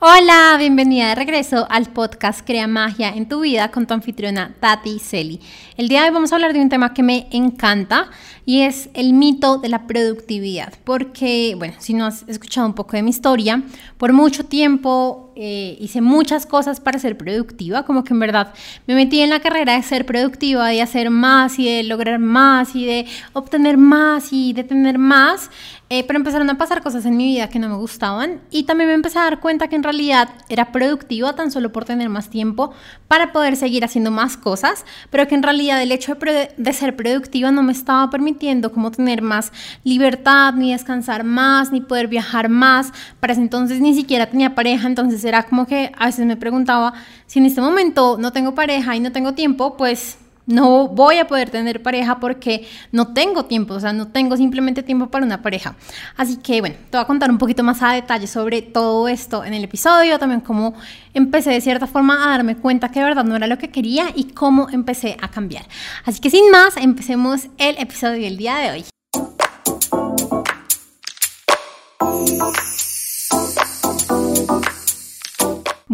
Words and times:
Hola, 0.00 0.54
bienvenida 0.56 1.08
de 1.08 1.16
regreso 1.16 1.66
al 1.68 1.86
podcast 1.86 2.46
Crea 2.46 2.68
Magia 2.68 3.08
en 3.08 3.28
tu 3.28 3.40
vida 3.40 3.72
con 3.72 3.84
tu 3.84 3.94
anfitriona 3.94 4.54
Tati 4.60 5.00
Celi. 5.00 5.40
El 5.76 5.88
día 5.88 6.02
de 6.02 6.06
hoy 6.06 6.14
vamos 6.14 6.30
a 6.30 6.36
hablar 6.36 6.52
de 6.52 6.60
un 6.60 6.68
tema 6.68 6.94
que 6.94 7.02
me 7.02 7.26
encanta 7.32 8.08
y 8.46 8.60
es 8.60 8.90
el 8.94 9.12
mito 9.12 9.58
de 9.58 9.68
la 9.68 9.88
productividad. 9.88 10.72
Porque, 10.84 11.56
bueno, 11.58 11.74
si 11.80 11.94
no 11.94 12.06
has 12.06 12.22
escuchado 12.28 12.68
un 12.68 12.74
poco 12.74 12.92
de 12.92 13.02
mi 13.02 13.10
historia, 13.10 13.60
por 13.96 14.12
mucho 14.12 14.44
tiempo 14.44 15.32
eh, 15.34 15.76
hice 15.80 16.00
muchas 16.00 16.46
cosas 16.46 16.78
para 16.78 17.00
ser 17.00 17.18
productiva, 17.18 17.82
como 17.82 18.04
que 18.04 18.12
en 18.12 18.20
verdad 18.20 18.54
me 18.86 18.94
metí 18.94 19.20
en 19.20 19.30
la 19.30 19.40
carrera 19.40 19.74
de 19.74 19.82
ser 19.82 20.06
productiva, 20.06 20.68
de 20.68 20.80
hacer 20.80 21.10
más 21.10 21.58
y 21.58 21.68
de 21.68 21.82
lograr 21.82 22.20
más 22.20 22.76
y 22.76 22.86
de 22.86 23.06
obtener 23.32 23.76
más 23.76 24.32
y 24.32 24.52
de 24.52 24.62
tener 24.62 24.96
más. 24.96 25.50
Eh, 25.90 26.04
pero 26.06 26.18
empezaron 26.18 26.50
a 26.50 26.58
pasar 26.58 26.82
cosas 26.82 27.06
en 27.06 27.16
mi 27.16 27.24
vida 27.24 27.48
que 27.48 27.58
no 27.58 27.70
me 27.70 27.76
gustaban 27.76 28.42
y 28.50 28.64
también 28.64 28.88
me 28.88 28.94
empecé 28.94 29.18
a 29.18 29.22
dar 29.22 29.40
cuenta 29.40 29.68
que 29.68 29.76
en 29.76 29.82
realidad 29.82 30.28
era 30.50 30.70
productiva 30.70 31.32
tan 31.32 31.50
solo 31.50 31.72
por 31.72 31.86
tener 31.86 32.10
más 32.10 32.28
tiempo 32.28 32.74
para 33.08 33.32
poder 33.32 33.56
seguir 33.56 33.86
haciendo 33.86 34.10
más 34.10 34.36
cosas, 34.36 34.84
pero 35.08 35.26
que 35.26 35.34
en 35.34 35.42
realidad 35.42 35.80
el 35.80 35.90
hecho 35.90 36.14
de, 36.14 36.72
ser 36.74 36.94
productiva 36.94 37.50
no 37.52 37.62
me 37.62 37.72
estaba 37.72 38.10
permitiendo 38.10 38.70
como 38.70 38.90
tener 38.90 39.22
más 39.22 39.50
libertad, 39.82 40.52
ni 40.52 40.72
descansar 40.72 41.24
más, 41.24 41.72
ni 41.72 41.80
poder 41.80 42.08
viajar 42.08 42.50
más. 42.50 42.92
Para 43.18 43.32
ese 43.32 43.40
entonces 43.40 43.80
ni 43.80 43.94
siquiera 43.94 44.26
tenía 44.26 44.54
pareja, 44.54 44.86
entonces 44.86 45.24
era 45.24 45.44
como 45.44 45.66
que 45.66 45.90
a 45.96 46.04
veces 46.04 46.26
me 46.26 46.36
preguntaba 46.36 46.92
si 47.26 47.38
en 47.38 47.46
este 47.46 47.62
momento 47.62 48.18
no 48.18 48.30
tengo 48.30 48.54
pareja 48.54 48.94
y 48.94 49.00
no 49.00 49.10
tengo 49.10 49.32
tiempo, 49.32 49.78
pues 49.78 50.18
no 50.48 50.88
voy 50.88 51.18
a 51.18 51.26
poder 51.26 51.50
tener 51.50 51.82
pareja 51.82 52.18
porque 52.18 52.66
no 52.90 53.12
tengo 53.12 53.44
tiempo, 53.44 53.74
o 53.74 53.80
sea, 53.80 53.92
no 53.92 54.08
tengo 54.08 54.36
simplemente 54.36 54.82
tiempo 54.82 55.08
para 55.08 55.24
una 55.24 55.42
pareja. 55.42 55.76
Así 56.16 56.38
que 56.38 56.60
bueno, 56.60 56.76
te 56.90 56.96
voy 56.96 57.04
a 57.04 57.06
contar 57.06 57.30
un 57.30 57.38
poquito 57.38 57.62
más 57.62 57.82
a 57.82 57.92
detalle 57.92 58.26
sobre 58.26 58.62
todo 58.62 59.06
esto 59.08 59.44
en 59.44 59.54
el 59.54 59.62
episodio, 59.62 60.18
también 60.18 60.40
cómo 60.40 60.74
empecé 61.14 61.50
de 61.50 61.60
cierta 61.60 61.86
forma 61.86 62.26
a 62.26 62.30
darme 62.30 62.56
cuenta 62.56 62.90
que 62.90 63.00
de 63.00 63.04
verdad 63.04 63.24
no 63.24 63.36
era 63.36 63.46
lo 63.46 63.58
que 63.58 63.70
quería 63.70 64.06
y 64.14 64.24
cómo 64.32 64.68
empecé 64.70 65.16
a 65.20 65.28
cambiar. 65.28 65.66
Así 66.04 66.20
que 66.20 66.30
sin 66.30 66.50
más, 66.50 66.76
empecemos 66.76 67.48
el 67.58 67.76
episodio 67.78 68.22
del 68.22 68.36
día 68.38 68.56
de 68.56 68.70
hoy. 68.70 68.84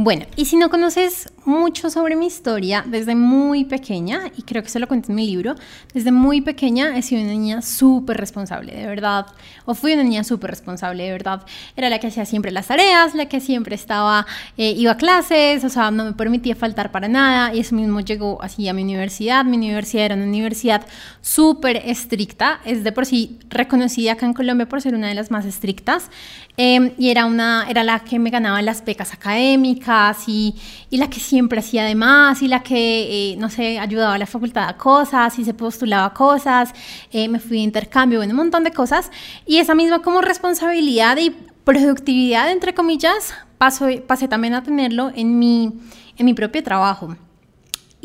Bueno, 0.04 0.26
y 0.36 0.44
si 0.44 0.56
no 0.56 0.68
conoces 0.68 1.32
mucho 1.46 1.88
sobre 1.88 2.14
mi 2.14 2.26
historia, 2.26 2.84
desde 2.86 3.14
muy 3.14 3.64
pequeña, 3.64 4.30
y 4.36 4.42
creo 4.42 4.62
que 4.62 4.68
se 4.68 4.78
lo 4.78 4.86
cuento 4.86 5.08
en 5.08 5.14
mi 5.14 5.26
libro, 5.26 5.54
desde 5.94 6.12
muy 6.12 6.42
pequeña 6.42 6.94
he 6.98 7.00
sido 7.00 7.22
una 7.22 7.30
niña 7.30 7.62
súper 7.62 8.18
responsable, 8.18 8.74
de 8.74 8.86
verdad, 8.86 9.24
o 9.64 9.74
fui 9.74 9.94
una 9.94 10.02
niña 10.02 10.22
súper 10.22 10.50
responsable, 10.50 11.04
de 11.04 11.10
verdad. 11.10 11.46
Era 11.74 11.88
la 11.88 12.00
que 12.00 12.08
hacía 12.08 12.26
siempre 12.26 12.50
las 12.50 12.66
tareas, 12.66 13.14
la 13.14 13.30
que 13.30 13.40
siempre 13.40 13.76
estaba, 13.76 14.26
eh, 14.58 14.74
iba 14.76 14.92
a 14.92 14.96
clases, 14.98 15.64
o 15.64 15.70
sea, 15.70 15.90
no 15.90 16.04
me 16.04 16.12
permitía 16.12 16.54
faltar 16.54 16.92
para 16.92 17.08
nada, 17.08 17.54
y 17.54 17.60
eso 17.60 17.74
mismo 17.74 18.00
llegó 18.00 18.42
así 18.42 18.68
a 18.68 18.74
mi 18.74 18.82
universidad. 18.82 19.42
Mi 19.46 19.56
universidad 19.56 20.04
era 20.04 20.16
una 20.16 20.24
universidad 20.24 20.84
súper 21.22 21.76
estricta, 21.78 22.60
es 22.66 22.84
de 22.84 22.92
por 22.92 23.06
sí 23.06 23.38
reconocida 23.48 24.12
acá 24.12 24.26
en 24.26 24.34
Colombia 24.34 24.68
por 24.68 24.82
ser 24.82 24.94
una 24.94 25.08
de 25.08 25.14
las 25.14 25.30
más 25.30 25.46
estrictas, 25.46 26.10
eh, 26.58 26.94
y 26.98 27.08
era, 27.08 27.24
una, 27.24 27.66
era 27.70 27.82
la 27.82 28.00
que 28.00 28.18
me 28.18 28.28
ganaba 28.28 28.60
las 28.60 28.84
becas 28.84 29.12
académicas 29.14 29.93
y, 30.26 30.54
la 30.90 31.08
que 31.08 31.20
siempre 31.20 31.58
hacía 31.58 31.84
de 31.84 31.94
más 31.94 32.42
y 32.42 32.48
la 32.48 32.62
que, 32.62 33.32
eh, 33.32 33.36
no 33.36 33.50
sé, 33.50 33.78
ayudaba 33.78 34.14
a 34.14 34.18
la 34.18 34.26
facultad 34.26 34.68
a 34.68 34.76
cosas 34.76 35.38
y 35.38 35.44
se 35.44 35.54
postulaba 35.54 36.06
a 36.06 36.14
cosas, 36.14 36.72
eh, 37.10 37.28
me 37.28 37.40
fui 37.40 37.58
de 37.58 37.64
intercambio, 37.64 38.18
bueno, 38.18 38.32
un 38.32 38.38
montón 38.38 38.64
de 38.64 38.70
cosas. 38.70 39.10
Y 39.46 39.58
esa 39.58 39.74
misma 39.74 40.00
como 40.00 40.20
responsabilidad 40.20 41.16
y 41.18 41.30
productividad, 41.64 42.50
entre 42.50 42.74
comillas, 42.74 43.34
paso, 43.58 43.86
pasé 44.06 44.28
también 44.28 44.54
a 44.54 44.62
tenerlo 44.62 45.10
en 45.14 45.38
mi, 45.38 45.72
en 46.16 46.26
mi 46.26 46.34
propio 46.34 46.62
trabajo. 46.62 47.16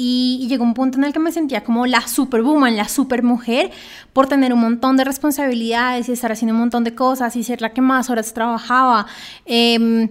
Y, 0.02 0.48
llegó 0.48 0.64
un 0.64 0.74
punto 0.74 0.98
en 0.98 1.04
el 1.04 1.12
que 1.12 1.20
me 1.20 1.30
sentía 1.34 1.66
como 1.66 1.86
la 1.86 2.08
superwoman, 2.08 2.78
la 2.78 2.88
supermujer, 2.88 3.70
por 4.14 4.28
tener 4.28 4.54
un 4.54 4.62
montón 4.62 4.96
de 4.96 5.04
responsabilidades 5.04 6.08
y 6.08 6.14
estar 6.14 6.32
haciendo 6.32 6.54
un 6.54 6.62
montón 6.62 6.86
de 6.86 6.96
cosas 6.96 7.36
y 7.36 7.44
ser 7.44 7.62
la 7.62 7.74
que 7.74 7.82
más 7.82 8.10
horas 8.10 8.34
trabajaba. 8.34 9.08
Eh, 9.46 10.08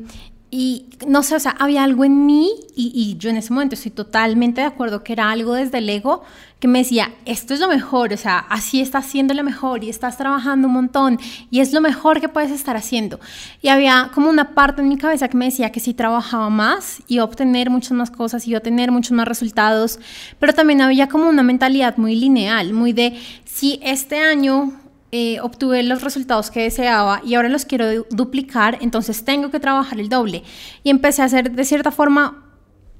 y 0.50 0.86
no 1.06 1.22
sé, 1.22 1.36
o 1.36 1.40
sea, 1.40 1.54
había 1.58 1.84
algo 1.84 2.04
en 2.04 2.24
mí 2.24 2.50
y, 2.74 3.16
yo 3.18 3.28
en 3.28 3.36
ese 3.36 3.52
momento 3.52 3.74
estoy 3.74 3.90
totalmente 3.90 4.62
de 4.62 4.66
acuerdo 4.66 5.02
que 5.02 5.12
era 5.12 5.30
algo 5.30 5.54
desde 5.54 5.78
el 5.78 5.88
ego 5.88 6.22
que 6.58 6.68
me 6.68 6.78
decía, 6.78 7.12
esto 7.24 7.54
es 7.54 7.60
lo 7.60 7.68
mejor, 7.68 8.12
o 8.12 8.16
sea, 8.16 8.38
así 8.48 8.80
estás 8.80 9.06
haciendo 9.06 9.34
lo 9.34 9.44
mejor 9.44 9.84
y 9.84 9.90
estás 9.90 10.16
trabajando 10.16 10.66
un 10.66 10.74
montón 10.74 11.20
y 11.50 11.60
es 11.60 11.72
lo 11.72 11.80
mejor 11.80 12.20
que 12.20 12.28
puedes 12.28 12.50
estar 12.50 12.76
haciendo. 12.76 13.20
Y 13.62 13.68
había 13.68 14.10
como 14.14 14.28
una 14.28 14.54
parte 14.54 14.80
en 14.80 14.88
mi 14.88 14.96
cabeza 14.96 15.28
que 15.28 15.36
me 15.36 15.44
decía 15.44 15.70
que 15.70 15.80
si 15.80 15.94
trabajaba 15.94 16.48
más 16.50 17.02
iba 17.08 17.22
a 17.22 17.26
obtener 17.26 17.70
muchas 17.70 17.92
más 17.92 18.10
cosas, 18.10 18.46
iba 18.48 18.58
a 18.58 18.62
tener 18.62 18.90
muchos 18.90 19.12
más 19.12 19.28
resultados, 19.28 20.00
pero 20.40 20.52
también 20.52 20.80
había 20.80 21.08
como 21.08 21.28
una 21.28 21.42
mentalidad 21.42 21.96
muy 21.96 22.16
lineal, 22.16 22.72
muy 22.72 22.92
de 22.92 23.20
si 23.44 23.78
este 23.82 24.18
año 24.18 24.72
eh, 25.10 25.40
obtuve 25.40 25.82
los 25.82 26.02
resultados 26.02 26.50
que 26.50 26.62
deseaba 26.62 27.22
y 27.24 27.34
ahora 27.34 27.48
los 27.48 27.64
quiero 27.64 28.04
duplicar, 28.10 28.78
entonces 28.80 29.24
tengo 29.24 29.50
que 29.50 29.58
trabajar 29.58 29.98
el 29.98 30.08
doble. 30.08 30.42
Y 30.82 30.90
empecé 30.90 31.22
a 31.22 31.26
hacer 31.26 31.50
de 31.50 31.64
cierta 31.64 31.90
forma 31.90 32.44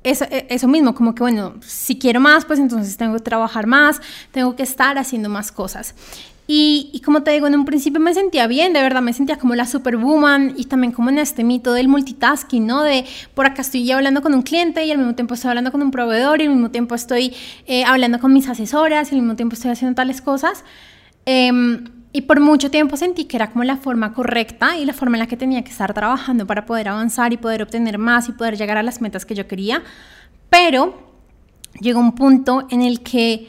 eso, 0.05 0.25
e, 0.31 0.47
eso, 0.49 0.69
mismo, 0.69 0.95
como 0.95 1.15
que 1.15 1.23
bueno, 1.23 1.55
si 1.61 1.99
quiero 1.99 2.21
más, 2.21 2.45
pues 2.45 2.59
entonces 2.59 2.97
tengo 2.97 3.15
que 3.15 3.23
trabajar 3.23 3.67
más, 3.67 4.01
tengo 4.33 4.57
que 4.57 4.63
estar 4.63 4.97
haciendo 4.99 5.29
más 5.29 5.53
cosas. 5.53 5.95
Y, 6.51 6.89
y, 6.95 7.01
como 7.01 7.23
te 7.23 7.31
digo, 7.33 7.47
en 7.47 7.55
un 7.55 7.67
principio 7.67 8.01
me 8.01 8.15
sentía 8.15 8.47
bien, 8.47 8.73
de 8.73 8.81
verdad, 8.81 9.03
me 9.03 9.13
sentía 9.13 9.37
como 9.37 9.55
la 9.55 9.67
superwoman 9.67 10.55
y 10.57 10.65
también 10.65 10.95
como 10.95 11.11
en 11.11 11.19
este 11.19 11.45
mito 11.45 11.75
del 11.75 11.89
multitasking, 11.89 12.67
¿no? 12.67 12.85
De 12.85 13.05
por 13.35 13.45
acá 13.45 13.61
estoy 13.61 13.91
hablando 13.91 14.23
con 14.23 14.33
un 14.33 14.41
cliente 14.41 14.83
y 14.87 14.91
al 14.91 14.97
mismo 14.97 15.15
tiempo 15.15 15.35
estoy 15.35 15.51
hablando 15.51 15.71
con 15.73 15.83
un 15.83 15.91
proveedor 15.91 16.41
y 16.41 16.45
al 16.45 16.51
mismo 16.53 16.71
tiempo 16.71 16.95
estoy 16.95 17.35
eh, 17.67 17.85
hablando 17.85 18.19
con 18.19 18.33
mis 18.33 18.49
asesoras 18.49 19.13
y 19.13 19.17
al 19.17 19.21
mismo 19.21 19.37
tiempo 19.37 19.57
estoy 19.57 19.73
haciendo 19.73 19.95
tales 19.95 20.23
cosas. 20.23 20.65
Eh, 21.27 21.53
y 22.13 22.23
por 22.23 22.41
mucho 22.41 22.71
tiempo 22.71 22.97
sentí 22.97 23.27
que 23.27 23.37
era 23.37 23.51
como 23.51 23.65
la 23.65 23.77
forma 23.77 24.15
correcta 24.15 24.79
y 24.79 24.85
la 24.85 24.95
forma 24.95 25.17
en 25.17 25.21
la 25.21 25.27
que 25.27 25.37
tenía 25.37 25.63
que 25.63 25.71
estar 25.71 25.93
trabajando 25.93 26.47
para 26.47 26.65
poder 26.65 26.89
avanzar 26.89 27.33
y 27.33 27.37
poder 27.37 27.63
obtener 27.63 27.99
más 27.99 28.29
y 28.29 28.33
poder 28.33 28.57
llegar 28.57 28.79
a 28.79 28.83
las 28.83 29.01
metas 29.01 29.27
que 29.27 29.35
yo 29.35 29.47
quería. 29.47 29.83
Pero 30.49 31.13
llegó 31.81 32.01
un 32.01 32.15
punto 32.15 32.67
en 32.71 32.83
el 32.83 33.03
que 33.03 33.49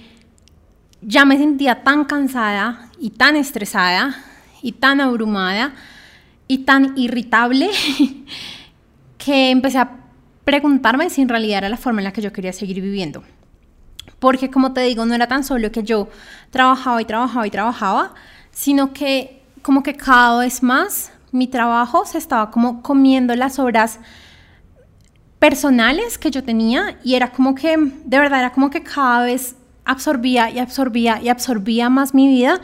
ya 1.02 1.24
me 1.24 1.38
sentía 1.38 1.84
tan 1.84 2.04
cansada 2.04 2.90
y 3.00 3.12
tan 3.12 3.38
estresada 3.38 4.16
y 4.62 4.74
tan 4.74 5.00
abrumada 5.00 5.74
y 6.48 6.60
tan 6.60 6.98
irritable 6.98 7.70
que 9.18 9.52
empecé 9.52 9.78
a 9.78 9.92
preguntarme 10.44 11.10
si 11.10 11.22
en 11.22 11.30
realidad 11.30 11.60
era 11.60 11.70
la 11.70 11.78
forma 11.78 12.02
en 12.02 12.06
la 12.06 12.12
que 12.12 12.22
yo 12.22 12.34
quería 12.34 12.52
seguir 12.52 12.82
viviendo. 12.82 13.24
Porque 14.20 14.52
como 14.52 14.74
te 14.74 14.82
digo, 14.82 15.06
no 15.06 15.16
era 15.16 15.28
tan 15.28 15.46
solo 15.46 15.72
que 15.72 15.84
yo 15.84 16.10
trabajaba 16.50 17.02
y 17.02 17.06
trabajaba 17.06 17.48
y 17.48 17.52
trabajaba, 17.52 18.14
sino 18.60 18.92
que 18.92 19.42
como 19.62 19.84
que 19.84 19.94
cada 19.94 20.40
vez 20.40 20.62
más 20.62 21.14
mi 21.32 21.48
trabajo 21.48 22.06
se 22.06 22.18
estaba 22.18 22.52
como 22.52 22.82
comiendo 22.82 23.34
las 23.34 23.58
horas 23.58 24.02
personales 25.40 26.18
que 26.18 26.30
yo 26.30 26.44
tenía 26.44 27.00
y 27.02 27.16
era 27.16 27.32
como 27.32 27.56
que, 27.56 27.78
de 27.78 28.20
verdad, 28.20 28.40
era 28.40 28.52
como 28.52 28.70
que 28.70 28.84
cada 28.84 29.24
vez 29.24 29.56
absorbía 29.86 30.50
y 30.50 30.60
absorbía 30.60 31.22
y 31.24 31.30
absorbía 31.30 31.90
más 31.90 32.14
mi 32.14 32.28
vida. 32.28 32.60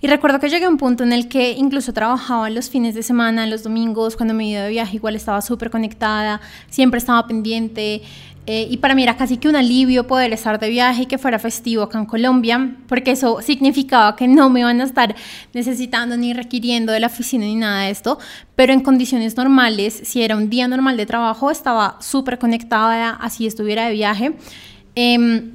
Y 0.00 0.06
recuerdo 0.06 0.40
que 0.40 0.48
llegué 0.48 0.64
a 0.64 0.70
un 0.70 0.78
punto 0.78 1.04
en 1.04 1.12
el 1.12 1.28
que 1.28 1.52
incluso 1.52 1.92
trabajaba 1.92 2.48
los 2.48 2.70
fines 2.70 2.94
de 2.94 3.02
semana, 3.02 3.46
los 3.46 3.64
domingos, 3.64 4.16
cuando 4.16 4.32
me 4.32 4.48
iba 4.48 4.62
de 4.62 4.70
viaje, 4.70 4.96
igual 4.96 5.14
estaba 5.14 5.42
súper 5.42 5.70
conectada, 5.70 6.40
siempre 6.70 6.96
estaba 6.96 7.26
pendiente, 7.26 8.00
eh, 8.46 8.68
y 8.70 8.76
para 8.76 8.94
mí 8.94 9.02
era 9.02 9.16
casi 9.16 9.38
que 9.38 9.48
un 9.48 9.56
alivio 9.56 10.06
poder 10.06 10.32
estar 10.34 10.60
de 10.60 10.68
viaje 10.68 11.02
y 11.02 11.06
que 11.06 11.16
fuera 11.16 11.38
festivo 11.38 11.82
acá 11.82 11.98
en 11.98 12.04
Colombia, 12.04 12.76
porque 12.88 13.12
eso 13.12 13.40
significaba 13.40 14.16
que 14.16 14.28
no 14.28 14.50
me 14.50 14.60
iban 14.60 14.82
a 14.82 14.84
estar 14.84 15.14
necesitando 15.54 16.18
ni 16.18 16.34
requiriendo 16.34 16.92
de 16.92 17.00
la 17.00 17.06
oficina 17.06 17.46
ni 17.46 17.54
nada 17.56 17.84
de 17.84 17.90
esto, 17.90 18.18
pero 18.54 18.74
en 18.74 18.80
condiciones 18.80 19.36
normales, 19.38 19.98
si 20.04 20.22
era 20.22 20.36
un 20.36 20.50
día 20.50 20.68
normal 20.68 20.98
de 20.98 21.06
trabajo, 21.06 21.50
estaba 21.50 21.96
súper 22.00 22.38
conectada, 22.38 23.10
así 23.12 23.46
estuviera 23.46 23.86
de 23.86 23.92
viaje. 23.94 24.34
Em, 24.94 25.52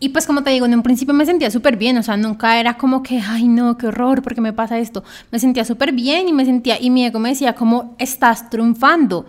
y 0.00 0.08
pues 0.08 0.26
como 0.26 0.42
te 0.42 0.50
digo, 0.50 0.64
en 0.64 0.74
un 0.74 0.82
principio 0.82 1.12
me 1.12 1.26
sentía 1.26 1.50
súper 1.50 1.76
bien, 1.76 1.98
o 1.98 2.02
sea, 2.02 2.16
nunca 2.16 2.58
era 2.58 2.78
como 2.78 3.02
que, 3.02 3.20
ay 3.20 3.46
no, 3.46 3.76
qué 3.76 3.88
horror, 3.88 4.22
porque 4.22 4.40
me 4.40 4.54
pasa 4.54 4.78
esto. 4.78 5.04
Me 5.30 5.38
sentía 5.38 5.66
súper 5.66 5.92
bien 5.92 6.28
y 6.28 6.32
me 6.32 6.46
sentía, 6.46 6.80
y 6.80 6.88
mi 6.88 7.04
ego 7.04 7.18
me 7.18 7.28
decía 7.30 7.54
como, 7.54 7.94
estás 7.98 8.48
triunfando 8.48 9.26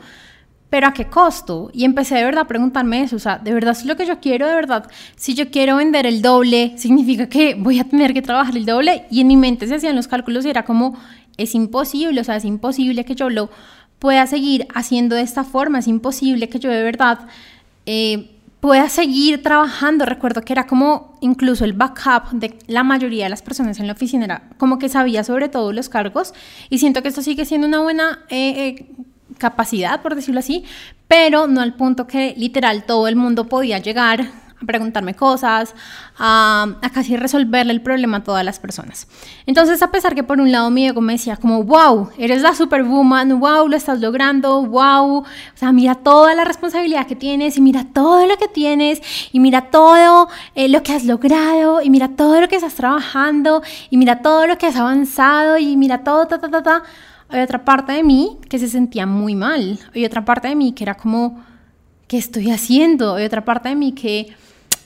pero 0.70 0.88
¿a 0.88 0.94
qué 0.94 1.06
costo? 1.06 1.70
Y 1.74 1.86
empecé 1.86 2.16
de 2.16 2.26
verdad 2.26 2.42
a 2.42 2.48
preguntarme 2.48 3.02
eso, 3.02 3.16
o 3.16 3.20
sea, 3.20 3.38
¿de 3.38 3.54
verdad 3.54 3.72
es 3.72 3.86
lo 3.86 3.96
que 3.96 4.06
yo 4.06 4.20
quiero? 4.20 4.48
¿De 4.48 4.56
verdad? 4.56 4.90
Si 5.16 5.34
yo 5.34 5.50
quiero 5.50 5.78
vender 5.78 6.06
el 6.06 6.22
doble, 6.22 6.74
¿significa 6.78 7.30
que 7.30 7.56
voy 7.56 7.80
a 7.80 7.86
tener 7.86 8.14
que 8.14 8.22
trabajar 8.22 8.58
el 8.58 8.66
doble? 8.66 9.06
Y 9.10 9.22
en 9.22 9.28
mi 9.28 9.38
mente 9.38 9.68
se 9.68 9.76
hacían 9.76 9.96
los 9.96 10.08
cálculos 10.08 10.46
y 10.46 10.50
era 10.50 10.66
como, 10.66 10.98
es 11.38 11.56
imposible, 11.56 12.20
o 12.20 12.24
sea, 12.24 12.36
es 12.36 12.46
imposible 12.46 13.06
que 13.06 13.16
yo 13.16 13.30
lo 13.30 13.50
pueda 14.00 14.28
seguir 14.28 14.68
haciendo 14.76 15.16
de 15.16 15.22
esta 15.22 15.44
forma, 15.44 15.80
es 15.80 15.88
imposible 15.88 16.50
que 16.50 16.60
yo 16.60 16.70
de 16.70 16.84
verdad 16.84 17.28
eh, 17.86 18.32
pueda 18.60 18.90
seguir 18.90 19.42
trabajando. 19.42 20.06
Recuerdo 20.06 20.42
que 20.42 20.52
era 20.52 20.68
como 20.68 21.18
incluso 21.22 21.64
el 21.64 21.74
backup 21.74 22.32
de 22.34 22.58
la 22.68 22.84
mayoría 22.84 23.24
de 23.24 23.30
las 23.30 23.42
personas 23.42 23.80
en 23.80 23.88
la 23.88 23.94
oficina, 23.94 24.26
era 24.26 24.50
como 24.58 24.80
que 24.80 24.90
sabía 24.90 25.24
sobre 25.24 25.48
todos 25.48 25.74
los 25.74 25.88
cargos 25.88 26.34
y 26.70 26.80
siento 26.80 27.02
que 27.02 27.08
esto 27.08 27.22
sigue 27.22 27.46
siendo 27.46 27.68
una 27.68 27.80
buena... 27.80 28.20
Eh, 28.30 28.68
eh, 28.68 28.86
capacidad, 29.38 30.02
por 30.02 30.16
decirlo 30.16 30.40
así, 30.40 30.64
pero 31.08 31.48
no 31.48 31.62
al 31.62 31.74
punto 31.74 32.08
que 32.08 32.34
literal 32.38 32.84
todo 32.84 33.08
el 33.08 33.16
mundo 33.16 33.48
podía 33.48 33.80
llegar 33.80 34.22
a 34.62 34.66
preguntarme 34.66 35.14
cosas, 35.14 35.76
a, 36.18 36.68
casi 36.94 37.16
resolverle 37.16 37.74
el 37.74 37.82
problema 37.82 38.18
a 38.18 38.24
todas 38.24 38.44
las 38.44 38.60
personas. 38.60 39.08
Entonces, 39.46 39.84
a 39.84 39.92
pesar 39.92 40.16
que 40.16 40.24
por 40.24 40.42
un 40.42 40.52
lado 40.52 40.72
mi 40.72 40.88
ego 40.88 41.00
me 41.00 41.14
decía 41.14 41.38
como, 41.38 41.64
wow, 41.64 42.10
eres 42.18 42.42
la 42.42 42.56
superwoman, 42.56 43.40
wow, 43.40 43.68
lo 43.68 43.76
estás 43.76 44.00
logrando, 44.00 44.66
wow, 44.66 45.20
o 45.20 45.26
sea, 45.54 45.72
mira 45.72 45.96
toda 45.96 46.34
la 46.34 46.44
responsabilidad 46.44 47.06
que 47.06 47.16
tienes 47.16 47.58
y 47.58 47.62
mira 47.62 47.86
todo 47.94 48.26
lo 48.26 48.38
que 48.38 48.48
tienes 48.48 49.02
y 49.32 49.40
mira 49.40 49.70
todo 49.70 50.28
eh, 50.56 50.70
lo 50.70 50.82
que 50.82 50.94
has 50.94 51.06
logrado 51.06 51.82
y 51.82 51.90
mira 51.90 52.10
todo 52.10 52.42
lo 52.42 52.48
que 52.48 52.56
estás 52.56 52.74
trabajando 52.74 53.62
y 53.90 53.98
mira 53.98 54.22
todo 54.22 54.48
lo 54.48 54.58
que 54.58 54.66
has 54.66 54.76
avanzado 54.76 55.58
y 55.58 55.78
mira 55.78 56.04
todo, 56.04 56.28
ta, 56.28 56.40
ta, 56.40 56.50
ta, 56.50 56.64
ta. 56.64 56.84
Hay 57.30 57.42
otra 57.42 57.66
parte 57.66 57.92
de 57.92 58.04
mí 58.04 58.38
que 58.50 58.58
se 58.58 58.70
sentía 58.70 59.06
muy 59.06 59.36
mal. 59.36 59.80
Hay 59.94 60.06
otra 60.06 60.24
parte 60.24 60.48
de 60.48 60.56
mí 60.56 60.72
que 60.74 60.84
era 60.84 60.96
como, 60.96 61.44
¿qué 62.08 62.18
estoy 62.18 62.52
haciendo? 62.52 63.16
Hay 63.16 63.26
otra 63.26 63.44
parte 63.44 63.70
de 63.70 63.76
mí 63.76 63.92
que 63.92 64.34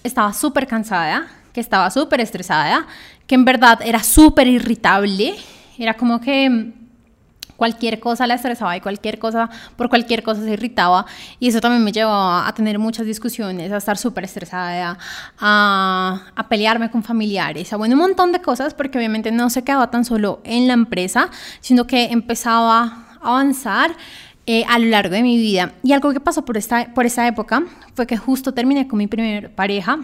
estaba 0.04 0.34
súper 0.34 0.66
cansada, 0.68 1.28
que 1.54 1.62
estaba 1.62 1.92
súper 1.92 2.22
estresada, 2.22 2.88
que 3.28 3.36
en 3.36 3.46
verdad 3.46 3.80
era 3.84 4.02
súper 4.02 4.48
irritable, 4.48 5.36
era 5.78 5.94
como 5.96 6.20
que 6.20 6.74
cualquier 7.62 8.00
cosa 8.00 8.26
la 8.26 8.34
estresaba 8.34 8.76
y 8.76 8.82
cualquier 8.82 9.20
cosa, 9.20 9.48
por 9.76 9.88
cualquier 9.88 10.24
cosa 10.24 10.42
se 10.42 10.50
irritaba 10.50 11.06
y 11.40 11.50
eso 11.50 11.62
también 11.62 11.84
me 11.84 11.92
llevó 11.92 12.12
a 12.12 12.52
tener 12.56 12.80
muchas 12.80 13.06
discusiones, 13.06 13.72
a 13.72 13.78
estar 13.78 14.00
súper 14.00 14.24
estresada, 14.24 14.98
a, 15.38 16.22
a, 16.36 16.50
pelearme 16.50 16.90
con 16.90 17.04
familiares, 17.04 17.72
a 17.72 17.78
bueno, 17.78 17.94
un 17.94 18.02
montón 18.02 18.32
de 18.32 18.42
cosas 18.42 18.74
porque 18.74 18.98
obviamente 18.98 19.32
no 19.32 19.52
se 19.52 19.64
quedaba 19.64 19.92
tan 19.92 20.06
solo 20.06 20.42
en 20.44 20.68
la 20.68 20.74
empresa, 20.74 21.30
sino 21.60 21.86
que 21.86 22.06
empezaba 22.06 22.82
a 23.22 23.30
avanzar 23.30 23.92
eh, 24.48 24.66
a 24.68 24.80
lo 24.80 24.88
largo 24.88 25.14
de 25.14 25.22
mi 25.22 25.38
vida. 25.38 25.74
Y 25.84 25.92
algo 25.92 26.12
que 26.14 26.20
pasó 26.20 26.44
por 26.44 26.58
esta, 26.58 26.92
por 26.96 27.06
esa 27.06 27.28
época 27.28 27.62
fue 27.94 28.08
que 28.08 28.18
justo 28.18 28.56
terminé 28.56 28.88
con 28.88 28.98
mi 28.98 29.06
primera 29.06 29.50
pareja. 29.50 30.00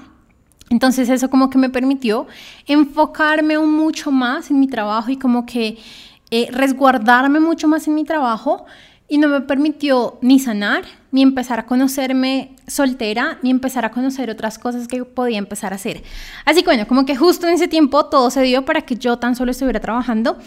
Entonces 0.69 1.10
eso 1.10 1.27
como 1.31 1.50
que 1.50 1.57
me 1.57 1.71
permitió 1.71 2.27
enfocarme 2.68 3.57
mucho 3.57 4.12
más 4.12 4.51
en 4.51 4.60
mi 4.60 4.68
trabajo 4.68 5.10
y 5.10 5.18
como 5.18 5.48
que 5.48 5.80
eh, 6.31 6.47
resguardarme 6.51 7.39
mucho 7.39 7.68
más 7.68 7.88
en 7.88 7.95
mi 7.95 8.03
trabajo 8.03 8.65
y 9.07 9.18
no 9.18 9.29
me 9.29 9.41
permitió 9.41 10.18
ni 10.21 10.39
sanar, 10.39 10.83
ni 11.12 11.21
empezar 11.21 11.59
a 11.59 11.65
conocerme 11.65 12.56
soltera, 12.68 13.39
ni 13.41 13.50
empezar 13.50 13.85
a 13.85 13.91
conocer 13.91 14.29
otras 14.29 14.59
cosas 14.59 14.88
que 14.88 15.06
podía 15.06 15.38
empezar 15.38 15.71
a 15.71 15.77
hacer. 15.77 16.03
Así 16.44 16.62
que 16.62 16.65
bueno, 16.65 16.88
como 16.88 17.06
que 17.06 17.15
justo 17.15 17.47
en 17.47 17.53
ese 17.53 17.68
tiempo 17.68 18.06
todo 18.07 18.29
se 18.29 18.41
dio 18.41 18.65
para 18.65 18.81
que 18.81 18.95
yo 18.95 19.18
tan 19.18 19.35
solo 19.35 19.51
estuviera 19.51 19.79
trabajando 19.79 20.38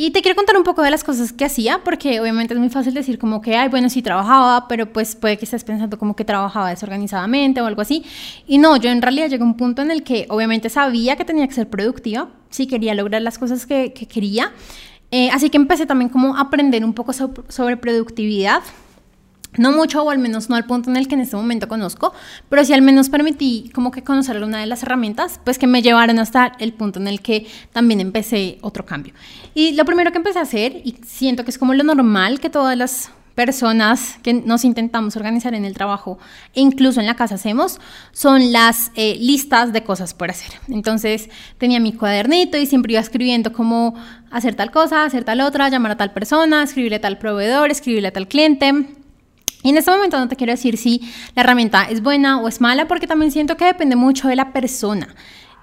y 0.00 0.12
te 0.12 0.22
quiero 0.22 0.36
contar 0.36 0.56
un 0.56 0.62
poco 0.62 0.82
de 0.82 0.92
las 0.92 1.02
cosas 1.02 1.32
que 1.32 1.44
hacía, 1.44 1.80
porque 1.82 2.20
obviamente 2.20 2.54
es 2.54 2.60
muy 2.60 2.68
fácil 2.68 2.94
decir 2.94 3.18
como 3.18 3.42
que, 3.42 3.56
ay, 3.56 3.68
bueno, 3.68 3.90
sí 3.90 4.00
trabajaba, 4.00 4.68
pero 4.68 4.92
pues 4.92 5.16
puede 5.16 5.36
que 5.38 5.44
estés 5.44 5.64
pensando 5.64 5.98
como 5.98 6.14
que 6.14 6.24
trabajaba 6.24 6.70
desorganizadamente 6.70 7.60
o 7.60 7.66
algo 7.66 7.82
así. 7.82 8.04
Y 8.46 8.58
no, 8.58 8.76
yo 8.76 8.90
en 8.90 9.02
realidad 9.02 9.28
llegué 9.28 9.42
a 9.42 9.46
un 9.46 9.56
punto 9.56 9.82
en 9.82 9.90
el 9.90 10.04
que 10.04 10.26
obviamente 10.28 10.70
sabía 10.70 11.16
que 11.16 11.24
tenía 11.24 11.48
que 11.48 11.54
ser 11.54 11.68
productiva, 11.68 12.30
sí 12.48 12.68
quería 12.68 12.94
lograr 12.94 13.22
las 13.22 13.38
cosas 13.38 13.66
que, 13.66 13.92
quería. 13.92 14.52
Eh, 15.10 15.30
así 15.30 15.50
que 15.50 15.56
empecé 15.56 15.86
también 15.86 16.10
como 16.10 16.36
a 16.36 16.40
aprender 16.42 16.84
un 16.84 16.92
poco 16.92 17.12
sobre 17.12 17.76
productividad, 17.76 18.62
no 19.56 19.72
mucho, 19.72 20.02
o 20.02 20.10
al 20.10 20.18
menos 20.18 20.50
no 20.50 20.56
al 20.56 20.66
punto 20.66 20.90
en 20.90 20.96
el 20.96 21.08
que 21.08 21.14
en 21.14 21.22
este 21.22 21.36
momento 21.36 21.68
conozco, 21.68 22.12
pero 22.50 22.64
sí 22.64 22.74
al 22.74 22.82
menos 22.82 23.08
permití 23.08 23.70
como 23.74 23.90
que 23.90 24.04
conocer 24.04 24.42
una 24.42 24.60
de 24.60 24.66
las 24.66 24.82
herramientas, 24.82 25.40
pues 25.42 25.58
que 25.58 25.66
me 25.66 25.80
llevaron 25.80 26.18
hasta 26.18 26.52
el 26.58 26.74
punto 26.74 27.00
en 27.00 27.08
el 27.08 27.22
que 27.22 27.46
también 27.72 28.00
empecé 28.00 28.58
otro 28.60 28.84
cambio. 28.84 29.14
Y 29.54 29.72
lo 29.72 29.84
primero 29.86 30.12
que 30.12 30.18
empecé 30.18 30.38
a 30.38 30.42
hacer, 30.42 30.82
y 30.84 30.96
siento 31.06 31.44
que 31.44 31.50
es 31.50 31.58
como 31.58 31.72
lo 31.72 31.82
normal 31.82 32.40
que 32.40 32.50
todas 32.50 32.76
las 32.76 33.10
personas 33.38 34.18
que 34.24 34.32
nos 34.32 34.64
intentamos 34.64 35.14
organizar 35.14 35.54
en 35.54 35.64
el 35.64 35.72
trabajo 35.72 36.18
e 36.54 36.60
incluso 36.60 36.98
en 36.98 37.06
la 37.06 37.14
casa 37.14 37.36
hacemos, 37.36 37.78
son 38.10 38.50
las 38.50 38.90
eh, 38.96 39.16
listas 39.20 39.72
de 39.72 39.84
cosas 39.84 40.12
por 40.12 40.28
hacer. 40.28 40.58
Entonces 40.66 41.30
tenía 41.56 41.78
mi 41.78 41.92
cuadernito 41.92 42.58
y 42.58 42.66
siempre 42.66 42.94
iba 42.94 43.00
escribiendo 43.00 43.52
cómo 43.52 43.94
hacer 44.32 44.56
tal 44.56 44.72
cosa, 44.72 45.04
hacer 45.04 45.22
tal 45.22 45.40
otra, 45.40 45.68
llamar 45.68 45.92
a 45.92 45.96
tal 45.96 46.12
persona, 46.12 46.64
escribirle 46.64 46.96
a 46.96 47.00
tal 47.00 47.16
proveedor, 47.18 47.70
escribirle 47.70 48.08
a 48.08 48.12
tal 48.12 48.26
cliente 48.26 48.72
y 49.62 49.68
en 49.68 49.76
este 49.76 49.92
momento 49.92 50.18
no 50.18 50.26
te 50.26 50.34
quiero 50.34 50.52
decir 50.52 50.76
si 50.76 51.00
la 51.36 51.42
herramienta 51.42 51.84
es 51.84 52.02
buena 52.02 52.40
o 52.40 52.48
es 52.48 52.60
mala, 52.60 52.88
porque 52.88 53.06
también 53.06 53.30
siento 53.30 53.56
que 53.56 53.66
depende 53.66 53.94
mucho 53.94 54.26
de 54.26 54.34
la 54.34 54.52
persona. 54.52 55.14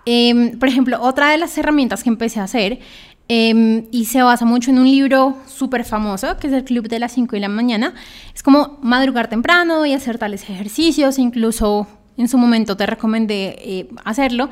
Em, 0.06 0.58
por 0.58 0.70
ejemplo, 0.70 1.02
otra 1.02 1.30
de 1.32 1.38
las 1.38 1.58
herramientas 1.58 2.04
que 2.04 2.10
empecé 2.10 2.40
a 2.40 2.44
hacer 2.44 2.80
em, 3.28 3.86
y 3.92 4.06
se 4.06 4.22
basa 4.22 4.46
mucho 4.46 4.72
en 4.72 4.80
un 4.80 4.90
libro 4.90 5.38
súper 5.48 5.84
famoso, 5.84 6.38
que 6.38 6.48
es 6.48 6.54
el 6.54 6.64
Club 6.64 6.88
de 6.88 7.00
las 7.00 7.14
5 7.14 7.36
de 7.36 7.40
la 7.40 7.50
mañana, 7.50 7.94
es 8.34 8.44
como 8.44 8.78
madrugar 8.82 9.30
temprano 9.30 9.86
y 9.86 9.94
hacer 9.94 10.18
tales 10.18 10.44
ejercicios, 10.50 11.20
incluso 11.20 11.88
en 12.18 12.28
su 12.28 12.38
momento 12.38 12.78
te 12.78 12.86
recomendé 12.86 13.56
eh, 13.60 13.90
hacerlo, 14.04 14.50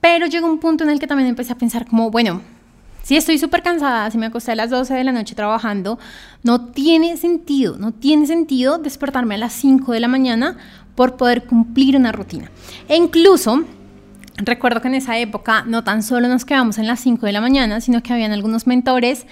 pero 0.00 0.26
llegó 0.26 0.46
un 0.46 0.58
punto 0.58 0.84
en 0.84 0.90
el 0.90 0.98
que 0.98 1.06
también 1.06 1.28
empecé 1.28 1.52
a 1.52 1.58
pensar 1.58 1.86
como, 1.86 2.10
bueno, 2.10 2.42
si 3.02 3.16
estoy 3.16 3.38
súper 3.38 3.62
cansada, 3.62 4.10
si 4.10 4.18
me 4.18 4.26
acosté 4.26 4.52
a 4.52 4.54
las 4.54 4.68
12 4.68 4.92
de 4.92 5.02
la 5.02 5.12
noche 5.12 5.34
trabajando, 5.34 5.98
no 6.42 6.66
tiene 6.66 7.16
sentido, 7.16 7.78
no 7.78 7.92
tiene 7.92 8.26
sentido 8.26 8.76
despertarme 8.76 9.36
a 9.36 9.38
las 9.38 9.54
5 9.54 9.92
de 9.92 10.00
la 10.00 10.08
mañana 10.08 10.58
por 10.94 11.16
poder 11.16 11.44
cumplir 11.44 11.96
una 11.96 12.12
rutina. 12.12 12.50
E 12.86 12.96
incluso 12.96 13.64
recuerdo 14.38 14.80
que 14.80 14.88
en 14.88 14.94
esa 14.94 15.18
época 15.18 15.64
no 15.66 15.84
tan 15.84 16.02
solo 16.02 16.28
nos 16.28 16.44
quedamos 16.44 16.78
en 16.78 16.86
las 16.86 17.00
5 17.00 17.26
de 17.26 17.32
la 17.32 17.40
mañana, 17.40 17.80
sino 17.80 18.02
que 18.02 18.12
habían 18.12 18.32
algunos 18.32 18.66
mentores 18.66 19.26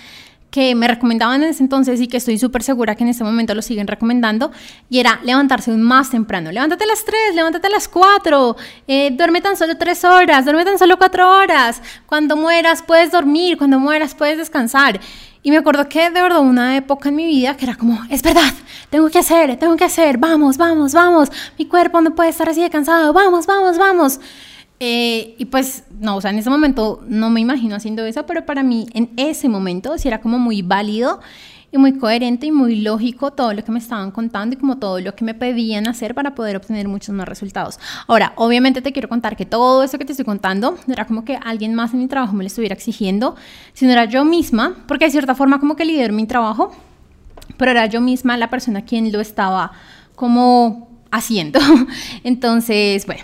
que 0.51 0.75
me 0.75 0.89
recomendaban 0.89 1.43
en 1.43 1.51
ese 1.51 1.63
entonces 1.63 2.01
y 2.01 2.07
que 2.07 2.17
estoy 2.17 2.39
súper 2.39 2.63
segura 2.63 2.95
que 2.95 3.05
en 3.05 3.11
este 3.11 3.25
momento 3.25 3.55
lo 3.55 3.63
siguen 3.63 3.87
recomendando, 3.87 4.53
y 4.89 5.01
era 5.01 5.21
levantarse 5.23 5.71
más 5.73 6.11
temprano. 6.11 6.51
Levántate 6.51 6.85
a 6.85 6.87
las 6.87 7.05
3, 7.05 7.35
levántate 7.35 7.67
a 7.67 7.71
las 7.71 7.89
4, 7.89 8.57
eh, 8.89 9.11
duerme 9.13 9.41
tan 9.41 9.57
solo 9.57 9.77
3 9.77 10.05
horas, 10.05 10.45
duerme 10.45 10.65
tan 10.65 10.79
solo 10.79 10.97
4 10.97 11.31
horas. 11.31 11.83
Cuando 12.07 12.37
mueras 12.37 12.83
puedes 12.83 13.11
dormir, 13.11 13.59
cuando 13.59 13.79
mueras 13.79 14.15
puedes 14.15 14.39
descansar. 14.39 15.01
Y 15.43 15.51
me 15.51 15.59
acuerdo 15.59 15.89
que 15.89 16.11
de 16.11 16.23
verdad 16.23 16.41
una 16.41 16.77
época 16.77 17.11
en 17.11 17.17
mi 17.17 17.27
vida 17.27 17.57
que 17.57 17.67
era 17.67 17.77
como, 17.77 18.01
es 18.11 18.23
verdad, 18.23 18.53
tengo 18.91 19.09
que 19.11 19.19
hacer, 19.19 19.57
tengo 19.59 19.77
que 19.77 19.85
hacer, 19.85 20.19
vamos, 20.19 20.57
vamos, 20.57 20.93
vamos, 20.93 21.31
mi 21.59 21.67
cuerpo 21.67 22.01
no 22.01 22.15
puede 22.15 22.31
estar 22.31 22.49
así 22.49 22.63
de 22.63 22.71
cansado, 22.71 23.13
vamos, 23.13 23.47
vamos, 23.47 23.79
vamos. 23.79 24.21
Eh, 24.79 25.35
y 25.39 25.47
pues, 25.47 25.85
no, 26.01 26.17
o 26.17 26.21
sea, 26.21 26.31
en 26.31 26.39
ese 26.39 26.51
momento 26.51 27.03
no 27.09 27.31
me 27.31 27.41
imagino 27.41 27.77
haciendo 27.77 28.05
eso, 28.05 28.27
pero 28.27 28.45
para 28.45 28.63
mí 28.63 28.87
en 28.93 29.11
ese 29.17 29.49
momento 29.49 29.97
sí 29.97 30.09
era 30.09 30.21
como 30.21 30.39
muy 30.39 30.63
válido 30.63 31.21
y 31.73 31.79
muy 31.79 31.99
coherente 31.99 32.47
y 32.47 32.53
muy 32.53 32.77
lógico 32.77 33.33
todo 33.33 33.53
lo 33.53 33.65
que 33.65 33.73
me 33.73 33.79
estaban 33.79 34.11
contando 34.11 34.55
y 34.55 34.59
como 34.59 34.79
todo 34.79 35.01
lo 35.01 35.15
que 35.15 35.25
me 35.25 35.35
pedían 35.35 35.89
hacer 35.89 36.15
para 36.15 36.35
poder 36.35 36.57
obtener 36.57 36.89
muchos 36.89 37.15
más 37.15 37.27
resultados. 37.27 37.79
Ahora, 38.07 38.33
obviamente 38.37 38.83
te 38.83 38.93
quiero 38.93 39.09
contar 39.09 39.37
que 39.37 39.47
todo 39.47 39.83
eso 39.83 39.99
que 39.99 40.05
te 40.05 40.13
estoy 40.13 40.25
contando 40.25 40.79
no 40.87 40.93
era 40.93 41.07
como 41.07 41.25
que 41.25 41.39
alguien 41.43 41.75
más 41.75 41.93
en 41.93 42.01
mi 42.01 42.07
trabajo 42.07 42.35
me 42.35 42.45
lo 42.45 42.49
estuviera 42.49 42.75
exigiendo, 42.75 43.35
sino 43.73 43.93
era 43.93 44.05
yo 44.05 44.25
misma, 44.25 44.77
porque 44.87 45.07
de 45.07 45.11
cierta 45.11 45.35
forma 45.35 45.59
como 45.59 45.75
que 45.77 45.85
lidero 45.85 46.13
mi 46.13 46.27
trabajo, 46.27 46.73
pero 47.57 47.71
era 47.71 47.87
yo 47.87 48.01
misma 48.01 48.37
la 48.37 48.51
persona 48.51 48.85
quien 48.85 49.11
lo 49.11 49.21
estaba 49.21 49.73
como 50.15 50.89
haciendo. 51.11 51.61
Entonces, 52.25 53.07
bueno, 53.07 53.23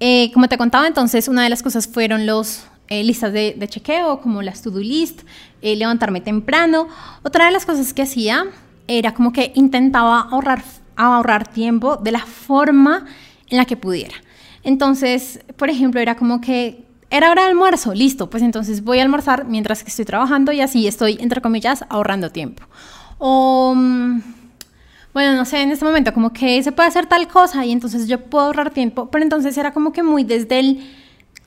eh, 0.00 0.30
como 0.32 0.48
te 0.48 0.56
contaba, 0.56 0.86
entonces 0.86 1.28
una 1.28 1.42
de 1.42 1.48
las 1.48 1.62
cosas 1.62 1.88
fueron 1.88 2.26
los 2.26 2.64
eh, 2.88 3.02
listas 3.04 3.32
de, 3.32 3.66
chequeo, 3.68 4.20
como 4.20 4.42
las 4.42 4.62
to-do 4.62 4.80
list, 4.80 5.22
eh, 5.60 5.76
levantarme 5.76 6.20
temprano. 6.20 6.88
Otra 7.22 7.46
de 7.46 7.50
las 7.50 7.66
cosas 7.66 7.92
que 7.92 8.02
hacía 8.02 8.46
era 8.86 9.12
como 9.12 9.32
que 9.32 9.52
intentaba 9.54 10.20
ahorrar, 10.20 10.62
ahorrar 10.96 11.48
tiempo 11.48 11.96
de 11.96 12.12
la 12.12 12.24
forma 12.24 13.06
en 13.48 13.58
la 13.58 13.64
que 13.64 13.76
pudiera. 13.76 14.14
Entonces, 14.62 15.40
por 15.56 15.68
ejemplo, 15.68 16.00
era 16.00 16.16
como 16.16 16.40
que 16.40 16.84
era 17.10 17.30
hora 17.30 17.42
de 17.42 17.48
almuerzo, 17.48 17.94
listo, 17.94 18.28
pues 18.28 18.42
entonces 18.42 18.84
voy 18.84 18.98
a 18.98 19.02
almorzar 19.02 19.46
mientras 19.46 19.82
que 19.82 19.88
estoy 19.88 20.04
trabajando 20.04 20.52
y 20.52 20.60
así 20.60 20.86
estoy, 20.86 21.16
entre 21.20 21.40
comillas, 21.40 21.84
ahorrando 21.88 22.30
tiempo. 22.30 22.64
O 23.18 23.74
mm, 23.74 24.20
bueno, 25.12 25.34
no 25.34 25.44
sé, 25.44 25.62
en 25.62 25.72
este 25.72 25.84
momento 25.84 26.12
como 26.12 26.32
que 26.32 26.62
se 26.62 26.72
puede 26.72 26.88
hacer 26.88 27.06
tal 27.06 27.28
cosa 27.28 27.64
y 27.64 27.72
entonces 27.72 28.08
yo 28.08 28.20
puedo 28.20 28.46
ahorrar 28.46 28.70
tiempo, 28.70 29.10
pero 29.10 29.22
entonces 29.24 29.56
era 29.58 29.72
como 29.72 29.92
que 29.92 30.02
muy 30.02 30.24
desde 30.24 30.60
el 30.60 30.80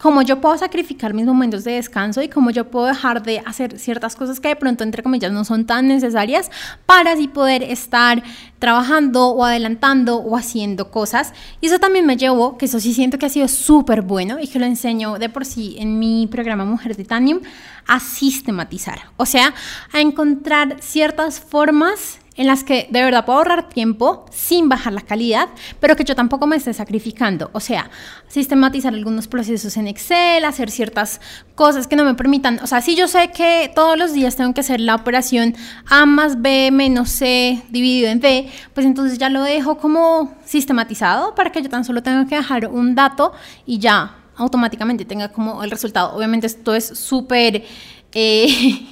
cómo 0.02 0.24
yo 0.24 0.42
puedo 0.42 0.58
sacrificar 0.58 1.14
mis 1.14 1.28
momentos 1.28 1.64
de 1.64 1.74
descanso 1.74 2.24
y 2.24 2.28
cómo 2.28 2.50
yo 2.50 2.72
puedo 2.72 2.88
dejar 2.88 3.22
de 3.22 3.40
hacer 3.46 3.78
ciertas 3.78 4.16
cosas 4.16 4.40
que 4.40 4.48
de 4.48 4.56
pronto, 4.56 4.84
entre 4.84 5.04
comillas, 5.04 5.32
no 5.32 5.46
son 5.46 5.68
tan 5.68 5.88
necesarias 5.88 6.50
para 6.88 7.12
así 7.12 7.28
poder 7.28 7.62
estar 7.62 8.24
trabajando 8.58 9.28
o 9.28 9.46
adelantando 9.46 10.18
o 10.18 10.36
haciendo 10.36 10.90
cosas. 10.90 11.34
Y 11.62 11.68
eso 11.68 11.78
también 11.78 12.08
me 12.08 12.18
llevó, 12.18 12.58
que 12.58 12.66
eso 12.66 12.80
sí 12.80 12.96
siento 12.96 13.20
que 13.20 13.28
ha 13.28 13.30
sido 13.30 13.48
súper 13.48 14.02
bueno 14.02 14.40
y 14.42 14.48
que 14.48 14.58
lo 14.58 14.66
enseño 14.66 15.20
de 15.20 15.30
por 15.30 15.46
sí 15.46 15.76
en 15.78 16.00
mi 16.00 16.26
programa 16.26 16.66
Mujer 16.66 16.96
Titanium, 16.96 17.42
a 17.86 18.00
sistematizar. 18.00 19.02
O 19.18 19.28
sea, 19.28 19.54
a 19.94 20.02
encontrar 20.02 20.78
ciertas 20.80 21.40
formas 21.40 22.20
en 22.42 22.48
las 22.48 22.64
que 22.64 22.88
de 22.90 23.04
verdad 23.04 23.24
puedo 23.24 23.38
ahorrar 23.38 23.70
tiempo 23.70 24.26
sin 24.32 24.68
bajar 24.68 24.94
la 24.94 25.02
calidad, 25.02 25.50
pero 25.80 25.96
que 25.96 26.04
yo 26.04 26.16
tampoco 26.16 26.48
me 26.48 26.56
esté 26.56 26.74
sacrificando. 26.74 27.52
O 27.54 27.60
sea, 27.60 27.92
sistematizar 28.28 28.96
algunos 28.96 29.28
procesos 29.28 29.78
en 29.78 29.86
Excel, 29.86 30.44
hacer 30.44 30.72
ciertas 30.72 31.22
cosas 31.54 31.86
que 31.86 31.96
no 31.96 32.04
me 32.04 32.16
permitan. 32.16 32.60
O 32.64 32.66
sea, 32.66 32.82
si 32.82 32.96
yo 32.96 33.08
sé 33.08 33.30
que 33.30 33.72
todos 33.76 33.96
los 33.96 34.14
días 34.14 34.38
tengo 34.38 34.56
que 34.56 34.62
hacer 34.62 34.82
la 34.82 34.96
operación 34.96 35.56
A 35.88 36.08
más 36.08 36.42
B 36.42 36.72
menos 36.72 37.12
C 37.12 37.62
dividido 37.70 38.10
en 38.10 38.20
D, 38.20 38.50
pues 38.74 38.88
entonces 38.88 39.20
ya 39.20 39.30
lo 39.30 39.44
dejo 39.44 39.78
como 39.78 40.34
sistematizado 40.44 41.36
para 41.36 41.52
que 41.52 41.62
yo 41.62 41.70
tan 41.70 41.86
solo 41.86 42.02
tenga 42.02 42.26
que 42.26 42.38
dejar 42.38 42.70
un 42.70 42.96
dato 42.96 43.34
y 43.68 43.78
ya 43.78 44.16
automáticamente 44.36 45.06
tenga 45.06 45.32
como 45.32 45.64
el 45.64 45.70
resultado. 45.70 46.16
Obviamente 46.16 46.48
esto 46.48 46.74
es 46.74 46.88
súper, 46.88 47.66
eh, 48.14 48.48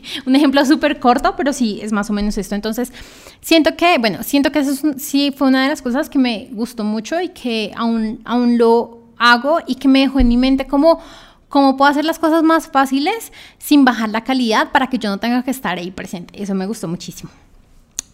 un 0.25 0.35
ejemplo 0.35 0.63
súper 0.65 0.99
corto, 0.99 1.35
pero 1.35 1.53
sí 1.53 1.79
es 1.81 1.91
más 1.91 2.09
o 2.09 2.13
menos 2.13 2.37
esto. 2.37 2.55
Entonces, 2.55 2.91
siento 3.41 3.75
que, 3.75 3.97
bueno, 3.97 4.23
siento 4.23 4.51
que 4.51 4.59
eso 4.59 4.93
sí 4.97 5.33
fue 5.35 5.47
una 5.47 5.63
de 5.63 5.69
las 5.69 5.81
cosas 5.81 6.09
que 6.09 6.19
me 6.19 6.49
gustó 6.51 6.83
mucho 6.83 7.19
y 7.21 7.29
que 7.29 7.71
aún, 7.75 8.21
aún 8.25 8.57
lo 8.57 8.99
hago 9.17 9.59
y 9.67 9.75
que 9.75 9.87
me 9.87 9.99
dejó 9.99 10.19
en 10.19 10.27
mi 10.27 10.37
mente 10.37 10.65
como 10.65 10.99
cómo 11.49 11.75
puedo 11.77 11.89
hacer 11.89 12.05
las 12.05 12.19
cosas 12.19 12.43
más 12.43 12.67
fáciles 12.67 13.33
sin 13.57 13.83
bajar 13.83 14.09
la 14.09 14.23
calidad 14.23 14.71
para 14.71 14.87
que 14.87 14.99
yo 14.99 15.09
no 15.09 15.17
tenga 15.17 15.43
que 15.43 15.51
estar 15.51 15.77
ahí 15.77 15.91
presente. 15.91 16.41
Eso 16.41 16.55
me 16.55 16.65
gustó 16.65 16.87
muchísimo. 16.87 17.31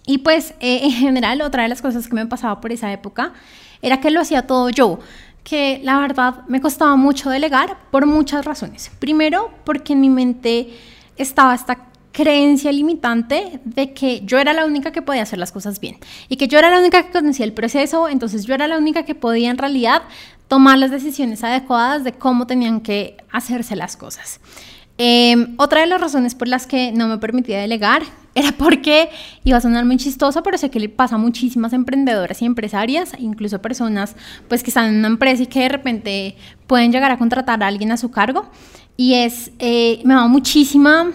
Y 0.08 0.20
pues 0.20 0.54
eh, 0.60 0.82
en 0.84 0.92
general 0.92 1.42
otra 1.42 1.64
de 1.64 1.70
las 1.70 1.82
cosas 1.82 2.08
que 2.08 2.16
me 2.16 2.26
pasaba 2.26 2.62
por 2.62 2.72
esa 2.72 2.92
época 2.92 3.34
era 3.82 4.00
que 4.00 4.12
lo 4.12 4.22
hacía 4.22 4.48
todo 4.48 4.70
yo 4.70 5.00
que 5.44 5.80
la 5.84 6.00
verdad 6.00 6.44
me 6.48 6.60
costaba 6.60 6.96
mucho 6.96 7.30
delegar 7.30 7.78
por 7.92 8.08
muchas 8.08 8.44
razones. 8.44 8.92
Primero, 8.98 9.52
porque 9.64 9.94
en 9.94 10.02
mi 10.02 10.10
mente 10.10 10.70
estaba 11.18 11.56
esta 11.56 11.90
creencia 12.12 12.72
limitante 12.72 13.60
de 13.66 13.94
que 13.94 14.22
yo 14.24 14.40
era 14.40 14.54
la 14.54 14.66
única 14.66 14.92
que 14.92 15.02
podía 15.02 15.24
hacer 15.24 15.38
las 15.38 15.52
cosas 15.52 15.82
bien 15.82 15.98
y 16.30 16.38
que 16.38 16.48
yo 16.48 16.58
era 16.58 16.70
la 16.70 16.80
única 16.80 17.04
que 17.04 17.12
conocía 17.12 17.46
el 17.46 17.52
proceso, 17.52 18.08
entonces 18.08 18.46
yo 18.46 18.54
era 18.54 18.68
la 18.68 18.78
única 18.78 19.04
que 19.04 19.16
podía 19.16 19.52
en 19.52 19.58
realidad 19.58 20.04
tomar 20.48 20.78
las 20.78 20.92
decisiones 20.92 21.44
adecuadas 21.44 22.04
de 22.04 22.14
cómo 22.14 22.48
tenían 22.48 22.80
que 22.80 23.18
hacerse 23.32 23.76
las 23.76 23.98
cosas. 23.98 24.40
Em, 24.98 25.56
otra 25.58 25.82
de 25.82 25.88
las 25.88 26.00
razones 26.00 26.36
por 26.36 26.48
las 26.48 26.68
que 26.68 26.94
no 26.94 27.10
me 27.10 27.18
permitía 27.18 27.60
delegar 27.60 28.04
era 28.36 28.52
porque 28.52 29.10
iba 29.46 29.58
a 29.58 29.62
sonar 29.62 29.86
muy 29.86 29.96
chistoso, 29.96 30.44
pero 30.44 30.58
sé 30.58 30.70
que 30.70 30.80
le 30.80 30.90
pasa 30.90 31.16
a 31.16 31.18
muchísimas 31.18 31.72
emprendedoras 31.72 32.42
y 32.42 32.46
empresarias, 32.46 33.14
incluso 33.18 33.62
personas 33.62 34.16
pues 34.50 34.62
que 34.62 34.70
están 34.70 34.90
en 34.90 35.00
una 35.00 35.08
empresa 35.08 35.44
y 35.44 35.48
que 35.48 35.62
de 35.62 35.70
repente 35.70 36.36
pueden 36.68 36.92
llegar 36.92 37.12
a 37.12 37.18
contratar 37.18 37.64
a 37.64 37.68
alguien 37.68 37.94
a 37.94 37.98
su 37.98 38.12
cargo. 38.12 38.46
Y 38.98 39.14
es, 39.14 39.52
eh, 39.60 40.02
me 40.04 40.14
daba 40.14 40.28
muchísima, 40.28 41.12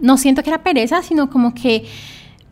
no 0.00 0.18
siento 0.18 0.42
que 0.42 0.50
era 0.50 0.62
pereza, 0.62 1.02
sino 1.02 1.30
como 1.30 1.54
que 1.54 1.86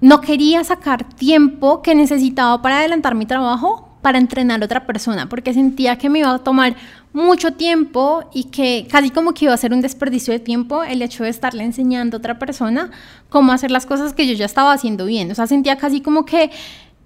no 0.01 0.21
quería 0.21 0.63
sacar 0.63 1.03
tiempo 1.15 1.83
que 1.83 1.97
necesitaba 1.97 2.63
para 2.63 2.79
adelantar 2.79 3.17
mi 3.17 3.27
trabajo 3.27 3.89
para 4.01 4.19
entrenar 4.19 4.63
a 4.63 4.65
otra 4.65 4.87
persona, 4.87 5.29
porque 5.29 5.53
sentía 5.53 5.99
que 5.99 6.09
me 6.09 6.21
iba 6.21 6.33
a 6.33 6.39
tomar 6.39 6.77
mucho 7.13 7.53
tiempo 7.53 8.29
y 8.33 8.45
que 8.45 8.87
casi 8.91 9.11
como 9.11 9.33
que 9.33 9.47
iba 9.47 9.55
a 9.55 9.57
ser 9.57 9.73
un 9.73 9.81
desperdicio 9.81 10.33
de 10.33 10.41
tiempo 10.41 10.83
el 10.85 11.03
hecho 11.03 11.25
de 11.25 11.31
estarle 11.31 11.65
enseñando 11.65 12.17
a 12.17 12.19
otra 12.19 12.39
persona 12.39 12.91
cómo 13.29 13.53
hacer 13.53 13.71
las 13.71 13.87
cosas 13.87 14.13
que 14.13 14.27
yo 14.27 14.35
ya 14.35 14.47
estaba 14.47 14.73
haciendo 14.73 15.07
bien. 15.07 15.31
O 15.31 15.35
sea, 15.35 15.47
sentía 15.47 15.77
casi 15.77 16.01
como 16.01 16.25
que 16.25 16.51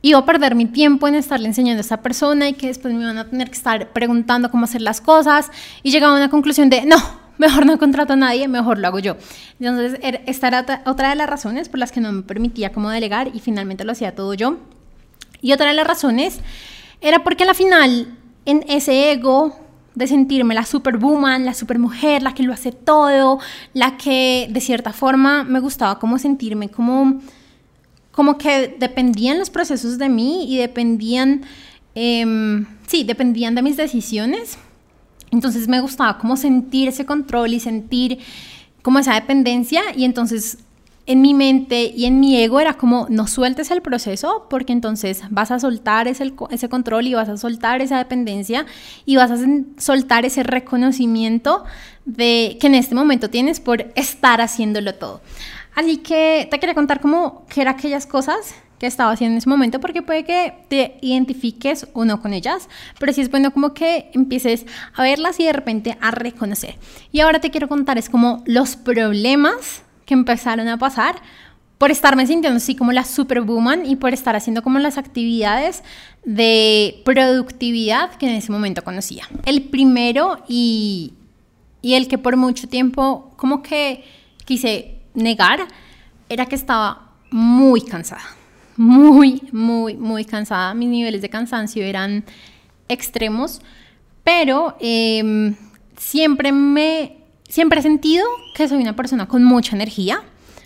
iba 0.03 0.19
a 0.19 0.25
perder 0.25 0.55
mi 0.55 0.67
tiempo 0.67 1.07
en 1.07 1.15
estarle 1.15 1.47
enseñando 1.47 1.79
a 1.79 1.83
esa 1.83 2.03
persona 2.03 2.49
y 2.49 2.55
que 2.55 2.67
después 2.67 2.93
me 2.93 3.01
iban 3.01 3.19
a 3.19 3.29
tener 3.29 3.49
que 3.49 3.57
estar 3.57 3.93
preguntando 3.93 4.51
cómo 4.51 4.65
hacer 4.65 4.83
las 4.83 5.01
cosas 5.01 5.51
y 5.83 5.93
llegaba 5.93 6.15
a 6.15 6.17
una 6.17 6.29
conclusión 6.29 6.69
de, 6.69 6.85
no, 6.85 6.97
mejor 7.39 7.65
no 7.65 7.79
contrato 7.79 8.15
a 8.15 8.17
nadie, 8.17 8.49
mejor 8.49 8.79
lo 8.79 8.89
hago 8.89 8.99
yo. 8.99 9.17
Entonces, 9.61 9.99
er, 10.03 10.23
esta 10.27 10.49
era 10.49 10.83
otra 10.87 11.11
de 11.11 11.17
las 11.17 11.31
razones 11.31 11.69
por 11.69 11.79
las 11.79 11.93
que 11.93 12.01
no 12.01 12.11
me 12.13 12.23
permitía 12.23 12.73
como 12.73 12.91
delegar 12.91 13.31
y 13.33 13.39
finalmente 13.39 13.85
lo 13.85 13.93
hacía 13.93 14.15
todo 14.15 14.35
yo. 14.35 14.59
Y 15.41 15.53
otra 15.53 15.69
de 15.69 15.75
las 15.75 15.87
razones 15.87 16.41
era 17.01 17.23
porque 17.23 17.45
al 17.45 17.55
final, 17.55 18.17
en 18.45 18.65
ese 18.69 19.13
ego 19.13 19.62
de 19.95 20.07
sentirme 20.07 20.55
la 20.55 20.65
superwoman, 20.65 21.45
la 21.45 21.55
supermujer, 21.55 22.23
la 22.23 22.35
que 22.35 22.43
lo 22.43 22.53
hace 22.53 22.73
todo, 22.73 23.39
la 23.75 23.97
que 23.97 24.49
de 24.51 24.61
cierta 24.61 24.93
forma 24.93 25.45
me 25.45 25.61
gustaba 25.61 25.99
como 25.99 26.19
sentirme 26.19 26.71
como, 26.71 27.21
como 28.11 28.39
que 28.39 28.77
dependían 28.79 29.39
los 29.39 29.51
procesos 29.51 29.99
de 29.99 30.09
mí 30.09 30.47
y 30.53 30.57
dependían, 30.59 31.43
em, 31.95 32.67
sí, 32.87 33.05
dependían 33.05 33.55
de 33.55 33.63
mis 33.63 33.77
decisiones. 33.77 34.59
Entonces 35.31 35.69
me 35.69 35.81
gustaba 35.81 36.19
como 36.19 36.37
sentir 36.37 36.89
ese 36.89 37.07
control 37.07 37.55
y 37.55 37.61
sentir 37.61 38.19
como 38.83 38.99
esa 38.99 39.15
dependencia 39.15 39.83
y 39.97 40.05
entonces 40.05 40.59
en 41.07 41.21
mi 41.21 41.35
mente 41.35 41.93
y 41.95 42.05
en 42.05 42.21
mi 42.21 42.41
ego 42.41 42.61
era 42.61 42.75
como 42.75 43.07
no 43.11 43.27
sueltes 43.27 43.71
el 43.71 43.83
proceso 43.83 44.47
porque 44.49 44.73
entonces 44.73 45.23
vas 45.31 45.51
a 45.51 45.59
soltar 45.59 46.07
ese, 46.07 46.33
ese 46.51 46.69
control 46.69 47.07
y 47.07 47.15
vas 47.15 47.29
a 47.29 47.37
soltar 47.37 47.83
esa 47.83 47.99
dependencia 47.99 48.67
y 49.05 49.17
vas 49.17 49.31
a 49.31 49.37
soltar 49.79 50.25
ese 50.25 50.43
reconocimiento 50.43 51.65
de 52.05 52.57
que 52.61 52.69
en 52.69 52.77
este 52.77 52.95
momento 52.95 53.31
tienes 53.31 53.59
por 53.61 53.93
estar 53.97 54.41
haciéndolo 54.41 54.95
todo. 54.95 55.21
Así 55.75 55.99
que 55.99 56.47
te 56.51 56.61
quería 56.61 56.75
contar 56.75 57.01
cómo 57.01 57.47
que 57.49 57.63
eran 57.63 57.75
aquellas 57.75 58.07
cosas 58.07 58.55
que 58.79 58.87
estaba 58.87 59.13
haciendo 59.13 59.35
en 59.35 59.39
ese 59.39 59.49
momento 59.49 59.81
porque 59.81 60.03
puede 60.03 60.25
que 60.25 60.55
te 60.69 60.99
identifiques 61.03 61.87
o 61.95 62.05
no 62.05 62.21
con 62.21 62.33
ellas, 62.33 62.69
pero 62.99 63.13
sí 63.13 63.21
es 63.21 63.31
bueno 63.31 63.53
como 63.53 63.75
que 63.75 64.11
empieces 64.13 64.67
a 64.95 65.03
verlas 65.03 65.41
y 65.41 65.47
de 65.47 65.53
repente 65.53 65.97
a 66.01 66.11
reconocer. 66.11 66.77
Y 67.11 67.21
ahora 67.21 67.41
te 67.41 67.51
quiero 67.51 67.69
contar 67.69 67.97
es 67.97 68.11
como 68.11 68.43
los 68.45 68.77
problemas 68.77 69.83
que 70.05 70.15
empezaron 70.15 70.69
a 70.69 70.79
pasar 70.79 71.17
por 71.79 71.91
estarme 71.91 72.27
sintiendo 72.27 72.59
así 72.59 72.77
como 72.77 72.93
la 72.93 73.05
superwoman 73.05 73.85
y 73.85 73.97
por 73.97 74.15
estar 74.15 74.37
haciendo 74.37 74.63
como 74.63 74.79
las 74.79 74.99
actividades 74.99 75.83
de 76.25 77.03
productividad 77.05 78.15
que 78.15 78.29
en 78.29 78.37
ese 78.37 78.53
momento 78.53 78.85
conocía. 78.85 79.29
El 79.45 79.65
primero 79.65 80.45
y, 80.47 81.15
y 81.81 81.95
el 81.95 82.07
que 82.07 82.19
por 82.19 82.37
mucho 82.37 82.69
tiempo 82.69 83.33
como 83.37 83.63
que 83.63 84.05
quise 84.45 85.01
negar 85.15 85.67
era 86.29 86.47
que 86.47 86.55
estaba 86.55 87.11
muy 87.33 87.81
cansada, 87.81 88.23
muy, 88.77 89.43
muy, 89.51 89.95
muy 89.97 90.25
cansada. 90.25 90.75
Mis 90.75 90.89
niveles 90.89 91.21
de 91.21 91.31
cansancio 91.31 91.83
eran 91.83 92.25
extremos, 92.89 93.61
pero 94.23 94.77
em, 94.79 95.57
siempre 95.97 96.53
me 96.53 97.22
Siempre 97.53 97.81
he 97.81 97.83
sentido 97.83 98.25
que 98.55 98.67
soy 98.67 98.81
una 98.81 98.97
persona 98.97 99.29
con 99.29 99.45
mucha 99.45 99.77
energía, 99.77 100.23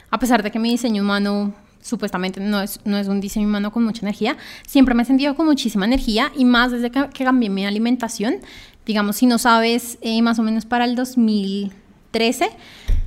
a 0.09 0.21
pesar 0.21 0.45
de 0.45 0.53
que 0.53 0.61
mi 0.61 0.71
diseño 0.71 1.03
humano 1.03 1.53
supuestamente 1.83 2.39
no 2.39 2.63
es, 2.63 2.79
no 2.85 2.97
es 2.97 3.09
un 3.09 3.21
diseño 3.21 3.49
humano 3.49 3.73
con 3.73 3.83
mucha 3.83 4.03
energía, 4.03 4.37
siempre 4.69 4.95
me 4.95 5.03
he 5.03 5.05
sentido 5.05 5.35
con 5.35 5.47
muchísima 5.47 5.85
energía 5.85 6.31
y 6.37 6.45
más 6.45 6.71
desde 6.71 6.93
que, 6.93 7.09
cambié 7.25 7.51
mi 7.51 7.67
alimentación. 7.67 8.37
Digamos, 8.85 9.17
si 9.17 9.27
no 9.27 9.39
sabes, 9.39 9.99
eh, 10.01 10.23
más 10.23 10.39
o 10.39 10.45
menos 10.45 10.65
para 10.65 10.85
el 10.85 10.95
2013 10.95 12.51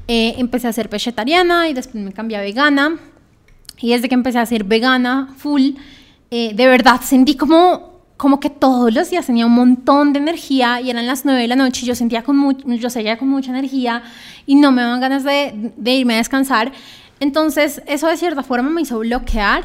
eh, 0.09 0.35
empecé 0.37 0.67
a 0.67 0.73
ser 0.73 0.89
vegetariana 0.89 1.69
y 1.69 1.73
después 1.73 2.03
me 2.03 2.11
cambié 2.11 2.35
a 2.35 2.41
vegana. 2.41 2.99
Y 3.79 3.91
desde 3.91 4.09
que 4.09 4.15
empecé 4.15 4.39
a 4.39 4.45
ser 4.45 4.65
vegana 4.65 5.33
full, 5.37 5.75
eh, 6.31 6.53
de 6.53 6.67
verdad 6.67 6.99
sentí 6.99 7.37
como 7.37 7.88
como 8.19 8.41
que 8.41 8.49
todos 8.49 8.93
los 8.93 9.09
días 9.09 9.27
tenía 9.27 9.45
un 9.45 9.53
montón 9.53 10.11
de 10.11 10.19
energía 10.19 10.81
y 10.81 10.89
eran 10.89 11.07
las 11.07 11.23
9 11.23 11.39
de 11.39 11.47
la 11.47 11.55
noche 11.55 11.85
yo 11.85 11.95
sentía 11.95 12.21
con 12.21 12.57
yo 12.77 12.89
seguía 12.89 13.17
con 13.17 13.29
mucha 13.29 13.49
energía 13.49 14.03
y 14.45 14.55
no 14.55 14.73
me 14.73 14.81
daban 14.81 14.99
ganas 14.99 15.23
de, 15.23 15.71
de, 15.77 15.95
irme 15.95 16.15
a 16.15 16.17
descansar. 16.17 16.73
Entonces 17.21 17.81
eso 17.85 18.07
de 18.07 18.17
cierta 18.17 18.43
forma 18.43 18.69
me 18.71 18.81
hizo 18.81 18.99
bloquear 18.99 19.63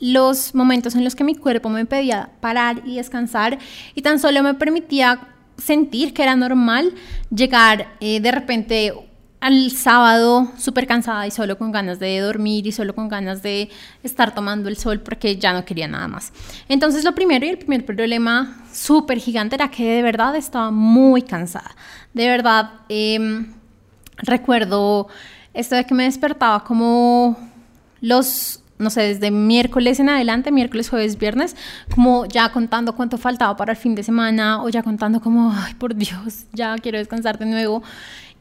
los 0.00 0.52
momentos 0.52 0.96
en 0.96 1.04
los 1.04 1.14
que 1.14 1.22
mi 1.22 1.36
cuerpo 1.36 1.68
me 1.68 1.86
pedía 1.86 2.30
parar 2.40 2.82
y 2.84 2.96
descansar 2.96 3.56
y 3.94 4.02
tan 4.02 4.18
solo 4.18 4.42
me 4.42 4.54
permitía 4.54 5.20
sentir 5.56 6.12
que 6.12 6.24
era 6.24 6.34
normal 6.34 6.92
llegar 7.30 7.94
eh, 8.00 8.18
de 8.18 8.32
repente 8.32 8.94
al 9.46 9.70
sábado 9.70 10.50
súper 10.58 10.88
cansada 10.88 11.24
y 11.24 11.30
solo 11.30 11.56
con 11.56 11.70
ganas 11.70 12.00
de 12.00 12.18
dormir 12.18 12.66
y 12.66 12.72
solo 12.72 12.96
con 12.96 13.08
ganas 13.08 13.44
de 13.44 13.70
estar 14.02 14.34
tomando 14.34 14.68
el 14.68 14.76
sol 14.76 14.98
porque 14.98 15.36
ya 15.36 15.52
no 15.52 15.64
quería 15.64 15.86
nada 15.86 16.08
más. 16.08 16.32
Entonces 16.68 17.04
lo 17.04 17.14
primero 17.14 17.46
y 17.46 17.50
el 17.50 17.58
primer 17.58 17.86
problema 17.86 18.56
súper 18.72 19.18
gigante 19.18 19.54
era 19.54 19.70
que 19.70 19.88
de 19.88 20.02
verdad 20.02 20.34
estaba 20.34 20.72
muy 20.72 21.22
cansada. 21.22 21.76
De 22.12 22.26
verdad, 22.26 22.72
em, 22.88 23.54
recuerdo 24.16 25.06
esto 25.54 25.76
de 25.76 25.84
que 25.84 25.94
me 25.94 26.02
despertaba 26.02 26.64
como 26.64 27.38
los 28.00 28.64
no 28.78 28.90
sé, 28.90 29.02
desde 29.02 29.30
miércoles 29.30 30.00
en 30.00 30.08
adelante, 30.10 30.52
miércoles, 30.52 30.90
jueves, 30.90 31.18
viernes, 31.18 31.56
como 31.94 32.26
ya 32.26 32.50
contando 32.52 32.94
cuánto 32.94 33.16
faltaba 33.16 33.56
para 33.56 33.72
el 33.72 33.78
fin 33.78 33.94
de 33.94 34.02
semana 34.02 34.62
o 34.62 34.68
ya 34.68 34.82
contando 34.82 35.20
como, 35.20 35.50
ay, 35.50 35.74
por 35.74 35.94
Dios, 35.94 36.44
ya 36.52 36.76
quiero 36.76 36.98
descansar 36.98 37.38
de 37.38 37.46
nuevo. 37.46 37.82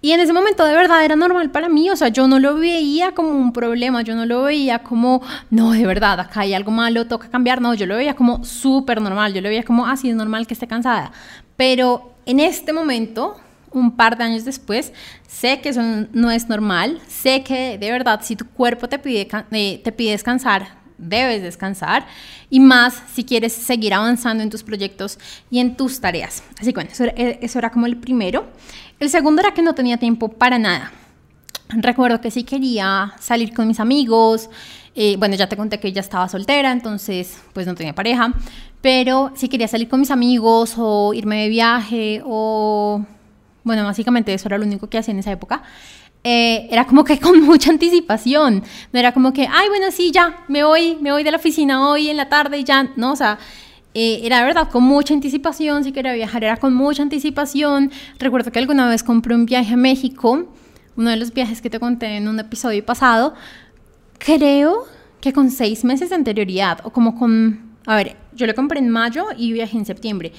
Y 0.05 0.11
en 0.11 0.19
ese 0.19 0.33
momento 0.33 0.63
de 0.63 0.75
verdad 0.75 1.03
era 1.03 1.15
normal 1.15 1.49
para 1.49 1.67
mí, 1.67 1.89
o 1.89 1.95
sea, 1.95 2.09
yo 2.09 2.27
no 2.27 2.37
lo 2.37 2.59
veía 2.59 3.13
como 3.15 3.31
un 3.31 3.51
problema, 3.51 4.03
yo 4.03 4.13
no 4.13 4.27
lo 4.27 4.43
veía 4.43 4.83
como, 4.83 5.23
no, 5.49 5.71
de 5.71 5.83
verdad, 5.83 6.19
acá 6.19 6.41
hay 6.41 6.53
algo 6.53 6.69
malo, 6.69 7.07
toca 7.07 7.27
cambiar, 7.27 7.59
no, 7.59 7.73
yo 7.73 7.87
lo 7.87 7.95
veía 7.95 8.15
como 8.15 8.43
súper 8.43 9.01
normal, 9.01 9.33
yo 9.33 9.41
lo 9.41 9.49
veía 9.49 9.63
como, 9.63 9.87
así 9.87 10.09
ah, 10.09 10.11
es 10.11 10.15
normal 10.15 10.45
que 10.45 10.53
esté 10.53 10.67
cansada. 10.67 11.11
Pero 11.57 12.13
en 12.27 12.39
este 12.39 12.71
momento, 12.71 13.35
un 13.71 13.95
par 13.95 14.15
de 14.15 14.25
años 14.25 14.45
después, 14.45 14.93
sé 15.27 15.59
que 15.59 15.69
eso 15.69 15.81
no 16.13 16.29
es 16.29 16.49
normal, 16.49 17.01
sé 17.07 17.41
que 17.41 17.79
de 17.79 17.89
verdad 17.89 18.19
si 18.21 18.35
tu 18.35 18.45
cuerpo 18.45 18.87
te 18.87 18.99
pide, 18.99 19.27
eh, 19.49 19.81
te 19.83 19.91
pide 19.91 20.11
descansar 20.11 20.85
debes 20.97 21.41
descansar 21.43 22.07
y 22.49 22.59
más 22.59 23.01
si 23.13 23.23
quieres 23.23 23.53
seguir 23.53 23.93
avanzando 23.93 24.43
en 24.43 24.49
tus 24.49 24.63
proyectos 24.63 25.19
y 25.49 25.59
en 25.59 25.75
tus 25.75 25.99
tareas. 25.99 26.43
Así 26.59 26.71
que 26.71 26.75
bueno, 26.75 26.89
eso 26.91 27.03
era, 27.03 27.13
eso 27.17 27.59
era 27.59 27.71
como 27.71 27.85
el 27.85 27.97
primero. 27.97 28.45
El 28.99 29.09
segundo 29.09 29.41
era 29.41 29.53
que 29.53 29.61
no 29.61 29.75
tenía 29.75 29.97
tiempo 29.97 30.29
para 30.29 30.57
nada. 30.57 30.91
Recuerdo 31.69 32.21
que 32.21 32.31
sí 32.31 32.43
quería 32.43 33.13
salir 33.19 33.53
con 33.53 33.67
mis 33.67 33.79
amigos, 33.79 34.49
eh, 34.95 35.15
bueno, 35.17 35.35
ya 35.35 35.49
te 35.49 35.57
conté 35.57 35.79
que 35.79 35.89
ella 35.89 35.99
estaba 35.99 36.29
soltera, 36.29 36.71
entonces 36.71 37.41
pues 37.53 37.67
no 37.67 37.75
tenía 37.75 37.93
pareja, 37.93 38.33
pero 38.81 39.33
si 39.35 39.49
quería 39.49 39.67
salir 39.67 39.89
con 39.89 39.99
mis 39.99 40.11
amigos 40.11 40.75
o 40.77 41.13
irme 41.13 41.43
de 41.43 41.49
viaje 41.49 42.21
o, 42.23 43.03
bueno, 43.63 43.83
básicamente 43.83 44.33
eso 44.33 44.47
era 44.47 44.57
lo 44.57 44.65
único 44.65 44.87
que 44.87 44.99
hacía 44.99 45.11
en 45.11 45.19
esa 45.19 45.31
época. 45.31 45.63
Eh, 46.23 46.67
era 46.71 46.85
como 46.85 47.03
que 47.03 47.19
con 47.21 47.41
mucha 47.41 47.71
anticipación, 47.71 48.63
no 48.93 48.99
era 48.99 49.11
como 49.11 49.33
que, 49.33 49.47
ay, 49.51 49.67
bueno, 49.67 49.91
sí, 49.91 50.11
ya, 50.11 50.45
me 50.47 50.63
voy, 50.63 50.97
me 51.01 51.11
voy 51.11 51.23
de 51.23 51.31
la 51.31 51.37
oficina 51.37 51.89
hoy 51.89 52.09
en 52.09 52.17
la 52.17 52.29
tarde 52.29 52.59
y 52.59 52.63
ya, 52.63 52.91
no, 52.95 53.11
o 53.11 53.15
sea, 53.15 53.37
eh, 53.97 54.19
era 54.23 54.43
verdad 54.43 54.69
con 54.69 54.83
mucha 54.83 55.13
anticipación, 55.13 55.85
si 55.85 55.93
quería 55.93 56.11
viajar 56.11 56.43
era 56.43 56.57
con 56.57 56.73
mucha 56.73 57.01
anticipación. 57.01 57.91
Recuerdo 58.19 58.51
que 58.51 58.59
alguna 58.59 58.89
vez 58.89 59.03
compré 59.03 59.33
un 59.33 59.45
viaje 59.45 59.73
a 59.73 59.77
México, 59.77 60.53
uno 60.97 61.09
de 61.09 61.15
los 61.15 61.33
viajes 61.33 61.61
que 61.61 61.69
te 61.69 61.79
conté 61.79 62.17
en 62.17 62.27
un 62.27 62.37
episodio 62.37 62.85
pasado, 62.85 63.35
creo 64.17 64.83
que 65.21 65.31
con 65.31 65.49
seis 65.49 65.85
meses 65.85 66.09
de 66.09 66.15
anterioridad, 66.15 66.79
o 66.83 66.89
como 66.89 67.17
con, 67.17 67.77
a 67.85 67.95
ver, 67.95 68.17
yo 68.33 68.45
lo 68.45 68.53
compré 68.53 68.79
en 68.79 68.89
mayo 68.89 69.27
y 69.37 69.53
viajé 69.53 69.77
en 69.77 69.85
septiembre. 69.85 70.33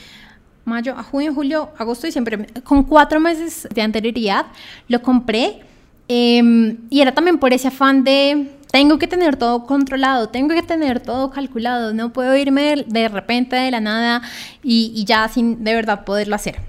Mayo, 0.66 0.94
a 0.94 1.02
junio, 1.02 1.32
julio, 1.32 1.70
agosto, 1.78 2.06
diciembre, 2.06 2.48
con 2.62 2.82
cuatro 2.82 3.20
meses 3.20 3.66
de 3.74 3.80
anterioridad 3.80 4.46
lo 4.86 5.00
compré. 5.00 5.60
Em, 6.08 6.76
y 6.90 7.00
era 7.00 7.14
también 7.14 7.38
por 7.38 7.54
ese 7.54 7.68
afán 7.68 8.04
de 8.04 8.55
tengo 8.70 8.98
que 8.98 9.06
tener 9.06 9.36
todo 9.36 9.66
controlado, 9.66 10.28
tengo 10.28 10.54
que 10.54 10.62
tener 10.62 11.00
todo 11.00 11.30
calculado, 11.30 11.94
no 11.94 12.12
puedo 12.12 12.36
irme 12.36 12.84
de, 12.86 13.08
repente 13.08 13.56
de 13.56 13.70
la 13.70 13.80
nada 13.80 14.22
y, 14.62 14.92
y, 14.94 15.04
ya 15.04 15.28
sin 15.28 15.64
de 15.64 15.74
verdad 15.74 16.04
poderlo 16.04 16.36
hacer. 16.36 16.60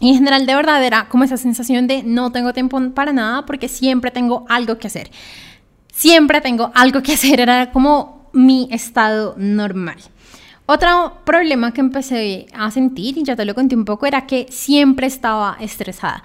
Y 0.00 0.10
en 0.10 0.16
general 0.16 0.46
de 0.46 0.54
verdad 0.54 0.84
era 0.84 1.08
como 1.08 1.24
esa 1.24 1.36
sensación 1.36 1.86
de 1.86 2.02
no 2.02 2.30
tengo 2.32 2.52
tiempo 2.52 2.80
para 2.94 3.12
nada 3.12 3.46
porque 3.46 3.68
siempre 3.68 4.10
tengo 4.10 4.44
algo 4.48 4.78
que 4.78 4.88
hacer 4.88 5.10
siempre 5.94 6.40
tengo 6.40 6.70
algo 6.74 7.02
que 7.02 7.12
hacer, 7.14 7.40
era 7.40 7.70
como 7.72 8.28
mi 8.32 8.68
estado 8.70 9.34
normal. 9.38 9.96
Otro 10.66 11.18
problema 11.24 11.72
que 11.72 11.80
empecé 11.80 12.46
a 12.54 12.70
sentir, 12.70 13.18
y 13.18 13.22
ya 13.22 13.36
te 13.36 13.44
lo 13.44 13.54
conté 13.54 13.76
un 13.76 13.84
poco, 13.84 14.06
era 14.06 14.26
que 14.26 14.46
siempre 14.50 15.06
estaba 15.06 15.56
estresada. 15.60 16.22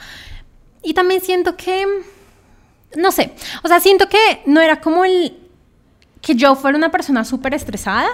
Y 0.81 0.93
también 0.93 1.21
siento 1.21 1.57
que, 1.57 1.85
no 2.95 3.11
sé, 3.11 3.33
o 3.63 3.67
sea, 3.67 3.79
siento 3.79 4.07
que 4.09 4.41
no 4.45 4.61
era 4.61 4.81
como 4.81 5.05
el 5.05 5.37
que 6.21 6.35
yo 6.35 6.55
fuera 6.55 6.77
una 6.77 6.91
persona 6.91 7.23
súper 7.23 7.53
estresada, 7.53 8.09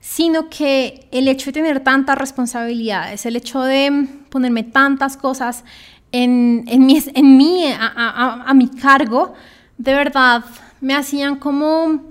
sino 0.00 0.48
que 0.48 1.08
el 1.10 1.28
hecho 1.28 1.46
de 1.46 1.52
tener 1.52 1.80
tantas 1.80 2.16
responsabilidades, 2.16 3.26
el 3.26 3.36
hecho 3.36 3.62
de 3.62 4.06
ponerme 4.30 4.62
tantas 4.62 5.16
cosas 5.16 5.64
en, 6.12 6.64
en, 6.68 6.86
mi, 6.86 7.02
en 7.14 7.36
mí, 7.36 7.66
a, 7.70 7.86
a, 7.86 8.42
a 8.48 8.54
mi 8.54 8.68
cargo, 8.68 9.34
de 9.78 9.94
verdad 9.94 10.44
me 10.80 10.94
hacían 10.94 11.36
como 11.36 12.09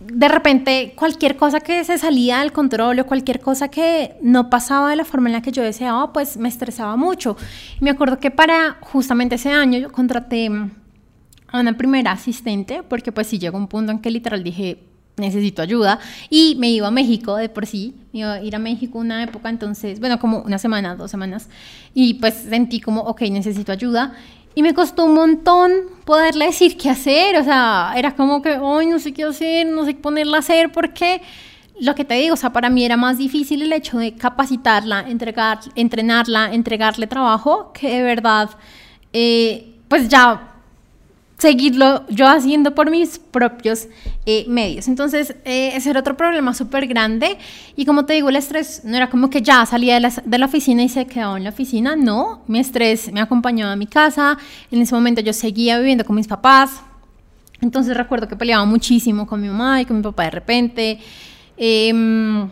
de 0.00 0.28
repente 0.28 0.92
cualquier 0.94 1.36
cosa 1.36 1.60
que 1.60 1.82
se 1.84 1.98
salía 1.98 2.38
del 2.38 2.52
control 2.52 3.00
o 3.00 3.06
cualquier 3.06 3.40
cosa 3.40 3.68
que 3.68 4.16
no 4.22 4.48
pasaba 4.48 4.90
de 4.90 4.96
la 4.96 5.04
forma 5.04 5.28
en 5.28 5.32
la 5.32 5.42
que 5.42 5.50
yo 5.50 5.62
deseaba, 5.62 6.12
pues 6.12 6.36
me 6.36 6.48
estresaba 6.48 6.96
mucho. 6.96 7.36
Me 7.80 7.90
acuerdo 7.90 8.20
que 8.20 8.30
para 8.30 8.76
justamente 8.80 9.34
ese 9.34 9.50
año 9.50 9.78
yo 9.78 9.90
contraté 9.90 10.50
a 11.48 11.60
una 11.60 11.76
primera 11.76 12.12
asistente, 12.12 12.82
porque 12.82 13.10
pues 13.10 13.26
sí 13.26 13.38
llegó 13.38 13.58
un 13.58 13.68
punto 13.68 13.90
en 13.90 13.98
que 13.98 14.10
literal 14.10 14.44
dije, 14.44 14.84
necesito 15.16 15.62
ayuda, 15.62 15.98
y 16.30 16.54
me 16.60 16.70
iba 16.70 16.86
a 16.86 16.92
México 16.92 17.36
de 17.36 17.48
por 17.48 17.66
sí, 17.66 17.94
me 18.12 18.20
iba 18.20 18.34
a 18.34 18.42
ir 18.42 18.54
a 18.54 18.58
México 18.58 18.98
una 18.98 19.24
época, 19.24 19.48
entonces, 19.48 19.98
bueno, 19.98 20.20
como 20.20 20.42
una 20.42 20.58
semana, 20.58 20.94
dos 20.94 21.10
semanas, 21.10 21.48
y 21.92 22.14
pues 22.14 22.34
sentí 22.34 22.80
como, 22.80 23.00
ok, 23.00 23.22
necesito 23.22 23.72
ayuda, 23.72 24.14
y 24.58 24.62
me 24.64 24.74
costó 24.74 25.04
un 25.04 25.14
montón 25.14 25.70
poderle 26.04 26.46
decir 26.46 26.76
qué 26.76 26.90
hacer, 26.90 27.36
o 27.36 27.44
sea, 27.44 27.92
era 27.94 28.16
como 28.16 28.42
que, 28.42 28.58
hoy 28.58 28.86
no 28.86 28.98
sé 28.98 29.12
qué 29.12 29.22
hacer, 29.22 29.64
no 29.68 29.84
sé 29.84 29.94
qué 29.94 30.00
ponerla 30.00 30.38
a 30.38 30.40
hacer, 30.40 30.72
porque 30.72 31.22
lo 31.80 31.94
que 31.94 32.04
te 32.04 32.14
digo, 32.14 32.34
o 32.34 32.36
sea, 32.36 32.52
para 32.52 32.68
mí 32.68 32.84
era 32.84 32.96
más 32.96 33.18
difícil 33.18 33.62
el 33.62 33.72
hecho 33.72 33.98
de 33.98 34.16
capacitarla, 34.16 35.02
entregar, 35.08 35.60
entrenarla, 35.76 36.52
entregarle 36.52 37.06
trabajo, 37.06 37.72
que 37.72 37.88
de 37.88 38.02
verdad, 38.02 38.50
eh, 39.12 39.76
pues 39.86 40.08
ya 40.08 40.47
seguirlo 41.38 42.04
yo 42.08 42.28
haciendo 42.28 42.74
por 42.74 42.90
mis 42.90 43.18
propios 43.18 43.86
eh, 44.26 44.44
medios. 44.48 44.88
Entonces, 44.88 45.36
eh, 45.44 45.70
ese 45.74 45.90
era 45.90 46.00
otro 46.00 46.16
problema 46.16 46.52
súper 46.52 46.86
grande. 46.88 47.38
Y 47.76 47.86
como 47.86 48.04
te 48.04 48.14
digo, 48.14 48.28
el 48.28 48.36
estrés 48.36 48.82
no 48.84 48.96
era 48.96 49.08
como 49.08 49.30
que 49.30 49.40
ya 49.40 49.64
salía 49.64 49.94
de 49.94 50.00
la, 50.00 50.12
de 50.24 50.38
la, 50.38 50.46
oficina 50.46 50.82
y 50.82 50.88
se 50.88 51.06
quedaba 51.06 51.36
en 51.36 51.44
la 51.44 51.50
oficina. 51.50 51.94
No, 51.94 52.42
mi 52.48 52.58
estrés 52.58 53.12
me 53.12 53.20
acompañaba 53.20 53.72
a 53.72 53.76
mi 53.76 53.86
casa. 53.86 54.36
En 54.70 54.82
ese 54.82 54.94
momento 54.94 55.20
yo 55.20 55.32
seguía 55.32 55.78
viviendo 55.78 56.04
con 56.04 56.16
mis 56.16 56.26
papás. 56.26 56.82
Entonces 57.60 57.96
recuerdo 57.96 58.28
que 58.28 58.36
peleaba 58.36 58.64
muchísimo 58.64 59.26
con 59.26 59.40
mi 59.40 59.48
mamá 59.48 59.80
y 59.80 59.84
con 59.84 59.96
mi 59.96 60.02
papá 60.02 60.24
de 60.24 60.30
repente. 60.30 60.98
Eh, 61.56 62.48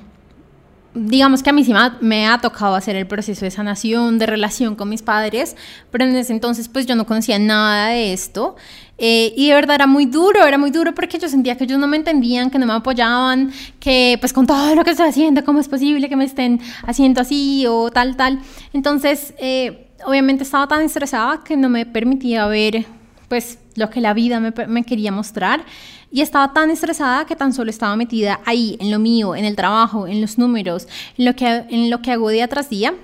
digamos 0.96 1.42
que 1.42 1.50
a 1.50 1.52
mí 1.52 1.64
sí 1.64 1.72
me 2.00 2.26
ha 2.26 2.38
tocado 2.38 2.74
hacer 2.74 2.96
el 2.96 3.06
proceso 3.06 3.44
de 3.44 3.50
sanación, 3.50 4.18
de 4.18 4.26
relación 4.26 4.74
con 4.74 4.88
mis 4.88 5.02
padres, 5.02 5.54
pero 5.90 6.04
en 6.04 6.16
ese 6.16 6.32
entonces 6.32 6.68
pues 6.68 6.86
yo 6.86 6.96
no 6.96 7.06
conocía 7.06 7.38
nada 7.38 7.88
de 7.88 8.12
esto. 8.12 8.56
Eh, 8.98 9.34
y 9.36 9.48
de 9.48 9.54
verdad 9.54 9.74
era 9.74 9.86
muy 9.86 10.06
duro, 10.06 10.46
era 10.46 10.56
muy 10.56 10.70
duro 10.70 10.94
porque 10.94 11.18
yo 11.18 11.28
sentía 11.28 11.56
que 11.56 11.64
ellos 11.64 11.78
no 11.78 11.86
me 11.86 11.98
entendían, 11.98 12.50
que 12.50 12.58
no 12.58 12.64
me 12.64 12.72
apoyaban, 12.72 13.52
que 13.78 14.16
pues 14.20 14.32
con 14.32 14.46
todo 14.46 14.74
lo 14.74 14.84
que 14.84 14.92
estoy 14.92 15.08
haciendo, 15.08 15.44
¿cómo 15.44 15.60
es 15.60 15.68
posible 15.68 16.08
que 16.08 16.16
me 16.16 16.24
estén 16.24 16.60
haciendo 16.86 17.20
así 17.20 17.66
o 17.68 17.90
tal, 17.90 18.16
tal? 18.16 18.40
Entonces, 18.72 19.34
eh, 19.38 19.88
obviamente 20.06 20.44
estaba 20.44 20.66
tan 20.66 20.82
estresada 20.82 21.44
que 21.44 21.56
no 21.56 21.68
me 21.68 21.84
permitía 21.84 22.46
ver 22.46 22.86
pues 23.28 23.58
lo 23.74 23.90
que 23.90 24.00
la 24.00 24.14
vida 24.14 24.40
me, 24.40 24.84
quería 24.84 25.12
mostrar. 25.12 25.64
Y 26.10 26.20
estaba 26.20 26.52
tan 26.52 26.70
estresada 26.70 27.26
que 27.26 27.36
tan 27.36 27.52
solo 27.52 27.70
estaba 27.70 27.96
metida 27.96 28.40
ahí, 28.44 28.76
en 28.80 28.90
lo 28.90 28.98
mío, 28.98 29.34
en 29.34 29.44
el 29.44 29.56
trabajo, 29.56 30.06
en 30.06 30.20
los 30.20 30.38
números, 30.38 30.86
en 31.18 31.24
lo 31.24 31.34
que, 31.34 31.46
en 31.68 31.90
lo 31.90 32.00
que 32.02 32.12
hago 32.12 32.28
día 32.30 32.48
tras 32.48 32.70
día. 32.70 32.94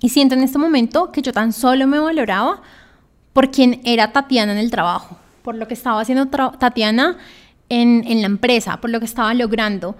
Y 0.00 0.08
siento 0.10 0.34
en 0.34 0.42
este 0.42 0.58
momento 0.58 1.12
que 1.12 1.22
yo 1.22 1.32
tan 1.32 1.52
solo 1.52 1.86
me 1.86 1.98
valoraba 1.98 2.62
por 3.32 3.50
quien 3.50 3.80
era 3.84 4.12
Tatiana 4.12 4.52
en 4.52 4.58
el 4.58 4.70
trabajo, 4.70 5.18
por 5.42 5.54
lo 5.54 5.68
que 5.68 5.74
estaba 5.74 6.00
haciendo 6.00 6.26
Tatiana 6.26 7.18
en, 7.68 8.04
en 8.06 8.20
la 8.20 8.26
empresa, 8.26 8.80
por 8.80 8.90
lo 8.90 8.98
que 9.00 9.06
estaba 9.06 9.34
logrando. 9.34 9.96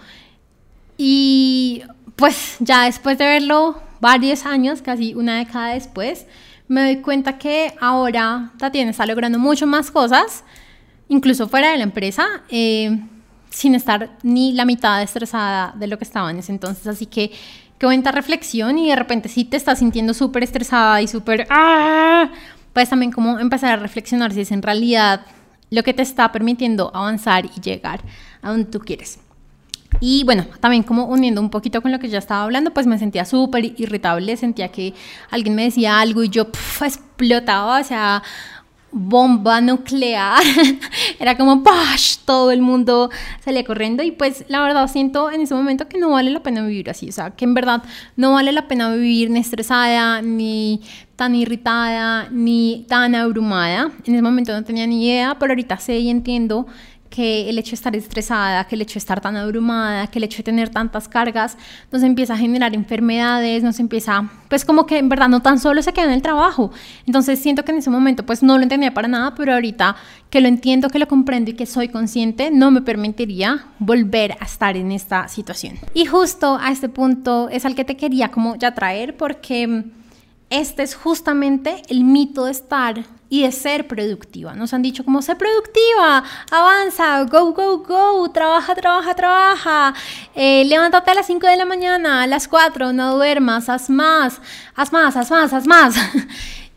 Y 0.97 1.83
pues 2.17 2.57
ya 2.61 2.85
después 2.85 3.19
de 3.19 3.27
verlo 3.27 3.81
varios 4.01 4.47
años, 4.47 4.83
casi 4.83 5.15
una 5.15 5.39
década 5.39 5.75
después, 5.75 6.27
me 6.71 6.83
doy 6.83 7.03
cuenta 7.03 7.37
que 7.37 7.75
ahora 7.81 8.53
Tatiana 8.57 8.93
está 8.93 9.05
logrando 9.05 9.41
mucho 9.41 9.67
más 9.67 9.91
cosas 9.91 10.45
incluso 11.09 11.49
fuera 11.49 11.73
de 11.73 11.79
la 11.79 11.83
empresa, 11.83 12.25
eh, 12.49 12.97
sin 13.51 13.75
estar 13.75 14.17
ni 14.23 14.53
la 14.53 14.65
mitad 14.65 15.03
estresada 15.03 15.75
de 15.77 15.89
lo 15.89 15.99
que 15.99 16.05
estaba 16.05 16.31
en 16.31 16.39
ese 16.39 16.53
entonces. 16.53 16.87
Así 16.87 17.07
que 17.07 17.33
qué 17.77 17.87
buena 17.87 18.13
reflexión 18.13 18.79
y 18.79 18.89
de 18.89 18.95
repente 18.95 19.29
si 19.29 19.45
te 19.45 19.57
estás 19.57 19.81
sintiendo 19.81 20.15
súper 20.15 20.45
estresada 20.45 21.03
y 21.03 21.09
súper... 21.09 21.49
¡ah! 21.51 22.31
Puedes 22.73 22.89
también 22.89 23.11
como 23.11 23.41
empezar 23.41 23.73
a 23.73 23.83
reflexionar 23.83 24.33
si 24.33 24.43
es 24.43 24.53
en 24.53 24.63
realidad 24.63 25.23
lo 25.71 25.83
que 25.83 25.93
te 25.93 26.03
está 26.03 26.31
permitiendo 26.31 26.93
avanzar 26.95 27.47
y 27.47 27.61
llegar 27.61 28.01
a 28.43 28.51
donde 28.51 28.71
tú 28.71 28.79
quieres. 28.79 29.19
Y 29.99 30.25
bueno, 30.25 30.47
también 30.61 30.83
como 30.83 31.07
uniendo 31.07 31.41
un 31.41 31.51
poquito 31.51 31.83
con 31.83 31.91
lo 31.91 31.99
que 31.99 32.09
ya 32.09 32.19
estaba 32.19 32.45
hablando, 32.45 32.73
pues 32.73 32.87
me 32.87 32.99
sentía 32.99 33.25
súper 33.25 33.65
irritable, 33.79 34.37
sentía 34.37 34.69
que 34.69 34.95
alguien 35.31 35.55
me 35.55 35.65
decía 35.65 36.01
algo 36.01 36.23
y 36.23 36.29
yo 36.29 36.49
explotaba, 36.81 37.81
o 37.81 37.85
sea, 37.85 38.23
bomba 38.93 39.61
nuclear. 39.61 40.43
Era 41.19 41.37
como, 41.37 41.63
¡pash! 41.63 42.19
Todo 42.25 42.51
el 42.51 42.63
mundo 42.63 43.11
salía 43.41 43.65
corriendo 43.65 44.03
y 44.03 44.11
pues 44.13 44.45
la 44.49 44.63
verdad 44.63 44.89
siento 44.89 45.31
en 45.31 45.43
ese 45.43 45.55
momento 45.55 45.89
que 45.89 45.99
no 45.99 46.11
vale 46.11 46.31
la 46.31 46.43
pena 46.43 46.65
vivir 46.65 46.91
así. 46.91 47.09
O 47.09 47.13
sea, 47.13 47.31
que 47.31 47.45
en 47.45 47.55
verdad 47.55 47.83
no 48.17 48.33
vale 48.33 48.53
la 48.53 48.69
pena 48.69 48.93
vivir 48.93 49.31
ni 49.31 49.41
estresada, 49.41 50.23
ni 50.23 50.81
tan 51.17 51.35
irritada, 51.35 52.29
ni 52.31 52.87
tan 52.89 53.15
abrumada. 53.15 53.91
En 54.05 54.15
ese 54.15 54.23
momento 54.23 54.53
no 54.53 54.65
tenía 54.65 54.87
ni 54.87 55.07
idea, 55.07 55.37
pero 55.39 55.53
ahorita 55.53 55.79
sé 55.79 55.99
y 55.99 56.11
entiendo 56.11 56.67
que 57.11 57.51
el 57.51 57.59
hecho 57.59 57.71
de 57.71 57.75
estar 57.75 57.97
estresada, 57.97 58.65
que 58.65 58.77
el 58.77 58.83
hecho 58.83 58.95
de 58.95 59.01
estar 59.01 59.21
tan 59.21 59.37
abrumada, 59.37 60.07
que 60.07 60.21
el 60.21 60.25
hecho 60.25 60.39
de 60.39 60.45
tener 60.45 60.69
tantas 60.69 61.09
cargas, 61.09 61.59
nos 61.91 62.05
empieza 62.05 62.35
a 62.35 62.37
generar 62.37 62.73
enfermedades, 62.73 63.65
nos 63.65 63.81
empieza, 63.81 64.31
pues 64.49 64.65
como 64.65 64.87
que 64.87 64.99
en 64.99 65.09
verdad 65.09 65.29
no 65.29 65.43
tan 65.43 65.59
solo 65.59 65.83
se 65.83 65.93
queda 65.93 66.07
en 66.07 66.13
el 66.13 66.23
trabajo. 66.23 66.71
Entonces 67.07 67.41
siento 67.41 67.65
que 67.65 67.73
en 67.73 67.79
ese 67.79 67.91
momento 67.91 68.25
pues 68.25 68.43
no 68.45 68.57
lo 68.57 68.63
entendía 68.63 68.95
para 68.95 69.09
nada, 69.09 69.35
pero 69.35 69.53
ahorita 69.53 69.97
que 70.31 70.41
lo 70.41 70.47
entiendo, 70.47 70.89
que 70.89 71.01
lo 71.01 71.09
comprendo 71.09 71.51
y 71.51 71.55
que 71.55 71.67
soy 71.67 71.89
consciente, 71.89 72.53
no 72.53 72.71
me 72.71 72.81
permitiría 72.81 73.67
volver 73.81 74.37
a 74.39 74.45
estar 74.45 74.77
en 74.77 74.93
esta 74.93 75.27
situación. 75.27 75.79
Y 75.93 76.07
justo 76.07 76.59
a 76.61 76.71
este 76.71 76.89
punto 76.89 77.49
es 77.49 77.65
al 77.65 77.75
que 77.75 77.85
te 77.85 77.97
quería 77.97 78.31
como 78.31 78.55
ya 78.55 78.73
traer 78.73 79.17
porque 79.17 79.85
este 80.49 80.85
es 80.85 80.95
justamente 80.95 81.83
el 81.89 82.05
mito 82.05 82.45
de 82.45 82.53
estar 82.53 83.05
y 83.31 83.45
de 83.45 83.53
ser 83.53 83.87
productiva. 83.87 84.55
Nos 84.55 84.75
han 84.75 84.83
dicho 84.83 85.05
como, 85.05 85.23
sé 85.23 85.37
productiva, 85.37 86.23
avanza, 86.51 87.23
go, 87.23 87.53
go, 87.53 87.79
go, 87.79 88.31
trabaja, 88.31 88.75
trabaja, 88.75 89.15
trabaja, 89.15 89.95
eh, 90.35 90.65
levántate 90.67 91.13
a 91.13 91.15
las 91.15 91.27
5 91.27 91.47
de 91.47 91.57
la 91.57 91.65
mañana, 91.65 92.23
a 92.23 92.27
las 92.27 92.49
4, 92.49 92.93
no 92.93 93.15
duermas, 93.15 93.69
haz 93.69 93.89
más, 93.89 94.41
haz 94.75 94.93
más, 94.93 95.17
haz 95.17 95.31
más, 95.31 95.53
haz 95.55 95.67
más. 95.67 95.95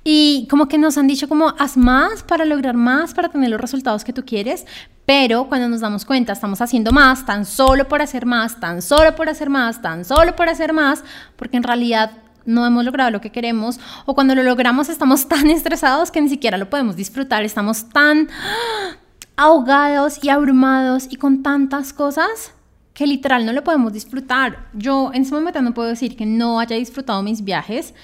Y 0.05 0.47
como 0.49 0.67
que 0.67 0.77
nos 0.77 0.97
han 0.97 1.07
dicho 1.07 1.29
como 1.29 1.53
haz 1.57 1.77
más 1.77 2.23
para 2.23 2.43
lograr 2.43 2.75
más, 2.75 3.13
para 3.13 3.29
tener 3.29 3.49
los 3.49 3.61
resultados 3.61 4.03
que 4.03 4.11
tú 4.11 4.25
quieres, 4.25 4.65
pero 5.05 5.47
cuando 5.47 5.69
nos 5.69 5.79
damos 5.79 6.03
cuenta 6.03 6.33
estamos 6.33 6.59
haciendo 6.59 6.91
más, 6.91 7.25
tan 7.25 7.45
solo 7.45 7.87
por 7.87 8.01
hacer 8.01 8.25
más, 8.25 8.59
tan 8.59 8.81
solo 8.81 9.15
por 9.15 9.29
hacer 9.29 9.49
más, 9.49 9.81
tan 9.81 10.03
solo 10.03 10.35
por 10.35 10.49
hacer 10.49 10.73
más, 10.73 11.05
porque 11.37 11.55
en 11.55 11.63
realidad 11.63 12.11
no 12.45 12.65
hemos 12.65 12.83
logrado 12.85 13.11
lo 13.11 13.21
que 13.21 13.31
queremos 13.31 13.79
o 14.05 14.15
cuando 14.15 14.35
lo 14.35 14.43
logramos 14.43 14.89
estamos 14.89 15.27
tan 15.29 15.49
estresados 15.49 16.11
que 16.11 16.21
ni 16.21 16.29
siquiera 16.29 16.57
lo 16.57 16.69
podemos 16.69 16.95
disfrutar, 16.95 17.43
estamos 17.43 17.89
tan 17.89 18.29
ahogados 19.35 20.23
y 20.23 20.29
abrumados 20.29 21.07
y 21.09 21.15
con 21.15 21.43
tantas 21.43 21.93
cosas 21.93 22.53
que 22.93 23.07
literal 23.07 23.45
no 23.45 23.53
lo 23.53 23.63
podemos 23.63 23.91
disfrutar. 23.91 24.67
Yo 24.73 25.11
en 25.13 25.23
ese 25.23 25.33
momento 25.33 25.61
no 25.61 25.73
puedo 25.73 25.89
decir 25.89 26.15
que 26.15 26.27
no 26.27 26.59
haya 26.59 26.75
disfrutado 26.75 27.23
mis 27.23 27.43
viajes, 27.43 27.95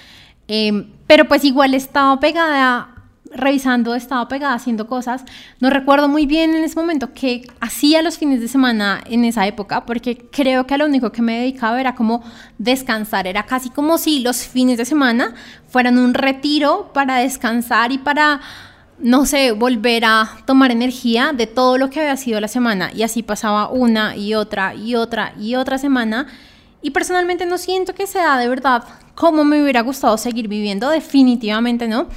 Em, 0.52 0.88
pero 1.06 1.28
pues 1.28 1.44
igual 1.44 1.76
estaba 1.76 2.20
pegada, 2.20 2.96
revisando, 3.32 3.96
estaba 3.96 4.28
pegada 4.28 4.54
haciendo 4.54 4.88
cosas. 4.88 5.24
No 5.60 5.70
recuerdo 5.70 6.08
muy 6.08 6.26
bien 6.26 6.56
en 6.56 6.64
ese 6.64 6.76
momento 6.80 7.14
qué 7.14 7.48
hacía 7.60 8.02
los 8.02 8.18
fines 8.18 8.42
de 8.42 8.48
semana 8.48 9.02
en 9.06 9.26
esa 9.26 9.46
época, 9.48 9.86
porque 9.86 10.18
creo 10.32 10.66
que 10.66 10.74
a 10.74 10.78
lo 10.78 10.86
único 10.86 11.12
que 11.12 11.22
me 11.22 11.40
dedicaba 11.40 11.80
era 11.80 11.96
como 11.96 12.24
descansar. 12.58 13.28
Era 13.28 13.44
casi 13.44 13.70
como 13.70 13.98
si 13.98 14.20
los 14.20 14.44
fines 14.44 14.78
de 14.78 14.86
semana 14.86 15.34
fueran 15.68 15.98
un 15.98 16.14
retiro 16.14 16.92
para 16.94 17.18
descansar 17.18 17.92
y 17.92 17.98
para 17.98 18.42
no 19.02 19.26
sé, 19.26 19.54
volver 19.54 20.04
a 20.04 20.30
tomar 20.46 20.72
energía 20.72 21.32
de 21.34 21.48
todo 21.48 21.78
lo 21.78 21.90
que 21.90 22.02
había 22.02 22.18
sido 22.18 22.42
la 22.42 22.50
semana. 22.50 22.92
Y 22.94 23.04
así 23.04 23.24
pasaba 23.24 23.70
una 23.70 24.16
y 24.18 24.34
otra 24.34 24.76
y 24.76 24.96
otra 24.96 25.34
y 25.40 25.56
otra 25.56 25.78
semana. 25.78 26.28
Y 26.82 26.92
personalmente 26.92 27.46
no 27.46 27.58
siento 27.58 27.96
que 27.96 28.08
sea 28.08 28.38
de 28.38 28.50
verdad 28.50 28.84
como 29.16 29.44
me 29.44 29.62
hubiera 29.62 29.82
gustado 29.82 30.18
seguir 30.18 30.48
viviendo, 30.48 30.90
definitivamente 30.90 31.88
no. 31.88 32.08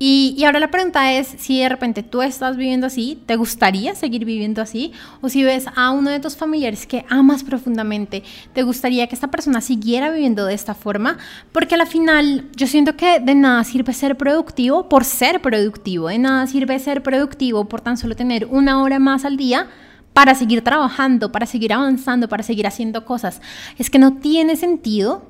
Y, 0.00 0.44
ahora 0.44 0.60
la 0.60 0.70
pregunta 0.70 1.12
es 1.12 1.26
si 1.26 1.60
de 1.60 1.68
repente 1.68 2.04
tú 2.04 2.22
estás 2.22 2.56
viviendo 2.56 2.86
así, 2.86 3.20
¿te 3.26 3.34
gustaría 3.34 3.96
seguir 3.96 4.24
viviendo 4.24 4.62
así? 4.62 4.92
O 5.20 5.28
si 5.28 5.42
ves 5.42 5.66
a 5.74 5.90
uno 5.90 6.10
de 6.10 6.20
tus 6.20 6.36
familiares 6.36 6.86
que 6.86 7.04
amas 7.08 7.42
profundamente, 7.42 8.22
¿te 8.52 8.62
gustaría 8.62 9.08
que 9.08 9.16
esta 9.16 9.28
persona 9.28 9.60
siguiera 9.60 10.10
viviendo 10.10 10.46
de 10.46 10.54
esta 10.54 10.74
forma? 10.74 11.18
Porque 11.50 11.74
al 11.74 11.86
final 11.88 12.48
yo 12.54 12.68
siento 12.68 12.96
que 12.96 13.18
de 13.18 13.34
nada 13.34 13.64
sirve 13.64 13.92
ser 13.92 14.16
productivo 14.16 14.88
por 14.88 15.04
ser 15.04 15.42
productivo, 15.42 16.08
de 16.08 16.18
nada 16.18 16.46
sirve 16.46 16.78
ser 16.78 17.02
productivo 17.02 17.64
por 17.64 17.80
tan 17.80 17.96
solo 17.96 18.14
tener 18.14 18.46
una 18.46 18.80
hora 18.82 19.00
más 19.00 19.24
al 19.24 19.36
día 19.36 19.66
para 20.12 20.34
seguir 20.34 20.62
trabajando, 20.62 21.32
para 21.32 21.46
seguir 21.46 21.72
avanzando, 21.72 22.28
para 22.28 22.42
seguir 22.44 22.66
haciendo 22.66 23.04
cosas. 23.04 23.40
Es 23.78 23.90
que 23.90 23.98
no 23.98 24.14
tiene 24.14 24.56
sentido 24.56 25.22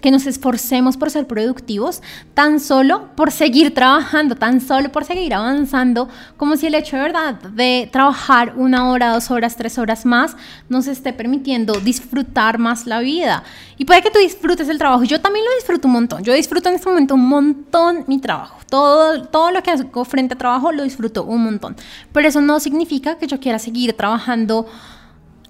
que 0.00 0.10
nos 0.10 0.26
esforcemos 0.26 0.96
por 0.96 1.10
ser 1.10 1.26
productivos, 1.26 2.02
tan 2.34 2.60
solo 2.60 3.08
por 3.14 3.30
seguir 3.30 3.74
trabajando, 3.74 4.34
tan 4.34 4.60
solo 4.60 4.90
por 4.90 5.04
seguir 5.04 5.34
avanzando, 5.34 6.08
como 6.36 6.56
si 6.56 6.66
el 6.66 6.74
hecho 6.74 6.96
de 6.96 7.02
verdad 7.02 7.34
de 7.34 7.88
trabajar 7.92 8.54
una 8.56 8.90
hora, 8.90 9.12
dos 9.12 9.30
horas, 9.30 9.56
tres 9.56 9.78
horas 9.78 10.06
más 10.06 10.36
nos 10.68 10.86
esté 10.86 11.12
permitiendo 11.12 11.74
disfrutar 11.74 12.58
más 12.58 12.86
la 12.86 13.00
vida. 13.00 13.42
Y 13.76 13.84
puede 13.84 14.02
que 14.02 14.10
tú 14.10 14.18
disfrutes 14.18 14.68
el 14.68 14.78
trabajo, 14.78 15.04
yo 15.04 15.20
también 15.20 15.44
lo 15.44 15.54
disfruto 15.56 15.88
un 15.88 15.94
montón, 15.94 16.22
yo 16.22 16.32
disfruto 16.32 16.68
en 16.68 16.74
este 16.76 16.88
momento 16.88 17.14
un 17.14 17.28
montón 17.28 18.04
mi 18.06 18.18
trabajo, 18.18 18.58
todo, 18.68 19.22
todo 19.24 19.50
lo 19.50 19.62
que 19.62 19.70
hago 19.70 20.04
frente 20.04 20.34
a 20.34 20.38
trabajo 20.38 20.72
lo 20.72 20.82
disfruto 20.82 21.24
un 21.24 21.44
montón, 21.44 21.76
pero 22.12 22.28
eso 22.28 22.40
no 22.40 22.60
significa 22.60 23.16
que 23.16 23.26
yo 23.26 23.40
quiera 23.40 23.58
seguir 23.58 23.94
trabajando 23.94 24.66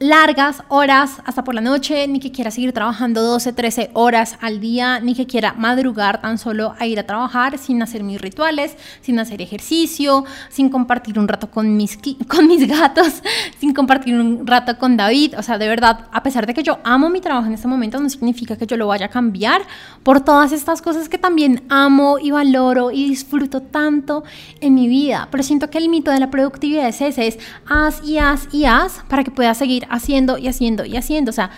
largas 0.01 0.63
horas 0.69 1.21
hasta 1.27 1.45
por 1.45 1.55
la 1.55 1.61
noche, 1.61 2.09
ni 2.09 2.21
que 2.21 2.33
quiera 2.33 2.51
seguir 2.51 2.73
trabajando 2.73 3.23
12, 3.23 3.53
13 3.53 3.91
horas 3.93 4.39
al 4.41 4.59
día, 4.59 4.99
ni 4.99 5.15
que 5.15 5.27
quiera 5.27 5.53
madrugar 5.53 6.23
tan 6.23 6.39
solo 6.39 6.75
a 6.79 6.87
ir 6.87 6.99
a 6.99 7.03
trabajar 7.03 7.59
sin 7.59 7.83
hacer 7.83 8.03
mis 8.03 8.19
rituales, 8.19 8.79
sin 9.03 9.19
hacer 9.19 9.43
ejercicio, 9.43 10.25
sin 10.49 10.71
compartir 10.71 11.19
un 11.19 11.29
rato 11.29 11.51
con 11.51 11.77
mis, 11.77 11.99
con 12.29 12.47
mis 12.47 12.67
gatos, 12.67 13.23
sin 13.59 13.75
compartir 13.75 14.15
un 14.15 14.47
rato 14.47 14.79
con 14.79 14.97
David. 14.97 15.35
O 15.37 15.43
sea, 15.43 15.59
de 15.59 15.69
verdad, 15.69 16.07
a 16.13 16.23
pesar 16.23 16.47
de 16.47 16.55
que 16.55 16.63
yo 16.63 16.79
amo 16.83 17.11
mi 17.11 17.21
trabajo 17.21 17.47
en 17.47 17.53
este 17.53 17.69
momento, 17.69 18.01
no 18.01 18.09
significa 18.09 18.57
que 18.57 18.67
yo 18.67 18.79
lo 18.79 18.87
vaya 18.87 19.07
a 19.07 19.11
cambiar 19.11 19.61
por 20.03 20.23
todas 20.23 20.53
estas 20.53 20.81
cosas 20.81 21.11
que 21.11 21.19
también 21.19 21.63
amo 21.69 22.19
y 22.19 22.31
valoro 22.31 22.91
y 22.91 23.07
disfruto 23.07 23.61
tanto 23.61 24.25
en 24.63 24.75
mi 24.75 24.89
vida. 24.89 25.29
Pero 25.31 25.45
siento 25.45 25.69
que 25.69 25.77
el 25.77 25.91
mito 25.91 26.11
de 26.11 26.21
la 26.21 26.31
productividad 26.31 26.89
es 26.89 27.03
ese, 27.03 27.27
es 27.27 27.39
haz 27.69 28.03
y 28.03 28.17
haz 28.17 28.49
y 28.51 28.65
haz 28.65 29.03
para 29.07 29.25
que 29.25 29.31
puedas 29.31 29.59
seguir 29.59 29.90
haciendo 29.91 30.39
y 30.39 30.49
haciendo 30.49 30.85
y 30.85 30.97
haciendo. 30.97 31.31
O 31.31 31.35
sea, 31.35 31.51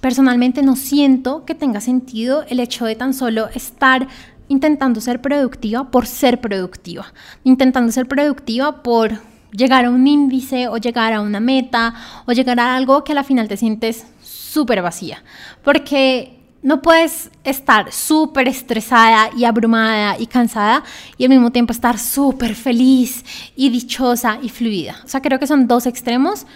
personalmente 0.00 0.62
no 0.62 0.76
siento 0.76 1.44
que 1.44 1.54
tenga 1.54 1.80
sentido 1.80 2.44
el 2.48 2.60
hecho 2.60 2.84
de 2.84 2.96
tan 2.96 3.14
solo 3.14 3.48
estar 3.54 4.08
intentando 4.48 5.00
ser 5.00 5.22
productiva 5.22 5.90
por 5.90 6.06
ser 6.06 6.40
productiva, 6.40 7.06
intentando 7.44 7.90
ser 7.92 8.06
productiva 8.06 8.82
por 8.82 9.20
llegar 9.52 9.84
a 9.84 9.90
un 9.90 10.06
índice 10.06 10.68
o 10.68 10.76
llegar 10.76 11.12
a 11.12 11.20
una 11.20 11.40
meta 11.40 11.94
o 12.26 12.32
llegar 12.32 12.58
a 12.60 12.74
algo 12.74 13.04
que 13.04 13.12
a 13.12 13.14
la 13.14 13.24
final 13.24 13.48
te 13.48 13.56
sientes 13.56 14.04
súper 14.22 14.82
vacía, 14.82 15.22
porque 15.62 16.38
no 16.62 16.80
puedes 16.80 17.30
estar 17.44 17.92
súper 17.92 18.48
estresada 18.48 19.30
y 19.36 19.44
abrumada 19.44 20.16
y 20.18 20.26
cansada 20.26 20.84
y 21.18 21.24
al 21.24 21.30
mismo 21.30 21.50
tiempo 21.50 21.72
estar 21.72 21.98
súper 21.98 22.54
feliz 22.54 23.24
y 23.56 23.70
dichosa 23.70 24.38
y 24.42 24.48
fluida. 24.48 24.96
O 25.04 25.08
sea, 25.08 25.20
creo 25.20 25.38
que 25.38 25.46
son 25.46 25.66
dos 25.66 25.86
extremos 25.86 26.46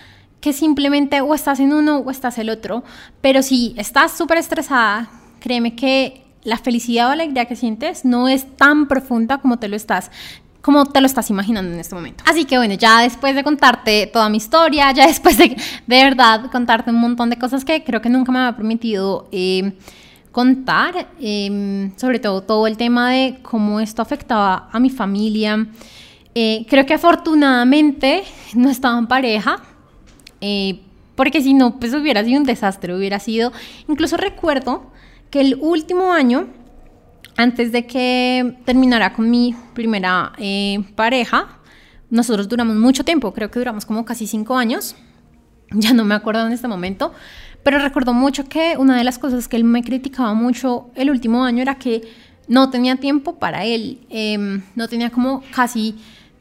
que 0.40 0.52
simplemente 0.52 1.20
o 1.20 1.34
estás 1.34 1.60
en 1.60 1.72
uno 1.72 1.98
o 1.98 2.10
estás 2.10 2.38
el 2.38 2.50
otro. 2.50 2.84
Pero 3.20 3.42
si 3.42 3.74
estás 3.76 4.12
súper 4.12 4.38
estresada, 4.38 5.08
créeme 5.40 5.74
que 5.74 6.24
la 6.44 6.58
felicidad 6.58 7.08
o 7.08 7.10
alegría 7.10 7.46
que 7.46 7.56
sientes 7.56 8.04
no 8.04 8.28
es 8.28 8.56
tan 8.56 8.86
profunda 8.86 9.38
como 9.38 9.58
te 9.58 9.68
lo 9.68 9.76
estás 9.76 10.10
como 10.66 10.84
te 10.84 11.00
lo 11.00 11.06
estás 11.06 11.30
imaginando 11.30 11.72
en 11.72 11.78
este 11.78 11.94
momento. 11.94 12.24
Así 12.26 12.44
que 12.44 12.56
bueno, 12.56 12.74
ya 12.74 13.00
después 13.02 13.36
de 13.36 13.44
contarte 13.44 14.08
toda 14.12 14.28
mi 14.28 14.38
historia, 14.38 14.90
ya 14.90 15.06
después 15.06 15.38
de 15.38 15.56
de 15.86 16.04
verdad 16.04 16.50
contarte 16.50 16.90
un 16.90 16.96
montón 16.96 17.30
de 17.30 17.38
cosas 17.38 17.64
que 17.64 17.84
creo 17.84 18.02
que 18.02 18.08
nunca 18.08 18.32
me 18.32 18.40
había 18.40 18.56
permitido 18.56 19.28
eh, 19.30 19.78
contar, 20.32 21.06
em, 21.20 21.96
sobre 21.96 22.18
todo 22.18 22.42
todo 22.42 22.66
el 22.66 22.76
tema 22.76 23.12
de 23.12 23.38
cómo 23.42 23.78
esto 23.78 24.02
afectaba 24.02 24.68
a 24.72 24.80
mi 24.80 24.90
familia. 24.90 25.68
Eh, 26.34 26.66
creo 26.68 26.84
que 26.84 26.94
afortunadamente 26.94 28.24
no 28.54 28.68
estaba 28.68 28.98
en 28.98 29.06
pareja, 29.06 29.62
eh, 30.48 30.80
porque 31.16 31.42
si 31.42 31.54
no, 31.54 31.80
pues 31.80 31.92
hubiera 31.92 32.22
sido 32.22 32.38
un 32.38 32.46
desastre, 32.46 32.94
hubiera 32.94 33.18
sido... 33.18 33.52
Incluso 33.88 34.16
recuerdo 34.16 34.92
que 35.30 35.40
el 35.40 35.58
último 35.60 36.12
año, 36.12 36.46
antes 37.36 37.72
de 37.72 37.84
que 37.86 38.56
terminara 38.64 39.12
con 39.12 39.28
mi 39.28 39.56
primera 39.74 40.32
eh, 40.38 40.84
pareja, 40.94 41.58
nosotros 42.10 42.48
duramos 42.48 42.76
mucho 42.76 43.04
tiempo, 43.04 43.32
creo 43.32 43.50
que 43.50 43.58
duramos 43.58 43.84
como 43.84 44.04
casi 44.04 44.28
cinco 44.28 44.56
años, 44.56 44.94
ya 45.72 45.92
no 45.92 46.04
me 46.04 46.14
acuerdo 46.14 46.46
en 46.46 46.52
este 46.52 46.68
momento, 46.68 47.12
pero 47.64 47.80
recuerdo 47.80 48.12
mucho 48.12 48.48
que 48.48 48.76
una 48.78 48.96
de 48.96 49.02
las 49.02 49.18
cosas 49.18 49.48
que 49.48 49.56
él 49.56 49.64
me 49.64 49.82
criticaba 49.82 50.32
mucho 50.34 50.90
el 50.94 51.10
último 51.10 51.44
año 51.44 51.62
era 51.62 51.74
que 51.74 52.02
no 52.46 52.70
tenía 52.70 52.94
tiempo 52.96 53.40
para 53.40 53.64
él, 53.64 54.06
em, 54.10 54.62
no 54.76 54.86
tenía 54.86 55.10
como 55.10 55.42
casi 55.52 55.96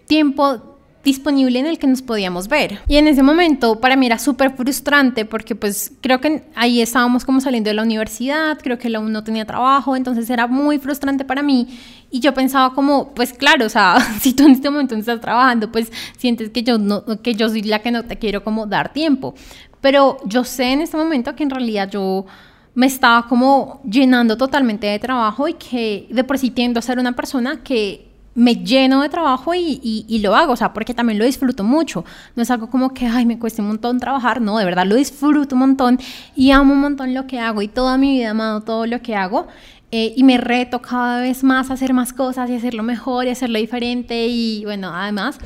tiempo 0.05 0.74
disponible 1.05 1.59
en 1.59 1.67
el 1.67 1.79
que 1.79 1.87
nos 1.87 2.01
podíamos 2.01 2.49
ver. 2.49 2.79
Y 2.87 2.97
en 2.97 3.07
ese 3.07 3.23
momento 3.23 3.79
para 3.79 3.95
mí 3.95 4.07
era 4.07 4.19
súper 4.19 4.55
frustrante 4.55 5.23
porque 5.23 5.55
pues 5.55 5.93
creo 6.01 6.19
que 6.19 6.43
ahí 6.55 6.81
estábamos 6.81 7.23
como 7.23 7.39
saliendo 7.39 7.69
de 7.69 7.75
la 7.75 7.83
universidad, 7.83 8.57
creo 8.61 8.77
que 8.77 8.93
aún 8.93 9.13
no 9.13 9.23
tenía 9.23 9.45
trabajo, 9.45 9.95
entonces 9.95 10.29
era 10.29 10.47
muy 10.47 10.79
frustrante 10.79 11.23
para 11.23 11.41
mí 11.41 11.67
y 12.11 12.19
yo 12.19 12.33
pensaba 12.33 12.73
como, 12.73 13.13
pues 13.13 13.33
claro, 13.33 13.65
o 13.65 13.69
sea, 13.69 13.97
si 14.19 14.33
tú 14.33 14.45
en 14.45 14.51
este 14.51 14.69
momento 14.69 14.95
estás 14.95 15.21
trabajando, 15.21 15.71
pues 15.71 15.91
sientes 16.17 16.49
que 16.49 16.63
yo, 16.63 16.77
no, 16.77 17.05
que 17.21 17.35
yo 17.35 17.47
soy 17.49 17.61
la 17.61 17.79
que 17.79 17.91
no 17.91 18.03
te 18.03 18.17
quiero 18.17 18.43
como 18.43 18.65
dar 18.65 18.91
tiempo. 18.91 19.35
Pero 19.81 20.17
yo 20.25 20.43
sé 20.43 20.73
en 20.73 20.81
este 20.81 20.97
momento 20.97 21.35
que 21.35 21.43
en 21.43 21.51
realidad 21.51 21.89
yo 21.89 22.25
me 22.73 22.87
estaba 22.87 23.27
como 23.27 23.81
llenando 23.89 24.37
totalmente 24.37 24.87
de 24.87 24.97
trabajo 24.97 25.47
y 25.47 25.53
que 25.53 26.07
de 26.09 26.23
por 26.23 26.39
sí 26.39 26.49
tiendo 26.49 26.79
a 26.79 26.81
ser 26.81 26.97
una 26.97 27.13
persona 27.13 27.61
que 27.63 28.14
me 28.35 28.57
lleno 28.57 29.01
de 29.01 29.07
trabajo 29.07 29.55
y, 29.55 29.79
y, 29.81 30.19
lo 30.19 30.35
hago, 30.35 30.53
o 30.53 30.55
sea, 30.57 30.73
porque 30.73 30.93
también 30.93 31.17
lo 31.17 31.25
disfruto 31.25 31.63
mucho. 31.63 32.03
No 32.35 32.43
es 32.43 32.51
algo 32.51 32.69
como 32.69 32.93
que, 32.93 33.07
ay, 33.07 33.25
me 33.25 33.39
cuesta 33.39 33.61
un 33.61 33.69
montón 33.69 33.97
trabajar, 33.97 34.41
no, 34.41 34.57
de 34.57 34.65
verdad 34.65 34.85
lo 34.85 34.95
disfruto 34.95 35.55
un 35.55 35.59
montón 35.59 35.99
y 36.35 36.51
amo 36.51 36.73
un 36.73 36.81
montón 36.81 37.13
lo 37.13 37.27
que 37.27 37.39
hago 37.39 37.61
y 37.61 37.69
toda 37.69 37.97
mi 37.97 38.11
vida 38.11 38.25
he 38.25 38.27
amado 38.27 38.61
todo 38.61 38.85
lo 38.85 39.01
que 39.01 39.15
hago. 39.15 39.47
Eh, 39.91 40.13
y 40.17 40.23
me 40.23 40.37
reto 40.37 40.81
cada 40.81 41.21
vez 41.21 41.43
más 41.43 41.69
a 41.69 41.75
hacer 41.75 41.93
más 41.93 42.11
cosas 42.11 42.49
y 42.49 42.55
hacerlo 42.55 42.83
mejor 42.83 43.27
y 43.27 43.29
hacerlo 43.29 43.57
diferente 43.59 44.27
y 44.27 44.65
bueno, 44.65 44.91
además. 44.93 45.37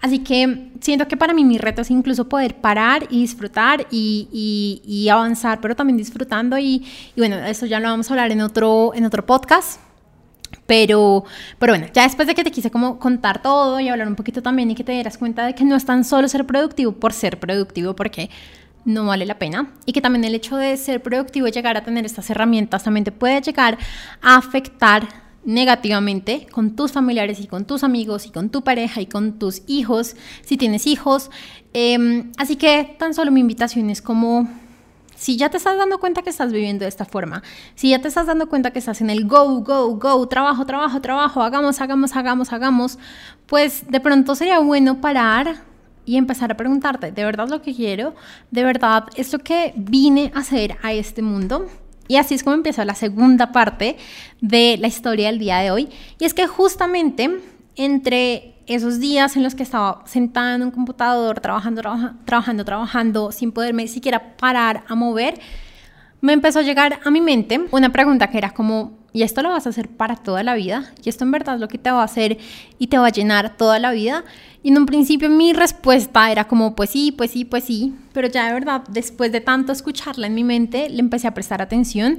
Así 0.00 0.20
que 0.20 0.70
siento 0.80 1.08
que 1.08 1.16
para 1.16 1.34
mí 1.34 1.44
mi 1.44 1.58
reto 1.58 1.82
es 1.82 1.90
incluso 1.90 2.28
poder 2.28 2.54
parar 2.56 3.08
y 3.10 3.22
disfrutar 3.22 3.86
y, 3.90 4.80
y 4.84 5.08
avanzar, 5.08 5.60
pero 5.60 5.74
también 5.74 5.96
disfrutando 5.96 6.58
y, 6.58 6.84
bueno, 7.16 7.36
eso 7.36 7.66
ya 7.66 7.80
lo 7.80 7.88
vamos 7.88 8.08
a 8.08 8.14
hablar 8.14 8.30
en 8.30 8.42
otro, 8.42 8.92
en 8.94 9.04
otro 9.04 9.26
podcast 9.26 9.80
Pero, 10.66 11.24
pero 11.58 11.72
bueno, 11.72 11.86
ya 11.92 12.02
después 12.02 12.26
de 12.26 12.34
que 12.34 12.44
te 12.44 12.50
quise 12.50 12.70
como 12.70 12.98
contar 12.98 13.40
todo 13.40 13.78
y 13.78 13.88
hablar 13.88 14.08
un 14.08 14.16
poquito 14.16 14.42
también 14.42 14.70
y 14.70 14.74
que 14.74 14.84
te 14.84 14.92
dieras 14.92 15.16
cuenta 15.16 15.46
de 15.46 15.54
que 15.54 15.64
no 15.64 15.76
es 15.76 15.84
tan 15.84 16.04
solo 16.04 16.28
ser 16.28 16.44
productivo 16.44 16.92
por 16.92 17.12
ser 17.12 17.38
productivo, 17.38 17.94
porque 17.94 18.30
no 18.84 19.04
vale 19.04 19.26
la 19.26 19.38
pena 19.38 19.72
y 19.84 19.92
que 19.92 20.00
también 20.00 20.24
el 20.24 20.34
hecho 20.34 20.56
de 20.56 20.76
ser 20.76 21.02
productivo 21.02 21.48
y 21.48 21.50
llegar 21.50 21.76
a 21.76 21.84
tener 21.84 22.06
estas 22.06 22.30
herramientas 22.30 22.84
también 22.84 23.04
te 23.04 23.12
puede 23.12 23.40
llegar 23.40 23.78
a 24.22 24.36
afectar 24.36 25.08
negativamente 25.44 26.46
con 26.50 26.74
tus 26.74 26.92
familiares 26.92 27.40
y 27.40 27.46
con 27.46 27.64
tus 27.64 27.84
amigos 27.84 28.26
y 28.26 28.30
con 28.30 28.50
tu 28.50 28.62
pareja 28.62 29.00
y 29.00 29.06
con 29.06 29.38
tus 29.38 29.62
hijos, 29.66 30.16
si 30.42 30.56
tienes 30.56 30.86
hijos. 30.86 31.30
Em, 31.72 32.32
así 32.36 32.56
que 32.56 32.96
tan 32.98 33.14
solo 33.14 33.30
mi 33.30 33.40
invitación 33.40 33.88
es 33.90 34.02
como 34.02 34.48
si 35.16 35.36
ya 35.36 35.50
te 35.50 35.56
estás 35.56 35.76
dando 35.76 35.98
cuenta 35.98 36.22
que 36.22 36.30
estás 36.30 36.52
viviendo 36.52 36.84
de 36.84 36.88
esta 36.88 37.04
forma, 37.04 37.42
si 37.74 37.90
ya 37.90 38.00
te 38.00 38.08
estás 38.08 38.26
dando 38.26 38.48
cuenta 38.48 38.70
que 38.70 38.78
estás 38.78 39.00
en 39.00 39.10
el 39.10 39.26
go, 39.26 39.60
go, 39.62 39.96
go, 39.96 40.28
trabajo, 40.28 40.64
trabajo, 40.66 41.00
trabajo, 41.00 41.42
hagamos, 41.42 41.80
hagamos, 41.80 42.14
hagamos, 42.14 42.52
hagamos, 42.52 42.98
pues 43.46 43.90
de 43.90 44.00
pronto 44.00 44.34
sería 44.34 44.58
bueno 44.60 45.00
parar 45.00 45.56
y 46.04 46.16
empezar 46.16 46.52
a 46.52 46.56
preguntarte, 46.56 47.10
¿de 47.10 47.24
verdad 47.24 47.48
lo 47.48 47.62
que 47.62 47.74
quiero? 47.74 48.14
¿De 48.50 48.62
verdad 48.62 49.06
es 49.16 49.32
lo 49.32 49.40
que 49.40 49.72
vine 49.76 50.30
a 50.34 50.40
hacer 50.40 50.76
a 50.82 50.92
este 50.92 51.20
mundo? 51.20 51.66
Y 52.08 52.16
así 52.16 52.34
es 52.34 52.44
como 52.44 52.54
empieza 52.54 52.84
la 52.84 52.94
segunda 52.94 53.50
parte 53.50 53.96
de 54.40 54.76
la 54.78 54.86
historia 54.86 55.26
del 55.26 55.40
día 55.40 55.58
de 55.58 55.72
hoy. 55.72 55.88
Y 56.20 56.24
es 56.24 56.34
que 56.34 56.46
justamente 56.46 57.40
entre 57.76 58.54
esos 58.66 58.98
días 58.98 59.36
en 59.36 59.42
los 59.42 59.54
que 59.54 59.62
estaba 59.62 60.02
sentada 60.06 60.56
en 60.56 60.62
un 60.62 60.70
computador, 60.70 61.40
trabajando, 61.40 61.82
trabajando, 62.24 62.64
trabajando, 62.64 63.32
sin 63.32 63.52
poderme 63.52 63.86
siquiera 63.86 64.36
parar 64.36 64.84
a 64.88 64.94
mover, 64.94 65.38
me 66.20 66.32
empezó 66.32 66.58
a 66.58 66.62
llegar 66.62 66.98
a 67.04 67.10
mi 67.10 67.20
mente 67.20 67.60
una 67.70 67.92
pregunta 67.92 68.28
que 68.28 68.38
era 68.38 68.50
como, 68.50 68.98
¿y 69.12 69.22
esto 69.22 69.42
lo 69.42 69.50
vas 69.50 69.66
a 69.66 69.68
hacer 69.68 69.88
para 69.88 70.16
toda 70.16 70.42
la 70.42 70.54
vida? 70.54 70.92
¿Y 71.04 71.08
esto 71.08 71.24
en 71.24 71.30
verdad 71.30 71.56
es 71.56 71.60
lo 71.60 71.68
que 71.68 71.78
te 71.78 71.90
va 71.90 72.00
a 72.00 72.04
hacer 72.04 72.38
y 72.78 72.88
te 72.88 72.98
va 72.98 73.06
a 73.06 73.10
llenar 73.10 73.56
toda 73.56 73.78
la 73.78 73.92
vida? 73.92 74.24
Y 74.62 74.70
en 74.70 74.78
un 74.78 74.86
principio 74.86 75.28
mi 75.28 75.52
respuesta 75.52 76.32
era 76.32 76.48
como, 76.48 76.74
pues 76.74 76.90
sí, 76.90 77.12
pues 77.12 77.30
sí, 77.30 77.44
pues 77.44 77.64
sí, 77.64 77.94
pero 78.12 78.26
ya 78.28 78.46
de 78.46 78.54
verdad, 78.54 78.82
después 78.88 79.30
de 79.30 79.40
tanto 79.40 79.70
escucharla 79.72 80.26
en 80.26 80.34
mi 80.34 80.42
mente, 80.42 80.88
le 80.88 80.98
empecé 80.98 81.28
a 81.28 81.34
prestar 81.34 81.62
atención 81.62 82.18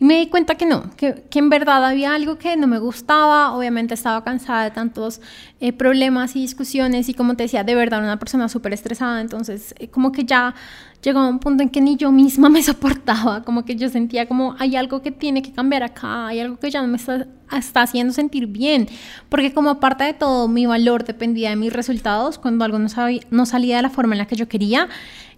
me 0.00 0.18
di 0.18 0.26
cuenta 0.26 0.56
que 0.56 0.66
no, 0.66 0.90
que, 0.96 1.24
en 1.32 1.48
verdad 1.48 1.84
había 1.84 2.14
algo 2.14 2.36
que 2.36 2.56
no 2.56 2.66
me 2.66 2.78
gustaba, 2.78 3.52
obviamente 3.54 3.94
estaba 3.94 4.24
cansada 4.24 4.64
de 4.64 4.70
tantos 4.72 5.20
eh, 5.60 5.72
problemas 5.72 6.34
y 6.34 6.40
discusiones 6.40 7.08
y 7.08 7.14
como 7.14 7.36
te 7.36 7.44
decía, 7.44 7.62
de 7.62 7.74
verdad 7.74 8.00
una 8.02 8.18
persona 8.18 8.48
súper 8.48 8.72
estresada, 8.72 9.20
entonces 9.20 9.74
eh, 9.78 9.88
como 9.88 10.10
que 10.10 10.24
ya 10.24 10.54
llegó 11.00 11.20
a 11.20 11.28
un 11.28 11.38
punto 11.38 11.62
en 11.62 11.68
que 11.68 11.80
ni 11.80 11.96
yo 11.96 12.10
misma 12.10 12.48
me 12.50 12.62
soportaba, 12.62 13.44
como 13.44 13.64
que 13.64 13.76
yo 13.76 13.88
sentía 13.88 14.26
como 14.26 14.56
hay 14.58 14.74
algo 14.74 15.00
que 15.00 15.12
tiene 15.12 15.42
que 15.42 15.52
cambiar 15.52 15.84
acá, 15.84 16.26
hay 16.26 16.40
algo 16.40 16.58
que 16.58 16.70
ya 16.70 16.82
no 16.82 16.88
me 16.88 16.96
está, 16.96 17.28
está 17.56 17.82
haciendo 17.82 18.12
sentir 18.12 18.48
bien, 18.48 18.88
porque 19.28 19.54
como 19.54 19.70
aparte 19.70 20.04
de 20.04 20.14
todo 20.14 20.48
mi 20.48 20.66
valor 20.66 21.04
dependía 21.04 21.50
de 21.50 21.56
mis 21.56 21.72
resultados, 21.72 22.38
cuando 22.38 22.64
algo 22.64 22.78
no 22.78 23.46
salía 23.46 23.76
de 23.76 23.82
la 23.82 23.90
forma 23.90 24.14
en 24.14 24.18
la 24.18 24.26
que 24.26 24.34
yo 24.34 24.48
quería, 24.48 24.88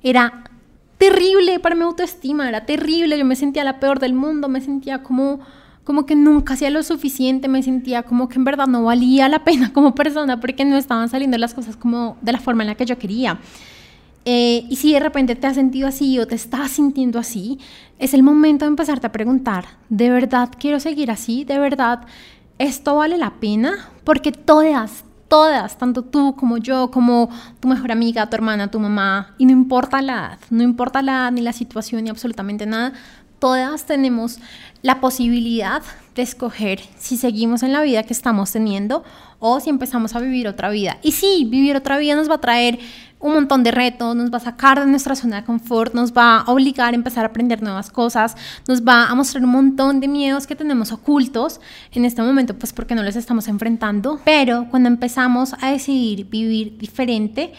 era 0.03 0.45
terrible 0.99 1.61
para 1.61 1.75
mi 1.75 1.83
autoestima, 1.83 2.49
era 2.49 2.65
terrible, 2.65 3.19
yo 3.19 3.25
me 3.25 3.37
sentía 3.37 3.65
la 3.65 3.81
peor 3.81 3.99
del 3.99 4.15
mundo, 4.15 4.49
me 4.49 4.61
sentía 4.61 5.03
como, 5.03 5.41
como 5.85 6.07
que 6.07 6.17
nunca 6.17 6.55
hacía 6.55 6.71
lo 6.71 6.83
suficiente, 6.83 7.49
me 7.49 7.63
sentía 7.63 8.03
como 8.03 8.29
que 8.29 8.37
en 8.37 8.45
verdad 8.45 8.67
no 8.67 8.85
valía 8.85 9.29
la 9.29 9.45
pena 9.45 9.73
como 9.73 9.95
persona 9.95 10.41
porque 10.41 10.65
no 10.65 10.77
estaban 10.77 11.09
saliendo 11.09 11.39
las 11.39 11.55
cosas 11.55 11.77
como 11.77 12.17
de 12.23 12.33
la 12.33 12.39
forma 12.39 12.63
en 12.63 12.69
la 12.69 12.75
que 12.75 12.87
yo 12.87 12.99
quería. 12.99 13.39
Eh, 14.29 14.67
y 14.69 14.75
si 14.75 14.93
de 14.93 14.99
repente 14.99 15.37
te 15.37 15.47
has 15.47 15.55
sentido 15.55 15.87
así 15.87 16.19
o 16.19 16.27
te 16.27 16.35
estás 16.35 16.73
sintiendo 16.73 17.21
así, 17.21 17.61
es 18.01 18.13
el 18.13 18.25
momento 18.25 18.65
de 18.65 18.71
empezarte 18.71 19.07
a 19.07 19.13
preguntar, 19.13 19.67
¿de 19.89 20.11
verdad 20.11 20.51
quiero 20.59 20.81
seguir 20.81 21.13
así? 21.13 21.45
¿De 21.45 21.61
verdad 21.61 22.01
esto 22.59 22.97
vale 22.97 23.19
la 23.19 23.35
pena? 23.35 23.91
Porque 24.03 24.33
todas, 24.33 25.05
todas, 25.29 25.79
tanto 25.79 26.03
tú 26.03 26.37
como 26.37 26.59
yo, 26.59 26.91
como 26.91 27.29
tu 27.61 27.69
mejor 27.69 27.93
amiga, 27.93 28.29
tu 28.29 28.37
hermana, 28.37 28.71
tu 28.71 28.81
mamá, 28.81 29.35
y 29.39 29.47
no 29.47 29.53
importa 29.53 30.03
la 30.03 30.13
edad, 30.13 30.39
no 30.51 30.63
importa 30.63 31.03
la 31.03 31.13
edad 31.13 31.33
ni 31.33 31.41
la 31.41 31.53
situación 31.53 32.05
ni 32.05 32.11
absolutamente 32.11 32.67
nada, 32.67 32.93
todas 33.39 33.85
tenemos 33.85 34.39
la 34.83 35.01
posibilidad 35.01 35.83
de 36.15 36.23
escoger 36.23 36.81
si 36.99 37.17
seguimos 37.17 37.63
en 37.63 37.73
la 37.73 37.83
vida 37.83 38.03
que 38.03 38.13
estamos 38.13 38.53
teniendo 38.53 39.05
o 39.39 39.61
si 39.61 39.69
empezamos 39.69 40.15
a 40.15 40.21
vivir 40.21 40.49
otra 40.49 40.71
vida. 40.71 40.99
Y 41.03 41.13
sí, 41.13 41.47
vivir 41.49 41.77
otra 41.77 41.99
vida 41.99 42.15
nos 42.15 42.31
va 42.31 42.37
a 42.37 42.41
traer 42.41 42.79
un 43.27 43.35
montón 43.35 43.63
de 43.63 43.71
retos, 43.71 44.15
nos 44.15 44.33
va 44.33 44.39
a 44.39 44.41
sacar 44.41 44.81
de 44.81 44.87
nuestra 44.87 45.15
zona 45.17 45.41
de 45.41 45.45
confort, 45.45 45.95
nos 45.95 46.13
va 46.13 46.39
a 46.39 46.51
obligar 46.51 46.93
a 46.93 46.97
empezar 46.97 47.25
a 47.25 47.29
aprender 47.29 47.63
nuevas 47.63 47.91
cosas, 47.91 48.37
nos 48.69 48.83
va 48.83 49.07
a 49.07 49.15
mostrar 49.15 49.45
un 49.45 49.51
montón 49.51 50.01
de 50.01 50.09
miedos 50.09 50.47
que 50.47 50.55
tenemos 50.55 50.93
ocultos 50.93 51.61
en 51.93 52.05
este 52.05 52.23
momento, 52.23 52.55
pues 52.55 52.73
porque 52.73 52.95
no 52.95 53.03
los 53.03 53.17
estamos 53.17 53.49
enfrentando. 53.49 54.21
Pero 54.25 54.67
cuando 54.71 54.89
empezamos 54.89 55.55
a 55.61 55.71
decidir 55.71 56.27
vivir 56.27 56.79
diferente, 56.79 57.53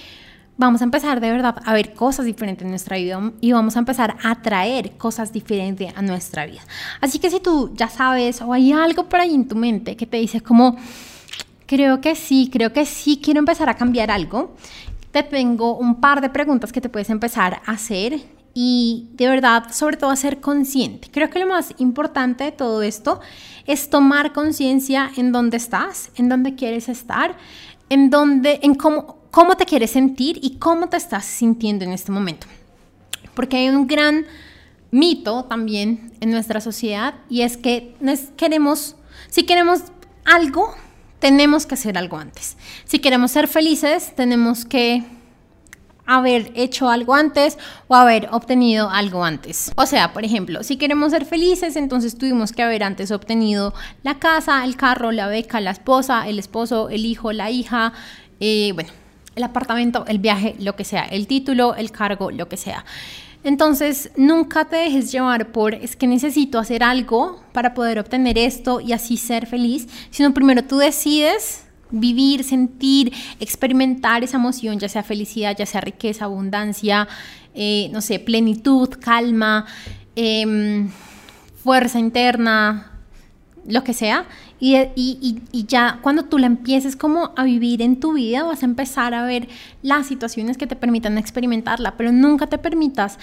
vamos 0.58 0.82
a 0.82 0.86
empezar 0.86 1.20
de 1.22 1.32
verdad 1.32 1.56
a 1.64 1.74
ver 1.74 1.94
cosas 1.94 2.26
diferentes 2.26 2.64
en 2.64 2.70
nuestra 2.70 2.98
vida 2.98 3.32
y 3.42 3.52
vamos 3.52 3.76
a 3.76 3.80
empezar 3.80 4.18
a 4.24 4.42
traer 4.42 4.98
cosas 4.98 5.32
diferentes 5.32 5.94
a 5.96 6.02
nuestra 6.02 6.46
vida. 6.46 6.62
Así 7.00 7.20
que 7.20 7.30
si 7.30 7.40
tú 7.40 7.72
ya 7.76 7.90
sabes 7.90 8.42
o 8.42 8.54
hay 8.54 8.72
algo 8.72 9.08
por 9.08 9.20
ahí 9.20 9.34
en 9.34 9.48
tu 9.48 9.56
mente 9.56 9.96
que 9.96 10.06
te 10.06 10.18
dice 10.18 10.42
como, 10.42 10.76
creo 11.68 12.02
que 12.02 12.16
sí, 12.16 12.50
creo 12.52 12.74
que 12.74 12.86
sí 12.86 13.20
quiero 13.22 13.40
empezar 13.40 13.70
a 13.70 13.76
cambiar 13.76 14.10
algo, 14.10 14.56
te 15.24 15.38
tengo 15.38 15.76
un 15.78 16.00
par 16.00 16.22
de 16.22 16.30
preguntas 16.30 16.72
que 16.72 16.82
te 16.82 16.90
puedes 16.90 17.10
empezar 17.10 17.62
a 17.66 17.72
hacer 17.72 18.20
y 18.54 19.10
de 19.14 19.28
verdad, 19.28 19.72
sobre 19.72 19.98
todo, 19.98 20.10
a 20.10 20.16
ser 20.16 20.40
consciente. 20.40 21.10
Creo 21.12 21.30
que 21.30 21.40
lo 21.40 21.48
más 21.48 21.74
importante 21.78 22.46
de 22.46 22.52
todo 22.52 22.82
esto 22.82 23.20
es 23.66 23.90
tomar 23.90 24.34
conciencia 24.34 25.12
en 25.16 25.32
dónde 25.32 25.58
estás, 25.58 26.10
en 26.16 26.28
dónde 26.28 26.56
quieres 26.56 26.90
estar, 26.90 27.36
en 27.90 28.10
dónde, 28.10 28.60
en 28.64 28.76
cómo, 28.76 29.20
cómo 29.32 29.56
te 29.58 29.66
quieres 29.66 29.92
sentir 29.92 30.40
y 30.42 30.58
cómo 30.58 30.90
te 30.90 30.98
estás 30.98 31.26
sintiendo 31.26 31.86
en 31.86 31.92
este 31.92 32.12
momento. 32.12 32.48
Porque 33.36 33.58
hay 33.58 33.70
un 33.70 33.86
gran 33.86 34.26
mito 34.90 35.44
también 35.46 36.12
en 36.20 36.32
nuestra 36.32 36.60
sociedad 36.60 37.14
y 37.30 37.42
es 37.42 37.58
que 37.58 37.96
queremos, 38.38 38.96
si 39.30 39.44
queremos 39.44 39.82
algo, 40.26 40.74
tenemos 41.20 41.66
que 41.66 41.76
hacer 41.76 41.98
algo 41.98 42.18
antes. 42.18 42.58
Si 42.86 43.00
queremos 43.00 43.32
ser 43.32 43.48
felices, 43.48 44.14
tenemos 44.16 44.66
que 44.66 45.04
haber 46.08 46.52
hecho 46.56 46.90
algo 46.90 47.14
antes 47.14 47.58
o 47.88 47.96
haber 47.96 48.30
obtenido 48.32 48.90
algo 48.90 49.24
antes. 49.24 49.72
O 49.76 49.86
sea, 49.86 50.14
por 50.14 50.24
ejemplo, 50.24 50.64
si 50.64 50.78
queremos 50.78 51.12
ser 51.12 51.26
felices, 51.26 51.76
entonces 51.76 52.18
tuvimos 52.18 52.54
que 52.54 52.64
haber 52.64 52.84
antes 52.84 53.12
obtenido 53.12 53.74
la 54.04 54.18
casa, 54.18 54.64
el 54.64 54.78
carro, 54.78 55.12
la 55.12 55.28
beca, 55.28 55.60
la 55.60 55.72
esposa, 55.72 56.28
el 56.28 56.40
esposo, 56.40 56.90
el 56.90 57.06
hijo, 57.06 57.34
la 57.34 57.52
hija, 57.52 57.92
eh, 58.40 58.72
bueno, 58.74 58.90
el 59.36 59.44
apartamento, 59.44 60.06
el 60.08 60.20
viaje, 60.20 60.56
lo 60.60 60.76
que 60.76 60.86
sea, 60.86 61.04
el 61.04 61.28
título, 61.28 61.76
el 61.76 61.92
cargo, 61.92 62.32
lo 62.32 62.48
que 62.48 62.58
sea. 62.58 62.86
Entonces, 63.44 64.12
nunca 64.18 64.66
te 64.66 64.78
dejes 64.78 65.12
llevar 65.12 65.52
por 65.52 65.74
es 65.74 65.96
que 65.96 66.08
necesito 66.08 66.60
hacer 66.60 66.84
algo 66.84 67.42
para 67.54 67.74
poder 67.74 68.00
obtener 68.00 68.38
esto 68.38 68.82
y 68.82 68.94
así 68.94 69.18
ser 69.18 69.46
feliz, 69.46 69.88
sino 70.10 70.34
primero 70.34 70.64
tú 70.64 70.78
decides 70.78 71.64
vivir, 71.90 72.44
sentir, 72.44 73.14
experimentar 73.40 74.24
esa 74.24 74.38
emoción, 74.38 74.80
ya 74.80 74.90
sea 74.90 75.04
felicidad, 75.04 75.56
ya 75.58 75.66
sea 75.66 75.82
riqueza, 75.82 76.26
abundancia, 76.26 77.08
eh, 77.54 77.90
no 77.92 78.02
sé, 78.02 78.20
plenitud, 78.20 78.90
calma, 79.00 79.66
em, 80.16 80.90
fuerza 81.64 82.00
interna, 82.00 82.92
lo 83.66 83.84
que 83.84 83.94
sea. 83.94 84.26
Y, 84.60 85.42
ya 85.68 86.00
cuando 86.02 86.24
tú 86.24 86.38
la 86.38 86.48
empieces 86.48 86.96
como 86.96 87.32
a 87.36 87.44
vivir 87.44 87.82
en 87.82 88.00
tu 88.00 88.14
vida, 88.14 88.44
vas 88.44 88.64
a 88.64 88.66
empezar 88.66 89.14
a 89.14 89.24
ver 89.24 89.48
las 89.82 90.08
situaciones 90.08 90.58
que 90.58 90.68
te 90.68 90.76
permitan 90.76 91.18
experimentarla, 91.18 91.96
pero 91.96 92.12
nunca 92.12 92.48
te 92.48 92.58
permitas 92.58 93.20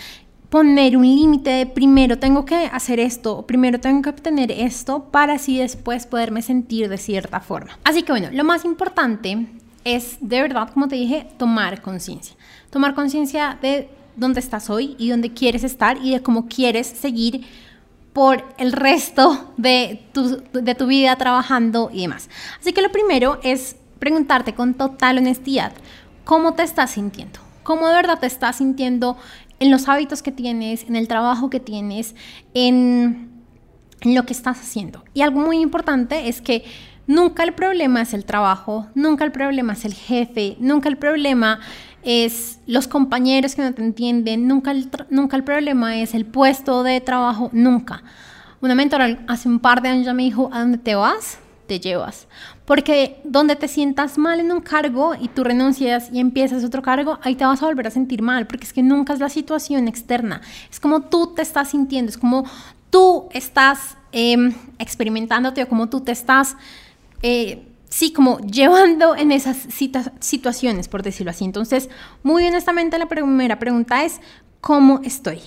poner 0.48 0.96
un 0.96 1.02
límite 1.02 1.50
de 1.50 1.66
primero 1.66 2.18
tengo 2.18 2.44
que 2.44 2.66
hacer 2.66 3.00
esto, 3.00 3.44
primero 3.44 3.80
tengo 3.80 4.02
que 4.02 4.10
obtener 4.10 4.52
esto 4.52 5.04
para 5.10 5.34
así 5.34 5.58
después 5.58 6.06
poderme 6.06 6.42
sentir 6.42 6.88
de 6.88 6.98
cierta 6.98 7.40
forma. 7.40 7.76
Así 7.82 8.02
que 8.02 8.12
bueno, 8.12 8.28
lo 8.32 8.44
más 8.44 8.64
importante 8.64 9.48
es 9.84 10.16
de 10.20 10.42
verdad, 10.42 10.70
como 10.72 10.86
te 10.86 10.94
dije, 10.94 11.26
tomar 11.38 11.82
conciencia. 11.82 12.36
Tomar 12.70 12.94
conciencia 12.94 13.58
de 13.60 13.88
dónde 14.16 14.40
estás 14.40 14.70
hoy 14.70 14.94
y 14.98 15.10
dónde 15.10 15.32
quieres 15.32 15.64
estar 15.64 15.98
y 16.02 16.12
de 16.12 16.22
cómo 16.22 16.46
quieres 16.46 16.86
seguir 16.86 17.44
por 18.14 18.44
el 18.58 18.72
resto 18.72 19.52
de 19.58 20.08
tu, 20.12 20.42
de 20.52 20.74
tu 20.74 20.86
vida 20.86 21.16
trabajando 21.16 21.90
y 21.92 22.02
demás. 22.02 22.30
Así 22.58 22.72
que 22.72 22.80
lo 22.80 22.90
primero 22.90 23.38
es 23.42 23.76
preguntarte 23.98 24.54
con 24.54 24.74
total 24.74 25.18
honestidad, 25.18 25.72
¿cómo 26.24 26.54
te 26.54 26.62
estás 26.62 26.92
sintiendo? 26.92 27.40
¿Cómo 27.64 27.88
de 27.88 27.94
verdad 27.94 28.20
te 28.20 28.26
estás 28.26 28.56
sintiendo 28.56 29.16
en 29.58 29.70
los 29.70 29.88
hábitos 29.88 30.22
que 30.22 30.30
tienes, 30.30 30.84
en 30.84 30.96
el 30.96 31.08
trabajo 31.08 31.50
que 31.50 31.58
tienes, 31.58 32.14
en, 32.54 33.30
en 34.00 34.14
lo 34.14 34.24
que 34.24 34.32
estás 34.32 34.60
haciendo? 34.60 35.02
Y 35.12 35.22
algo 35.22 35.40
muy 35.40 35.60
importante 35.60 36.28
es 36.28 36.40
que 36.40 36.64
nunca 37.08 37.42
el 37.42 37.52
problema 37.52 38.02
es 38.02 38.14
el 38.14 38.24
trabajo, 38.24 38.86
nunca 38.94 39.24
el 39.24 39.32
problema 39.32 39.72
es 39.72 39.84
el 39.84 39.94
jefe, 39.94 40.56
nunca 40.60 40.88
el 40.88 40.98
problema 40.98 41.60
es 42.04 42.60
los 42.66 42.88
compañeros 42.88 43.54
que 43.54 43.62
no 43.62 43.72
te 43.72 43.82
entienden, 43.82 44.46
nunca 44.46 44.70
el, 44.70 44.90
nunca 45.10 45.36
el 45.36 45.44
problema 45.44 45.96
es 45.98 46.14
el 46.14 46.26
puesto 46.26 46.82
de 46.82 47.00
trabajo, 47.00 47.50
nunca. 47.52 48.02
Una 48.60 48.74
mentora 48.74 49.24
hace 49.26 49.48
un 49.48 49.58
par 49.58 49.82
de 49.82 49.88
años 49.88 50.06
ya 50.06 50.14
me 50.14 50.22
dijo, 50.22 50.50
¿a 50.52 50.60
dónde 50.60 50.78
te 50.78 50.94
vas? 50.94 51.38
te 51.66 51.80
llevas. 51.80 52.26
Porque 52.64 53.20
donde 53.24 53.56
te 53.56 53.68
sientas 53.68 54.18
mal 54.18 54.40
en 54.40 54.52
un 54.52 54.60
cargo 54.60 55.14
y 55.18 55.28
tú 55.28 55.44
renuncias 55.44 56.10
y 56.12 56.20
empiezas 56.20 56.64
otro 56.64 56.82
cargo, 56.82 57.18
ahí 57.22 57.34
te 57.34 57.44
vas 57.44 57.62
a 57.62 57.66
volver 57.66 57.86
a 57.86 57.90
sentir 57.90 58.22
mal, 58.22 58.46
porque 58.46 58.64
es 58.64 58.72
que 58.72 58.82
nunca 58.82 59.12
es 59.12 59.20
la 59.20 59.28
situación 59.28 59.88
externa. 59.88 60.40
Es 60.70 60.80
como 60.80 61.02
tú 61.02 61.34
te 61.34 61.42
estás 61.42 61.70
sintiendo, 61.70 62.10
es 62.10 62.18
como 62.18 62.44
tú 62.90 63.28
estás 63.32 63.96
em, 64.12 64.54
experimentándote 64.78 65.62
o 65.62 65.68
como 65.68 65.88
tú 65.88 66.00
te 66.00 66.12
estás, 66.12 66.56
eh, 67.22 67.66
sí, 67.94 68.12
como 68.12 68.38
llevando 68.40 69.14
en 69.14 69.30
esas 69.30 69.56
situaciones, 70.20 70.88
por 70.88 71.02
decirlo 71.04 71.30
así. 71.30 71.44
Entonces, 71.44 71.88
muy 72.24 72.44
honestamente, 72.46 72.98
la 72.98 73.06
primera 73.06 73.58
pregunta 73.58 74.04
es, 74.04 74.20
¿cómo 74.60 75.00
estoy? 75.04 75.40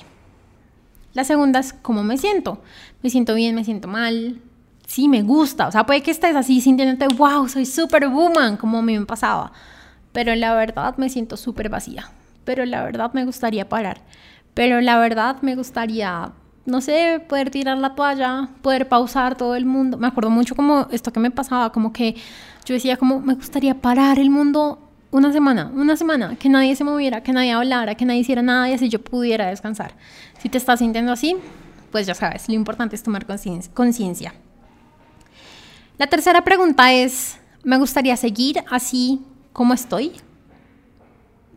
La 1.14 1.26
segunda 1.26 1.60
es, 1.60 1.74
¿cómo 1.74 2.04
me 2.04 2.18
siento? 2.18 2.62
¿Me 3.04 3.10
siento 3.10 3.34
bien? 3.36 3.54
¿Me 3.56 3.66
siento 3.66 3.88
mal? 3.88 4.42
sí, 4.88 5.08
me 5.08 5.22
gusta. 5.22 5.68
O 5.68 5.72
sea, 5.72 5.86
puede 5.86 6.02
que 6.02 6.12
estés 6.12 6.36
así 6.36 6.62
sintiéndote, 6.62 7.14
wow, 7.14 7.48
soy 7.48 7.66
superwoman, 7.66 8.58
como 8.58 8.80
a 8.80 8.82
mí 8.82 8.98
me 8.98 9.06
pasaba. 9.06 9.52
Pero 10.14 10.34
la 10.34 10.56
verdad 10.56 10.98
me 10.98 11.10
siento 11.10 11.38
súper 11.38 11.70
vacía. 11.70 12.10
Pero 12.46 12.66
la 12.66 12.84
verdad 12.84 13.12
me 13.14 13.26
gustaría 13.26 13.70
parar. 13.70 14.02
Pero 14.54 14.82
la 14.82 14.98
verdad 14.98 15.42
me 15.42 15.56
gustaría, 15.56 16.32
no 16.68 16.82
sé, 16.82 17.24
poder 17.28 17.50
tirar 17.50 17.78
la 17.78 17.96
toalla, 17.96 18.50
poder 18.62 18.90
pausar 18.90 19.36
todo 19.38 19.56
el 19.56 19.66
mundo. 19.66 19.98
Me 19.98 20.08
acuerdo 20.08 20.30
mucho 20.30 20.54
como 20.54 20.88
esto 20.92 21.14
que 21.14 21.20
me 21.20 21.32
pasaba, 21.32 21.72
como 21.72 21.94
que 21.94 22.16
yo 22.66 22.76
decía 22.76 22.98
como, 22.98 23.22
me 23.22 23.36
gustaría 23.36 23.82
parar 23.82 24.20
el 24.20 24.30
mundo 24.30 24.78
una 25.10 25.32
semana, 25.32 25.72
una 25.74 25.96
semana, 25.96 26.36
que 26.36 26.50
nadie 26.50 26.76
se 26.76 26.84
moviera, 26.84 27.24
que 27.24 27.32
nadie 27.32 27.54
hablara, 27.54 27.96
que 27.96 28.04
nadie 28.04 28.20
hiciera 28.20 28.42
nada 28.42 28.70
y 28.70 28.74
así 28.74 28.90
yo 28.90 29.02
pudiera 29.02 29.48
descansar. 29.48 29.96
Si 30.40 30.50
te 30.50 30.58
estás 30.58 30.80
sintiendo 30.80 31.14
así, 31.14 31.38
pues 31.90 32.06
ya 32.06 32.14
sabes, 32.14 32.50
lo 32.50 32.56
importante 32.56 32.98
es 32.98 33.04
tomar 33.04 33.26
conciencia. 33.74 34.34
La 35.98 36.08
tercera 36.08 36.44
pregunta 36.44 36.92
es, 36.92 37.40
¿me 37.64 37.78
gustaría 37.78 38.18
seguir 38.18 38.62
así 38.70 39.22
como 39.54 39.74
estoy? 39.74 40.12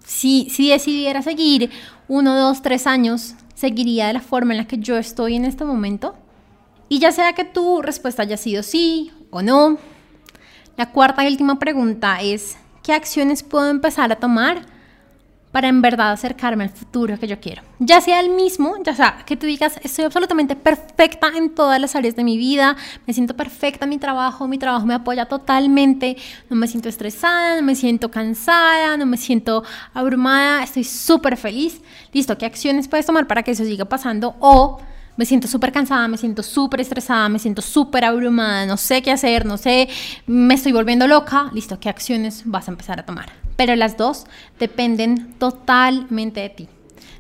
Si, 0.07 0.49
si 0.51 0.71
decidiera 0.71 1.21
seguir 1.21 1.71
uno, 2.11 2.37
dos, 2.37 2.61
tres 2.61 2.89
años, 2.89 3.37
¿seguiría 3.55 4.09
de 4.09 4.15
la 4.15 4.21
forma 4.21 4.53
en 4.53 4.59
la 4.59 4.67
que 4.67 4.79
yo 4.79 4.99
estoy 4.99 5.37
en 5.37 5.45
este 5.45 5.65
momento? 5.65 6.17
Y 6.89 6.99
ya 6.99 7.13
sea 7.13 7.35
que 7.35 7.45
tu 7.45 7.83
respuesta 7.83 8.23
haya 8.23 8.37
sido 8.37 8.65
sí 8.65 9.13
o 9.31 9.43
no. 9.43 9.79
La 10.77 10.91
cuarta 10.91 11.23
y 11.23 11.29
última 11.29 11.61
pregunta 11.61 12.21
es, 12.21 12.57
¿qué 12.83 12.95
acciones 12.95 13.45
puedo 13.45 13.71
empezar 13.71 14.11
a 14.11 14.17
tomar 14.17 14.67
para 15.53 15.69
en 15.69 15.83
verdad 15.83 16.13
acercarme 16.13 16.65
al 16.65 16.71
futuro 16.71 17.19
que 17.19 17.27
yo 17.27 17.41
quiero. 17.41 17.63
Ya 17.79 18.01
sea 18.01 18.21
el 18.21 18.31
mismo, 18.31 18.75
ya 18.85 18.95
sea 18.95 19.25
que 19.27 19.37
tú 19.37 19.47
digas, 19.47 19.81
estoy 19.83 20.05
absolutamente 20.05 20.57
perfecta 20.57 21.29
en 21.35 21.55
todas 21.55 21.81
las 21.81 21.97
áreas 21.97 22.15
de 22.17 22.25
mi 22.25 22.37
vida, 22.37 22.77
me 23.07 23.13
siento 23.13 23.35
perfecta 23.35 23.85
en 23.85 23.91
mi 23.91 23.99
trabajo, 23.99 24.47
mi 24.47 24.59
trabajo 24.59 24.87
me 24.87 24.95
apoya 24.95 25.27
totalmente, 25.27 26.17
no 26.49 26.57
me 26.57 26.69
siento 26.69 26.89
estresada, 26.89 27.57
no 27.57 27.63
me 27.63 27.75
siento 27.75 28.11
cansada, 28.11 28.97
no 28.97 29.07
me 29.07 29.17
siento 29.17 29.65
abrumada, 29.93 30.63
estoy 30.63 30.85
súper 30.85 31.37
feliz. 31.37 31.81
Listo, 32.13 32.39
¿qué 32.39 32.47
acciones 32.47 32.89
puedes 32.89 33.07
tomar 33.07 33.27
para 33.27 33.43
que 33.43 33.53
eso 33.53 33.65
siga 33.65 33.85
pasando? 33.85 34.37
O 34.41 34.79
me 35.17 35.27
siento 35.27 35.49
súper 35.49 35.73
cansada, 35.73 36.09
me 36.09 36.17
siento 36.17 36.43
súper 36.43 36.81
estresada, 36.81 37.29
me 37.29 37.39
siento 37.39 37.61
súper 37.61 38.05
abrumada, 38.05 38.65
no 38.67 38.77
sé 38.77 39.03
qué 39.03 39.11
hacer, 39.11 39.45
no 39.45 39.57
sé, 39.57 39.89
me 40.27 40.55
estoy 40.55 40.73
volviendo 40.73 41.07
loca. 41.07 41.51
Listo, 41.53 41.79
¿qué 41.81 41.89
acciones 41.89 42.43
vas 42.47 42.69
a 42.69 42.71
empezar 42.71 43.01
a 43.01 43.05
tomar? 43.05 43.40
Pero 43.61 43.77
las 43.77 43.99
dos 43.99 44.25
dependen 44.59 45.35
totalmente 45.35 46.41
de 46.41 46.49
ti. 46.49 46.69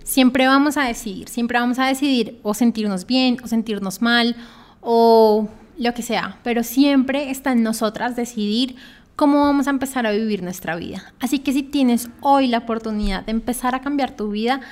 Siempre 0.04 0.46
vamos 0.46 0.78
a 0.78 0.84
decidir, 0.84 1.28
siempre 1.28 1.58
vamos 1.58 1.78
a 1.78 1.84
decidir 1.84 2.40
o 2.42 2.54
sentirnos 2.54 3.04
bien 3.04 3.36
o 3.44 3.46
sentirnos 3.46 4.00
mal 4.00 4.34
o 4.80 5.50
lo 5.76 5.92
que 5.92 6.00
sea, 6.00 6.38
pero 6.42 6.62
siempre 6.62 7.30
está 7.30 7.52
en 7.52 7.62
nosotras 7.62 8.16
decidir 8.16 8.76
cómo 9.16 9.42
vamos 9.42 9.66
a 9.66 9.70
empezar 9.70 10.06
a 10.06 10.12
vivir 10.12 10.42
nuestra 10.42 10.76
vida. 10.76 11.12
Así 11.20 11.40
que 11.40 11.52
si 11.52 11.62
tienes 11.62 12.08
hoy 12.22 12.46
la 12.46 12.56
oportunidad 12.56 13.26
de 13.26 13.32
empezar 13.32 13.74
a 13.74 13.82
cambiar 13.82 14.16
tu 14.16 14.30
vida, 14.30 14.62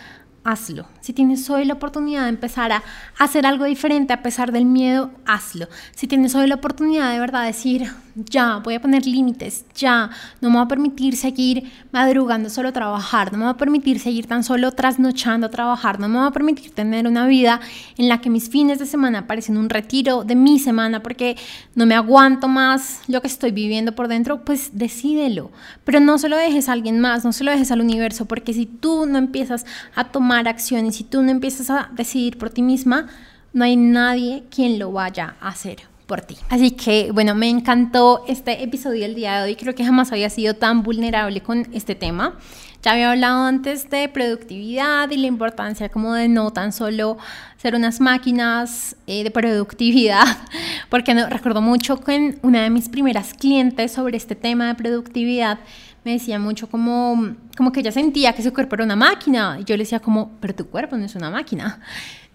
hazlo. 0.45 0.87
Si 1.09 1.15
tienes 1.15 1.49
hoy 1.49 1.65
la 1.65 1.73
oportunidad 1.73 2.25
de 2.25 2.29
empezar 2.29 2.71
a 2.71 2.83
hacer 3.19 3.47
algo 3.47 3.65
diferente 3.65 4.13
a 4.13 4.23
pesar 4.23 4.53
del 4.53 4.67
miedo, 4.67 5.11
hazlo. 5.25 5.67
Si 5.95 6.07
tienes 6.07 6.35
hoy 6.35 6.47
la 6.47 6.57
oportunidad 6.57 7.11
de 7.11 7.19
verdad 7.19 7.47
decir, 7.47 7.91
ya, 8.15 8.57
voy 8.57 8.75
a 8.75 8.81
poner 8.81 9.07
límites, 9.07 9.65
ya, 9.75 10.11
no 10.41 10.51
me 10.51 10.57
va 10.57 10.63
a 10.63 10.69
permitir 10.69 11.17
seguir 11.17 11.71
madrugando 11.93 12.51
solo 12.51 12.73
trabajar, 12.73 13.33
no 13.33 13.39
me 13.39 13.45
va 13.45 13.51
a 13.51 13.57
permitir 13.57 14.01
seguir 14.01 14.27
tan 14.27 14.43
solo 14.43 14.73
trasnochando 14.73 15.47
a 15.47 15.51
trabajar, 15.51 16.01
no 16.01 16.09
me 16.09 16.19
va 16.19 16.27
a 16.27 16.33
permitir 16.33 16.73
tener 16.73 17.07
una 17.07 17.27
vida 17.27 17.61
en 17.97 18.09
la 18.09 18.21
que 18.21 18.29
mis 18.29 18.49
fines 18.49 18.79
de 18.79 18.87
semana 18.87 19.27
parecen 19.27 19.57
un 19.57 19.71
retiro 19.71 20.25
de 20.25 20.35
mi 20.35 20.59
semana 20.59 21.03
porque 21.03 21.37
no 21.75 21.87
me 21.87 21.95
aguanto 21.95 22.49
más 22.49 23.01
lo 23.07 23.21
que 23.21 23.29
estoy 23.29 23.53
viviendo 23.53 23.95
por 23.95 24.09
dentro, 24.09 24.45
pues 24.45 24.71
decídelo. 24.73 25.53
Pero 25.85 26.01
no 26.01 26.19
se 26.19 26.29
lo 26.29 26.37
dejes 26.37 26.69
a 26.69 26.73
alguien 26.73 27.01
más, 27.01 27.25
no 27.25 27.33
se 27.33 27.45
lo 27.45 27.53
dejes 27.53 27.71
al 27.71 27.81
universo, 27.81 28.27
porque 28.27 28.53
si 28.53 28.67
tú 28.67 29.07
no 29.07 29.19
empiezas 29.19 29.65
a 29.95 30.05
tomar 30.05 30.49
acción 30.49 30.87
y 30.87 30.93
si 30.99 31.05
tú 31.05 31.23
no 31.23 31.31
empiezas 31.31 31.71
a 31.71 31.91
decidir 31.93 32.39
por 32.39 32.51
ti 32.51 32.61
misma, 32.61 33.07
no 33.53 33.65
hay 33.65 33.77
nadie 33.77 34.43
quien 34.51 34.81
lo 34.81 34.91
vaya 34.91 35.37
a 35.41 35.51
hacer 35.51 35.83
por 36.07 36.23
ti. 36.23 36.37
Así 36.49 36.73
que, 36.73 37.13
bueno, 37.13 37.37
me 37.37 37.49
encantó 37.49 38.25
este 38.27 38.65
episodio 38.65 39.03
del 39.03 39.15
día 39.15 39.37
de 39.37 39.45
hoy. 39.45 39.55
Creo 39.55 39.77
que 39.77 39.85
jamás 39.85 40.11
había 40.11 40.29
sido 40.29 40.55
tan 40.55 40.83
vulnerable 40.83 41.41
con 41.41 41.69
este 41.73 41.95
tema. 41.95 42.37
Ya 42.83 42.93
había 42.93 43.13
hablado 43.13 43.45
antes 43.45 43.89
de 43.91 44.09
productividad 44.09 45.09
y 45.11 45.19
la 45.19 45.29
importancia 45.29 45.89
como 45.89 46.15
de 46.15 46.27
no 46.27 46.53
tan 46.53 46.73
solo 46.73 47.17
ser 47.59 47.77
unas 47.77 48.01
máquinas 48.01 48.97
eh, 49.07 49.23
de 49.23 49.31
productividad, 49.31 50.25
porque 50.89 51.15
no, 51.15 51.29
recuerdo 51.29 51.61
mucho 51.61 52.01
que 52.01 52.39
una 52.43 52.65
de 52.65 52.71
mis 52.71 52.89
primeras 52.89 53.35
clientes 53.35 53.93
sobre 53.93 54.17
este 54.17 54.35
tema 54.35 54.67
de 54.67 54.75
productividad 54.75 55.61
me 56.05 56.13
decía 56.13 56.39
mucho 56.39 56.69
como, 56.69 57.35
como 57.57 57.73
que 57.73 57.81
ella 57.81 57.93
sentía 57.93 58.33
que 58.33 58.43
su 58.43 58.53
cuerpo 58.53 58.77
era 58.77 58.85
una 58.85 58.97
máquina. 58.97 59.59
Y 59.61 59.65
yo 59.65 59.77
le 59.77 59.85
decía 59.85 60.01
como, 60.01 60.33
pero 60.41 60.55
tu 60.55 60.67
cuerpo 60.67 60.97
no 60.97 61.05
es 61.05 61.15
una 61.15 61.31
máquina. 61.31 61.81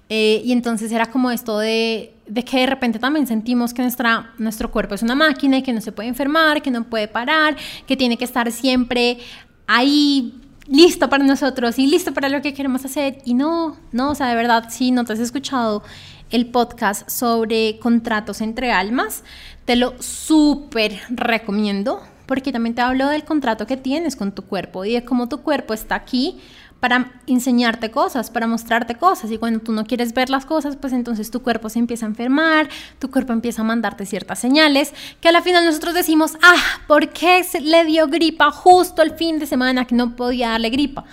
Eh, 0.10 0.42
y 0.46 0.52
entonces 0.52 0.92
era 0.92 1.08
como 1.08 1.32
esto 1.32 1.58
de, 1.60 2.14
de, 2.28 2.44
que 2.44 2.60
de 2.60 2.66
repente 2.68 3.00
también 3.00 3.26
sentimos 3.26 3.74
que 3.74 3.82
nuestra, 3.82 4.34
nuestro 4.38 4.70
cuerpo 4.70 4.96
es 4.96 5.02
una 5.02 5.16
máquina 5.16 5.58
y 5.58 5.64
que 5.64 5.74
no 5.74 5.82
se 5.82 5.92
puede 5.92 6.10
enfermar, 6.10 6.62
que 6.62 6.70
no 6.70 6.84
puede 6.84 7.08
parar, 7.08 7.56
que 7.88 7.98
tiene 7.98 8.18
que 8.18 8.26
estar 8.26 8.52
siempre 8.52 9.18
ahí 9.66 10.40
listo 10.68 11.10
para 11.10 11.24
nosotros 11.24 11.80
y 11.80 11.88
listo 11.88 12.14
para 12.14 12.30
lo 12.30 12.42
que 12.42 12.54
queremos 12.54 12.86
hacer. 12.86 13.20
Y 13.26 13.34
no, 13.34 13.78
no, 13.92 14.12
o 14.12 14.16
sea, 14.16 14.28
de 14.28 14.36
verdad, 14.36 14.68
si 14.70 14.92
no 14.92 15.04
te 15.06 15.14
has 15.14 15.20
escuchado 15.20 15.84
el 16.30 16.48
podcast 16.48 17.10
sobre 17.10 17.80
contratos 17.80 18.42
entre 18.42 18.72
almas, 18.72 19.24
te 19.66 19.76
lo 19.76 19.94
súper 20.02 21.00
recomiendo 21.10 22.02
porque 22.34 22.52
también 22.52 22.74
te 22.74 22.82
hablo 22.82 23.10
del 23.10 23.26
contrato 23.26 23.68
que 23.68 23.78
tienes 23.78 24.16
con 24.16 24.32
tu 24.32 24.42
cuerpo 24.42 24.86
y 24.86 24.94
de 24.94 25.06
cómo 25.06 25.30
tu 25.30 25.42
cuerpo 25.42 25.72
está 25.76 25.94
aquí 25.94 26.40
para 26.80 27.12
enseñarte 27.28 27.92
cosas, 27.92 28.32
para 28.32 28.48
mostrarte 28.48 28.96
cosas. 28.96 29.30
Y 29.30 29.38
cuando 29.38 29.60
tú 29.60 29.72
no 29.72 29.86
quieres 29.86 30.16
ver 30.16 30.32
las 30.32 30.44
cosas, 30.44 30.76
pues 30.76 30.94
entonces 30.94 31.30
tu 31.30 31.44
cuerpo 31.44 31.70
se 31.70 31.78
empieza 31.78 32.08
a 32.08 32.10
enfermar, 32.10 32.70
tu 32.98 33.12
cuerpo 33.12 33.34
empieza 33.34 33.62
a 33.62 33.66
mandarte 33.66 34.08
ciertas 34.08 34.40
señales, 34.40 34.96
que 35.22 35.30
a 35.30 35.32
la 35.32 35.44
final 35.44 35.64
nosotros 35.64 35.94
decimos, 35.94 36.34
ah, 36.42 36.56
¿por 36.88 37.10
qué 37.10 37.44
se 37.44 37.62
le 37.62 37.86
dio 37.86 38.08
gripa 38.08 38.50
justo 38.50 39.04
el 39.04 39.12
fin 39.12 39.38
de 39.38 39.46
semana 39.46 39.86
que 39.86 39.94
no 39.94 40.16
podía 40.16 40.50
darle 40.50 40.72
gripa? 40.72 41.04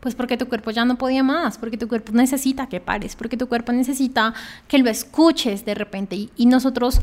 Pues 0.00 0.14
porque 0.14 0.38
tu 0.38 0.48
cuerpo 0.48 0.70
ya 0.70 0.86
no 0.86 0.96
podía 0.96 1.22
más, 1.22 1.58
porque 1.58 1.76
tu 1.76 1.88
cuerpo 1.88 2.12
necesita 2.12 2.70
que 2.70 2.80
pares, 2.80 3.16
porque 3.16 3.36
tu 3.36 3.48
cuerpo 3.48 3.72
necesita 3.72 4.32
que 4.66 4.78
lo 4.78 4.88
escuches 4.88 5.66
de 5.66 5.74
repente. 5.74 6.16
Y, 6.16 6.30
y 6.36 6.46
nosotros 6.46 7.02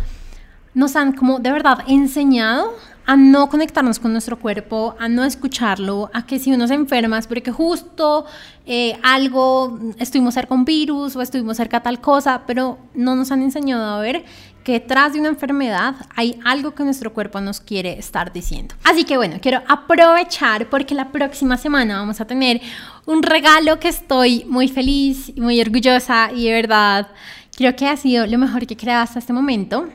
nos 0.78 0.96
han 0.96 1.12
como 1.14 1.40
de 1.40 1.52
verdad 1.52 1.80
enseñado 1.88 2.72
a 3.08 3.16
no 3.16 3.50
conectarnos 3.50 3.98
con 3.98 4.12
nuestro 4.12 4.38
cuerpo, 4.38 4.96
a 5.00 5.10
no 5.10 5.24
escucharlo, 5.24 6.12
a 6.14 6.28
que 6.28 6.38
si 6.38 6.54
uno 6.54 6.68
se 6.68 6.76
enferma 6.76 7.18
es 7.18 7.26
porque 7.26 7.52
justo 7.52 8.26
eh, 8.68 8.96
algo, 9.02 9.80
estuvimos 9.98 10.36
cerca 10.36 10.54
un 10.54 10.66
virus 10.66 11.16
o 11.16 11.22
estuvimos 11.24 11.58
cerca 11.58 11.82
tal 11.82 12.00
cosa, 12.00 12.44
pero 12.46 12.78
no 12.94 13.16
nos 13.16 13.32
han 13.32 13.42
enseñado 13.42 13.86
a 13.86 14.00
ver 14.02 14.24
que 14.64 14.74
detrás 14.74 15.14
de 15.14 15.20
una 15.20 15.30
enfermedad 15.30 15.96
hay 16.16 16.40
algo 16.46 16.76
que 16.76 16.84
nuestro 16.84 17.12
cuerpo 17.12 17.42
nos 17.42 17.60
quiere 17.60 17.98
estar 17.98 18.32
diciendo. 18.32 18.76
Así 18.84 19.04
que 19.04 19.18
bueno, 19.18 19.38
quiero 19.42 19.64
aprovechar 19.68 20.70
porque 20.70 20.94
la 20.94 21.12
próxima 21.12 21.58
semana 21.58 21.98
vamos 21.98 22.22
a 22.22 22.28
tener 22.28 22.62
un 23.08 23.24
regalo 23.24 23.80
que 23.80 23.88
estoy 23.88 24.46
muy 24.46 24.68
feliz 24.68 25.32
y 25.36 25.42
muy 25.42 25.60
orgullosa 25.60 26.30
y 26.32 26.46
de 26.46 26.52
verdad 26.52 27.08
creo 27.56 27.76
que 27.76 27.88
ha 27.88 27.98
sido 27.98 28.28
lo 28.28 28.38
mejor 28.38 28.68
que 28.68 28.76
he 28.76 28.78
creado 28.78 29.02
hasta 29.02 29.18
este 29.18 29.34
momento. 29.34 29.88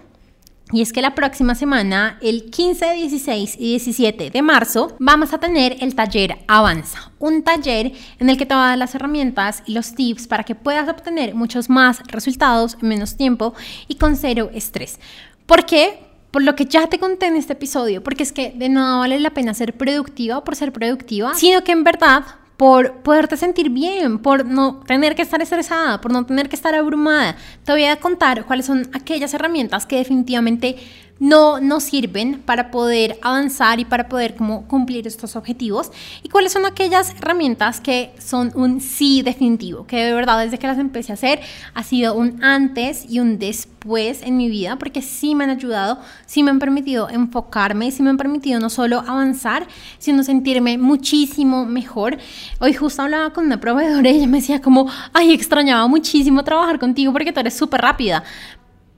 Y 0.73 0.81
es 0.81 0.93
que 0.95 1.03
la 1.03 1.15
próxima 1.15 1.55
semana, 1.55 2.19
el 2.23 2.51
15, 2.51 2.95
16 2.95 3.57
y 3.59 3.71
17 3.73 4.31
de 4.31 4.43
marzo, 4.43 4.97
vamos 4.99 5.35
a 5.35 5.39
tener 5.39 5.77
el 5.81 5.95
taller 5.95 6.39
Avanza, 6.49 7.13
un 7.19 7.43
taller 7.43 7.93
en 8.19 8.31
el 8.31 8.39
que 8.39 8.47
te 8.47 8.55
voy 8.55 8.63
a 8.63 8.69
dar 8.69 8.79
las 8.79 8.95
herramientas 8.95 9.63
y 9.67 9.75
los 9.75 9.95
tips 9.95 10.27
para 10.27 10.45
que 10.45 10.55
puedas 10.55 10.89
obtener 10.89 11.35
muchos 11.35 11.69
más 11.69 12.03
resultados 12.07 12.79
en 12.81 12.89
menos 12.89 13.19
tiempo 13.19 13.53
y 13.87 13.97
con 13.97 14.17
cero 14.17 14.51
estrés. 14.55 14.99
¿Por 15.45 15.67
qué? 15.67 15.99
Por 16.31 16.43
lo 16.43 16.55
que 16.55 16.65
ya 16.65 16.87
te 16.87 16.99
conté 16.99 17.27
en 17.27 17.37
este 17.37 17.53
episodio, 17.53 18.03
porque 18.03 18.23
es 18.23 18.33
que 18.33 18.55
de 18.57 18.71
nada 18.71 18.97
vale 18.97 19.21
la 19.21 19.35
pena 19.35 19.53
ser 19.53 19.77
productiva 19.77 20.43
por 20.43 20.57
ser 20.57 20.73
productiva, 20.73 21.35
sino 21.35 21.63
que 21.65 21.73
en 21.73 21.85
verdad 21.85 22.25
por 22.63 23.03
poderte 23.03 23.37
sentir 23.37 23.71
bien, 23.71 24.21
por 24.21 24.47
no 24.47 24.85
tener 24.87 25.17
que 25.17 25.23
estar 25.23 25.43
estresada, 25.43 26.01
por 26.01 26.13
no 26.13 26.25
tener 26.25 26.49
que 26.49 26.55
estar 26.55 26.73
abrumada. 26.77 27.35
Te 27.65 27.73
voy 27.73 27.87
a 27.87 27.97
contar 27.97 28.45
cuáles 28.45 28.67
son 28.67 28.89
aquellas 28.93 29.35
herramientas 29.35 29.85
que 29.85 29.97
definitivamente 29.97 30.77
no 31.19 31.61
nos 31.61 31.85
sirven 31.85 32.43
para 32.45 32.71
poder 32.71 33.19
avanzar 33.23 33.79
y 33.79 33.85
para 33.85 34.09
poder 34.09 34.35
como 34.35 34.67
cumplir 34.67 35.07
estos 35.07 35.37
objetivos 35.37 35.93
y 36.23 36.29
cuáles 36.29 36.53
son 36.53 36.67
aquellas 36.67 37.15
herramientas 37.17 37.81
que 37.81 38.13
son 38.19 38.53
un 38.55 38.81
sí 38.81 39.23
definitivo, 39.23 39.87
que 39.87 40.05
de 40.05 40.13
verdad 40.15 40.45
desde 40.45 40.59
que 40.59 40.67
las 40.67 40.79
empecé 40.79 41.13
a 41.13 41.15
hacer 41.15 41.41
ha 41.75 41.83
sido 41.83 42.15
un 42.15 42.43
antes 42.43 43.07
y 43.09 43.21
un 43.21 43.39
después 43.39 44.23
en 44.23 44.37
mi 44.37 44.49
vida 44.49 44.77
porque 44.77 45.03
sí 45.03 45.35
me 45.35 45.45
han 45.45 45.51
ayudado, 45.51 45.99
sí 46.27 46.43
me 46.43 46.51
han 46.51 46.59
permitido 46.59 47.09
enfocarme, 47.09 47.91
sí 47.91 48.03
me 48.03 48.11
han 48.11 48.17
permitido 48.17 48.59
no 48.59 48.71
solo 48.71 49.01
avanzar, 49.07 49.67
sino 49.99 50.25
sentirme 50.25 50.79
muchísimo 50.79 51.67
mejor. 51.67 52.19
Hoy 52.59 52.75
justo 52.75 53.03
hablaba 53.03 53.33
con 53.33 53.47
una 53.47 53.61
proveedora 53.61 54.11
y 54.11 54.17
ella 54.17 54.27
me 54.27 54.39
decía 54.39 54.61
como, 54.61 54.89
ay, 55.13 55.33
extrañaba 55.33 55.87
muchísimo 55.87 56.43
trabajar 56.45 56.79
contigo 56.79 57.13
porque 57.13 57.33
tú 57.33 57.41
eres 57.41 57.55
súper 57.55 57.81
rápida, 57.81 58.25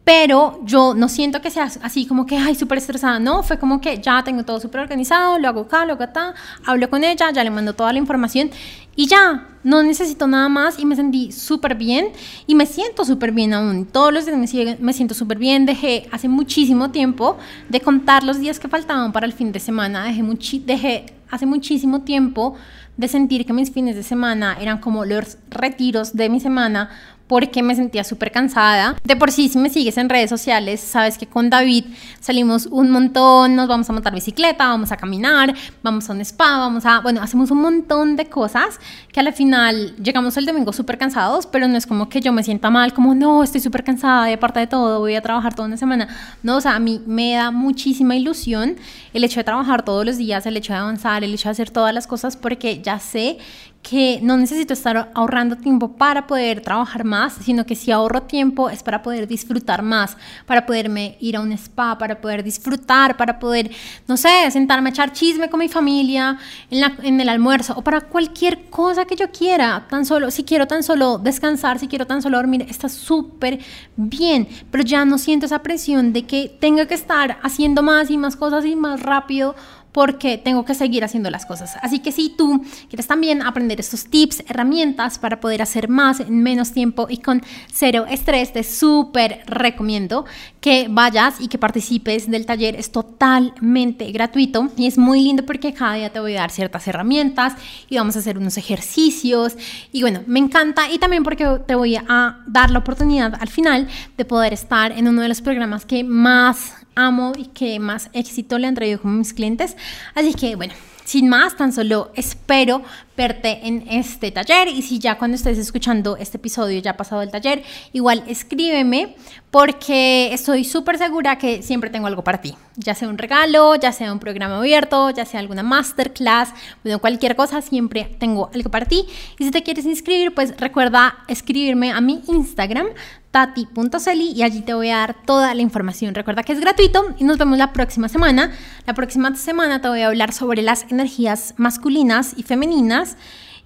pero 0.05 0.61
yo 0.65 0.95
no 0.95 1.09
siento 1.09 1.41
que 1.41 1.51
sea 1.51 1.71
así 1.83 2.05
como 2.05 2.27
que, 2.27 2.37
ay, 2.37 2.55
súper 2.55 2.77
estresada, 2.79 3.19
no, 3.19 3.43
fue 3.43 3.59
como 3.59 3.81
que 3.81 3.99
ya 3.99 4.23
tengo 4.23 4.45
todo 4.45 4.61
súper 4.61 4.83
organizado, 4.83 5.39
lo 5.39 5.49
hago 5.49 5.63
acá, 5.63 5.87
lo 5.87 5.95
hago 5.95 6.05
acá, 6.05 6.35
hablo 6.67 6.91
con 6.91 7.03
ella, 7.05 7.31
ya 7.33 7.43
le 7.43 7.51
mando 7.51 7.73
toda 7.73 7.93
la 7.93 7.99
información 7.99 8.51
y 8.97 9.07
ya, 9.07 9.49
no 9.65 9.83
necesito 9.83 10.27
nada 10.27 10.51
más 10.51 10.79
y 10.79 10.85
me 10.85 10.95
sentí 10.95 11.33
súper 11.33 11.75
bien 11.75 12.09
y 12.47 12.55
me 12.55 12.67
siento 12.67 13.05
súper 13.05 13.33
bien 13.33 13.55
aún. 13.55 13.87
Todos 13.87 14.13
los 14.13 14.27
días 14.27 14.79
me, 14.79 14.93
siento 14.93 15.15
súper 15.15 15.39
bien, 15.39 15.65
dejé 15.65 16.07
hace 16.13 16.29
muchísimo 16.29 16.91
tiempo 16.91 17.39
de 17.71 17.81
contar 17.81 18.25
los 18.25 18.39
días 18.39 18.61
que 18.61 18.69
faltaban 18.69 19.11
para 19.11 19.25
el 19.25 19.33
fin 19.33 19.53
de 19.53 19.61
semana, 19.61 20.05
dejé, 20.05 20.61
dejé 20.67 21.07
hace 21.31 21.47
muchísimo 21.47 22.03
tiempo 22.03 22.55
de 22.97 23.09
sentir 23.09 23.47
que 23.47 23.53
mis 23.53 23.73
fines 23.73 23.97
de 23.97 24.03
semana 24.03 24.57
eran 24.61 24.79
como 24.79 25.05
los 25.05 25.39
retiros 25.51 26.15
de 26.15 26.29
mi 26.29 26.39
semana 26.39 26.91
porque 27.27 27.63
me 27.63 27.75
sentía 27.75 28.05
súper 28.05 28.31
cansada. 28.31 28.97
De 29.05 29.17
por 29.17 29.31
sí, 29.31 29.49
si 29.49 29.59
me 29.59 29.71
sigues 29.71 29.97
en 29.97 30.09
redes 30.09 30.31
sociales, 30.31 30.81
sabes 30.81 31.19
que 31.19 31.27
con 31.27 31.51
David 31.51 31.87
salimos 32.21 32.67
un 32.67 32.91
montón, 32.91 33.57
nos 33.57 33.69
vamos 33.69 33.89
a 33.89 33.93
montar 33.93 34.15
bicicleta, 34.15 34.69
vamos 34.69 34.93
a 34.93 34.97
caminar, 34.97 35.55
vamos 35.83 36.09
a 36.09 36.13
un 36.13 36.21
spa, 36.21 36.59
vamos 36.59 36.85
a, 36.85 37.01
bueno, 37.01 37.23
hacemos 37.23 37.51
un 37.51 37.63
montón 37.63 38.17
de 38.17 38.27
cosas 38.27 38.79
que 39.13 39.21
al 39.21 39.33
final 39.33 39.97
llegamos 39.97 40.37
el 40.37 40.47
domingo 40.47 40.73
súper 40.73 40.99
cansados, 40.99 41.47
pero 41.47 41.67
no 41.67 41.77
es 41.77 41.87
como 41.87 42.09
que 42.09 42.21
yo 42.21 42.33
me 42.33 42.43
sienta 42.43 42.71
mal, 42.71 42.93
como 42.93 43.15
no, 43.15 43.43
estoy 43.43 43.61
súper 43.61 43.85
cansada 43.85 44.31
y 44.31 44.35
aparte 44.35 44.61
de 44.61 44.67
todo, 44.67 45.01
voy 45.01 45.15
a 45.15 45.23
trabajar 45.23 45.55
toda 45.55 45.69
una 45.69 45.77
semana. 45.77 46.09
No, 46.43 46.57
o 46.57 46.61
sea, 46.61 46.75
a 46.75 46.79
mí 46.79 47.01
me 47.07 47.35
da 47.35 47.51
muchísima 47.51 48.17
ilusión 48.17 48.77
el 49.13 49.25
hecho 49.25 49.41
de 49.41 49.45
trabajar 49.45 49.85
todos 49.85 50.05
los 50.05 50.19
días, 50.19 50.45
el 50.47 50.57
hecho 50.57 50.73
de 50.73 50.81
avanzar, 50.81 51.25
el 51.25 51.33
hecho 51.33 51.49
de 51.49 51.53
hacer 51.53 51.71
todas 51.71 51.95
las 51.95 52.07
cosas, 52.07 52.37
porque 52.37 52.83
ya 52.83 52.99
sé 52.99 53.39
que 53.85 54.19
no 54.23 54.39
necesito 54.39 54.73
estar 54.73 55.13
ahorrando 55.15 55.57
tiempo 55.57 55.93
para 55.93 56.27
poder 56.27 56.63
trabajar 56.63 57.05
más, 57.05 57.35
sino 57.35 57.67
que 57.67 57.77
si 57.77 57.93
ahorro 57.93 58.23
tiempo 58.23 58.71
es 58.71 58.83
para 58.83 59.03
poder 59.03 59.29
disfrutar 59.29 59.83
más, 59.83 60.17
para 60.47 60.65
poderme 60.65 61.19
ir 61.21 61.37
a 61.37 61.41
un 61.43 61.53
spa, 61.53 61.99
para 61.99 62.19
poder 62.19 62.43
disfrutar, 62.43 63.19
para 63.19 63.39
poder, 63.39 63.71
no 64.09 64.17
sé, 64.17 64.51
sentarme 64.51 64.89
a 64.89 64.93
echar 64.93 65.13
chisme 65.13 65.51
con 65.51 65.61
mi 65.61 65.69
familia 65.69 66.39
en, 66.71 66.83
en 67.03 67.21
el 67.21 67.29
almuerzo 67.29 67.75
o 67.77 67.83
para 67.83 68.01
cualquier 68.01 68.71
cosa 68.71 69.05
que 69.05 69.17
yo 69.17 69.31
quiera, 69.31 69.87
tan 69.91 70.07
solo, 70.07 70.31
si 70.31 70.45
quiero 70.45 70.67
tan 70.67 70.83
solo 70.83 71.19
descansar, 71.19 71.79
si 71.79 71.87
quiero 71.87 72.07
tan 72.07 72.23
solo 72.23 72.39
dormir, 72.39 72.67
está 72.69 72.89
súper 72.89 73.61
bien, 73.97 74.49
pero 74.71 74.83
ya 74.83 75.05
no 75.05 75.19
siento 75.19 75.45
esa 75.45 75.63
presión 75.63 76.15
de 76.15 76.25
que 76.25 76.57
tenga 76.59 76.87
que 76.87 76.95
estar 76.95 77.39
haciendo 77.43 77.83
más 77.83 78.11
y 78.11 78.17
más 78.17 78.35
cosas 78.35 78.65
y 78.65 78.77
más 78.77 79.03
rápido 79.03 79.55
porque 79.95 80.39
tengo 80.39 80.65
que 80.65 80.75
seguir 80.75 81.05
haciendo 81.05 81.31
las 81.31 81.47
cosas. 81.47 81.77
Así 81.81 82.01
que 82.01 82.11
si 82.11 82.29
tú 82.29 82.61
quieres 82.89 83.07
también 83.07 83.43
aprender 83.43 83.79
estos 83.79 84.07
tips, 84.07 84.43
herramientas 84.49 85.21
para 85.21 85.39
poder 85.39 85.63
hacer 85.63 85.89
más 85.89 86.19
en 86.19 86.43
menos 86.43 86.73
tiempo 86.73 87.07
y 87.09 87.19
con 87.19 87.43
cero 87.73 88.05
estrés, 88.11 88.53
te 88.53 88.65
súper 88.65 89.43
recomiendo 89.47 90.25
que 90.61 90.89
vayas 90.91 91.41
y 91.41 91.47
que 91.47 91.59
participes 91.59 92.29
del 92.29 92.45
taller. 92.45 92.75
Es 92.75 92.91
totalmente 92.91 94.11
gratuito 94.11 94.69
y 94.77 94.89
es 94.89 94.99
muy 94.99 95.21
lindo 95.21 95.47
porque 95.47 95.73
cada 95.73 95.95
día 95.95 96.11
te 96.11 96.19
voy 96.19 96.35
a 96.35 96.41
dar 96.41 96.51
ciertas 96.51 96.89
herramientas 96.89 97.53
y 97.89 97.97
vamos 97.97 98.17
a 98.17 98.19
hacer 98.19 98.37
unos 98.37 98.59
ejercicios. 98.59 99.57
Y 99.93 100.01
bueno, 100.01 100.23
me 100.27 100.41
encanta 100.41 100.91
y 100.91 100.99
también 100.99 101.23
porque 101.23 101.47
te 101.69 101.77
voy 101.77 101.95
a 101.95 102.41
dar 102.49 102.73
la 102.73 102.81
oportunidad 102.81 103.37
al 103.41 103.49
final 103.49 103.87
de 104.17 104.25
poder 104.25 104.53
estar 104.53 104.91
en 104.91 105.07
uno 105.07 105.23
de 105.23 105.29
los 105.29 105.41
programas 105.41 105.87
que 105.87 106.03
más 106.03 106.84
amo 106.95 107.33
y 107.37 107.47
que 107.47 107.79
más 107.79 108.11
éxito 108.13 108.59
le 108.59 108.67
han 108.67 108.75
traído 108.75 109.01
como 109.01 109.15
mis 109.15 109.33
clientes. 109.33 109.77
Así 110.15 110.35
que 110.35 110.57
bueno, 110.57 110.75
sin 111.05 111.29
más, 111.29 111.57
tan 111.57 111.73
solo 111.73 112.11
espero 112.15 112.83
verte 113.17 113.67
en 113.67 113.85
este 113.89 114.31
taller 114.31 114.69
y 114.69 114.83
si 114.83 114.99
ya 114.99 115.19
cuando 115.19 115.37
estés 115.37 115.59
escuchando 115.59 116.17
este 116.17 116.37
episodio 116.37 116.81
ya 116.81 116.93
ha 116.93 116.97
pasado 116.97 117.23
el 117.23 117.31
taller, 117.31 117.63
igual 117.93 118.25
escríbeme 118.27 119.17
porque 119.51 120.35
estoy 120.35 120.65
súper 120.65 120.99
segura 120.99 121.39
que 121.39 121.63
siempre 121.63 121.89
tengo 121.89 122.09
algo 122.09 122.25
para 122.25 122.41
ti, 122.41 122.57
ya 122.77 122.95
sea 122.95 123.09
un 123.09 123.19
regalo, 123.19 123.77
ya 123.77 123.93
sea 123.93 124.13
un 124.13 124.19
programa 124.19 124.59
abierto, 124.59 125.11
ya 125.11 125.25
sea 125.25 125.39
alguna 125.39 125.63
masterclass, 125.63 126.49
bueno, 126.83 126.99
cualquier 126.99 127.37
cosa, 127.37 127.63
siempre 127.63 128.17
tengo 128.19 128.51
algo 128.53 128.71
para 128.71 128.87
ti. 128.87 129.07
Y 129.39 129.45
si 129.45 129.51
te 129.53 129.63
quieres 129.63 129.87
inscribir, 129.87 130.35
pues 130.35 130.57
recuerda 130.57 131.19
escribirme 131.29 131.93
a 131.93 132.01
mi 132.01 132.23
Instagram, 132.27 132.89
tati.celi 133.35 134.31
y 134.31 134.43
allí 134.45 134.61
te 134.61 134.75
voy 134.75 134.91
a 134.91 134.99
dar 134.99 135.17
toda 135.25 135.53
la 135.55 135.61
información. 135.61 136.15
Recuerda 136.15 136.45
que 136.45 136.53
es 136.53 136.61
gratuito 136.61 137.15
y 137.19 137.25
nos 137.25 137.37
vemos 137.37 137.59
la 137.59 137.73
próxima 137.73 138.09
semana. 138.09 138.53
La 138.87 138.95
próxima 138.95 139.35
semana 139.35 139.81
te 139.81 139.89
voy 139.89 140.03
a 140.03 140.07
hablar 140.07 140.33
sobre 140.33 140.63
las 140.63 140.87
energías 140.91 141.55
masculinas 141.57 142.35
y 142.37 142.45
femeninas 142.45 143.04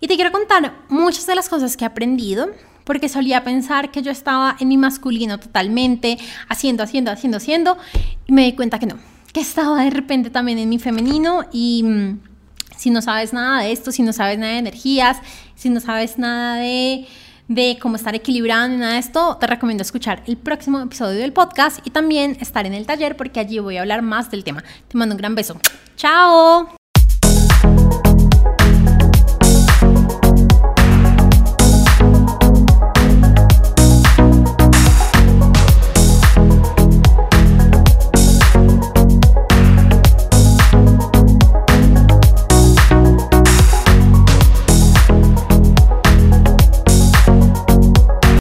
y 0.00 0.08
te 0.08 0.14
quiero 0.16 0.32
contar 0.32 0.74
muchas 0.88 1.26
de 1.26 1.34
las 1.34 1.48
cosas 1.48 1.76
que 1.76 1.84
he 1.84 1.86
aprendido 1.86 2.48
porque 2.84 3.08
solía 3.08 3.44
pensar 3.44 3.90
que 3.90 4.00
yo 4.00 4.10
estaba 4.10 4.56
en 4.60 4.68
mi 4.68 4.78
masculino 4.78 5.38
totalmente, 5.38 6.16
haciendo, 6.48 6.82
haciendo, 6.82 7.10
haciendo, 7.10 7.36
haciendo, 7.36 7.76
y 8.26 8.32
me 8.32 8.44
di 8.44 8.54
cuenta 8.54 8.78
que 8.78 8.86
no, 8.86 8.98
que 9.32 9.40
estaba 9.40 9.84
de 9.84 9.90
repente 9.90 10.30
también 10.30 10.58
en 10.58 10.68
mi 10.68 10.78
femenino 10.78 11.44
y 11.52 11.82
mm, 11.84 12.20
si 12.76 12.90
no 12.90 13.02
sabes 13.02 13.32
nada 13.32 13.62
de 13.62 13.72
esto, 13.72 13.92
si 13.92 14.02
no 14.02 14.12
sabes 14.12 14.38
nada 14.38 14.52
de 14.52 14.58
energías, 14.58 15.18
si 15.54 15.68
no 15.68 15.80
sabes 15.80 16.18
nada 16.18 16.56
de 16.56 17.06
de 17.48 17.78
cómo 17.80 17.96
estar 17.96 18.14
equilibrado 18.14 18.66
en 18.66 18.78
nada 18.78 18.92
de 18.92 18.98
esto, 18.98 19.36
te 19.40 19.46
recomiendo 19.46 19.82
escuchar 19.82 20.22
el 20.26 20.36
próximo 20.36 20.80
episodio 20.80 21.18
del 21.18 21.32
podcast 21.32 21.84
y 21.84 21.90
también 21.90 22.36
estar 22.40 22.66
en 22.66 22.74
el 22.74 22.86
taller 22.86 23.16
porque 23.16 23.40
allí 23.40 23.58
voy 23.58 23.78
a 23.78 23.80
hablar 23.80 24.02
más 24.02 24.30
del 24.30 24.44
tema. 24.44 24.62
Te 24.86 24.98
mando 24.98 25.14
un 25.14 25.18
gran 25.18 25.34
beso. 25.34 25.58
¡Chao! 25.96 26.77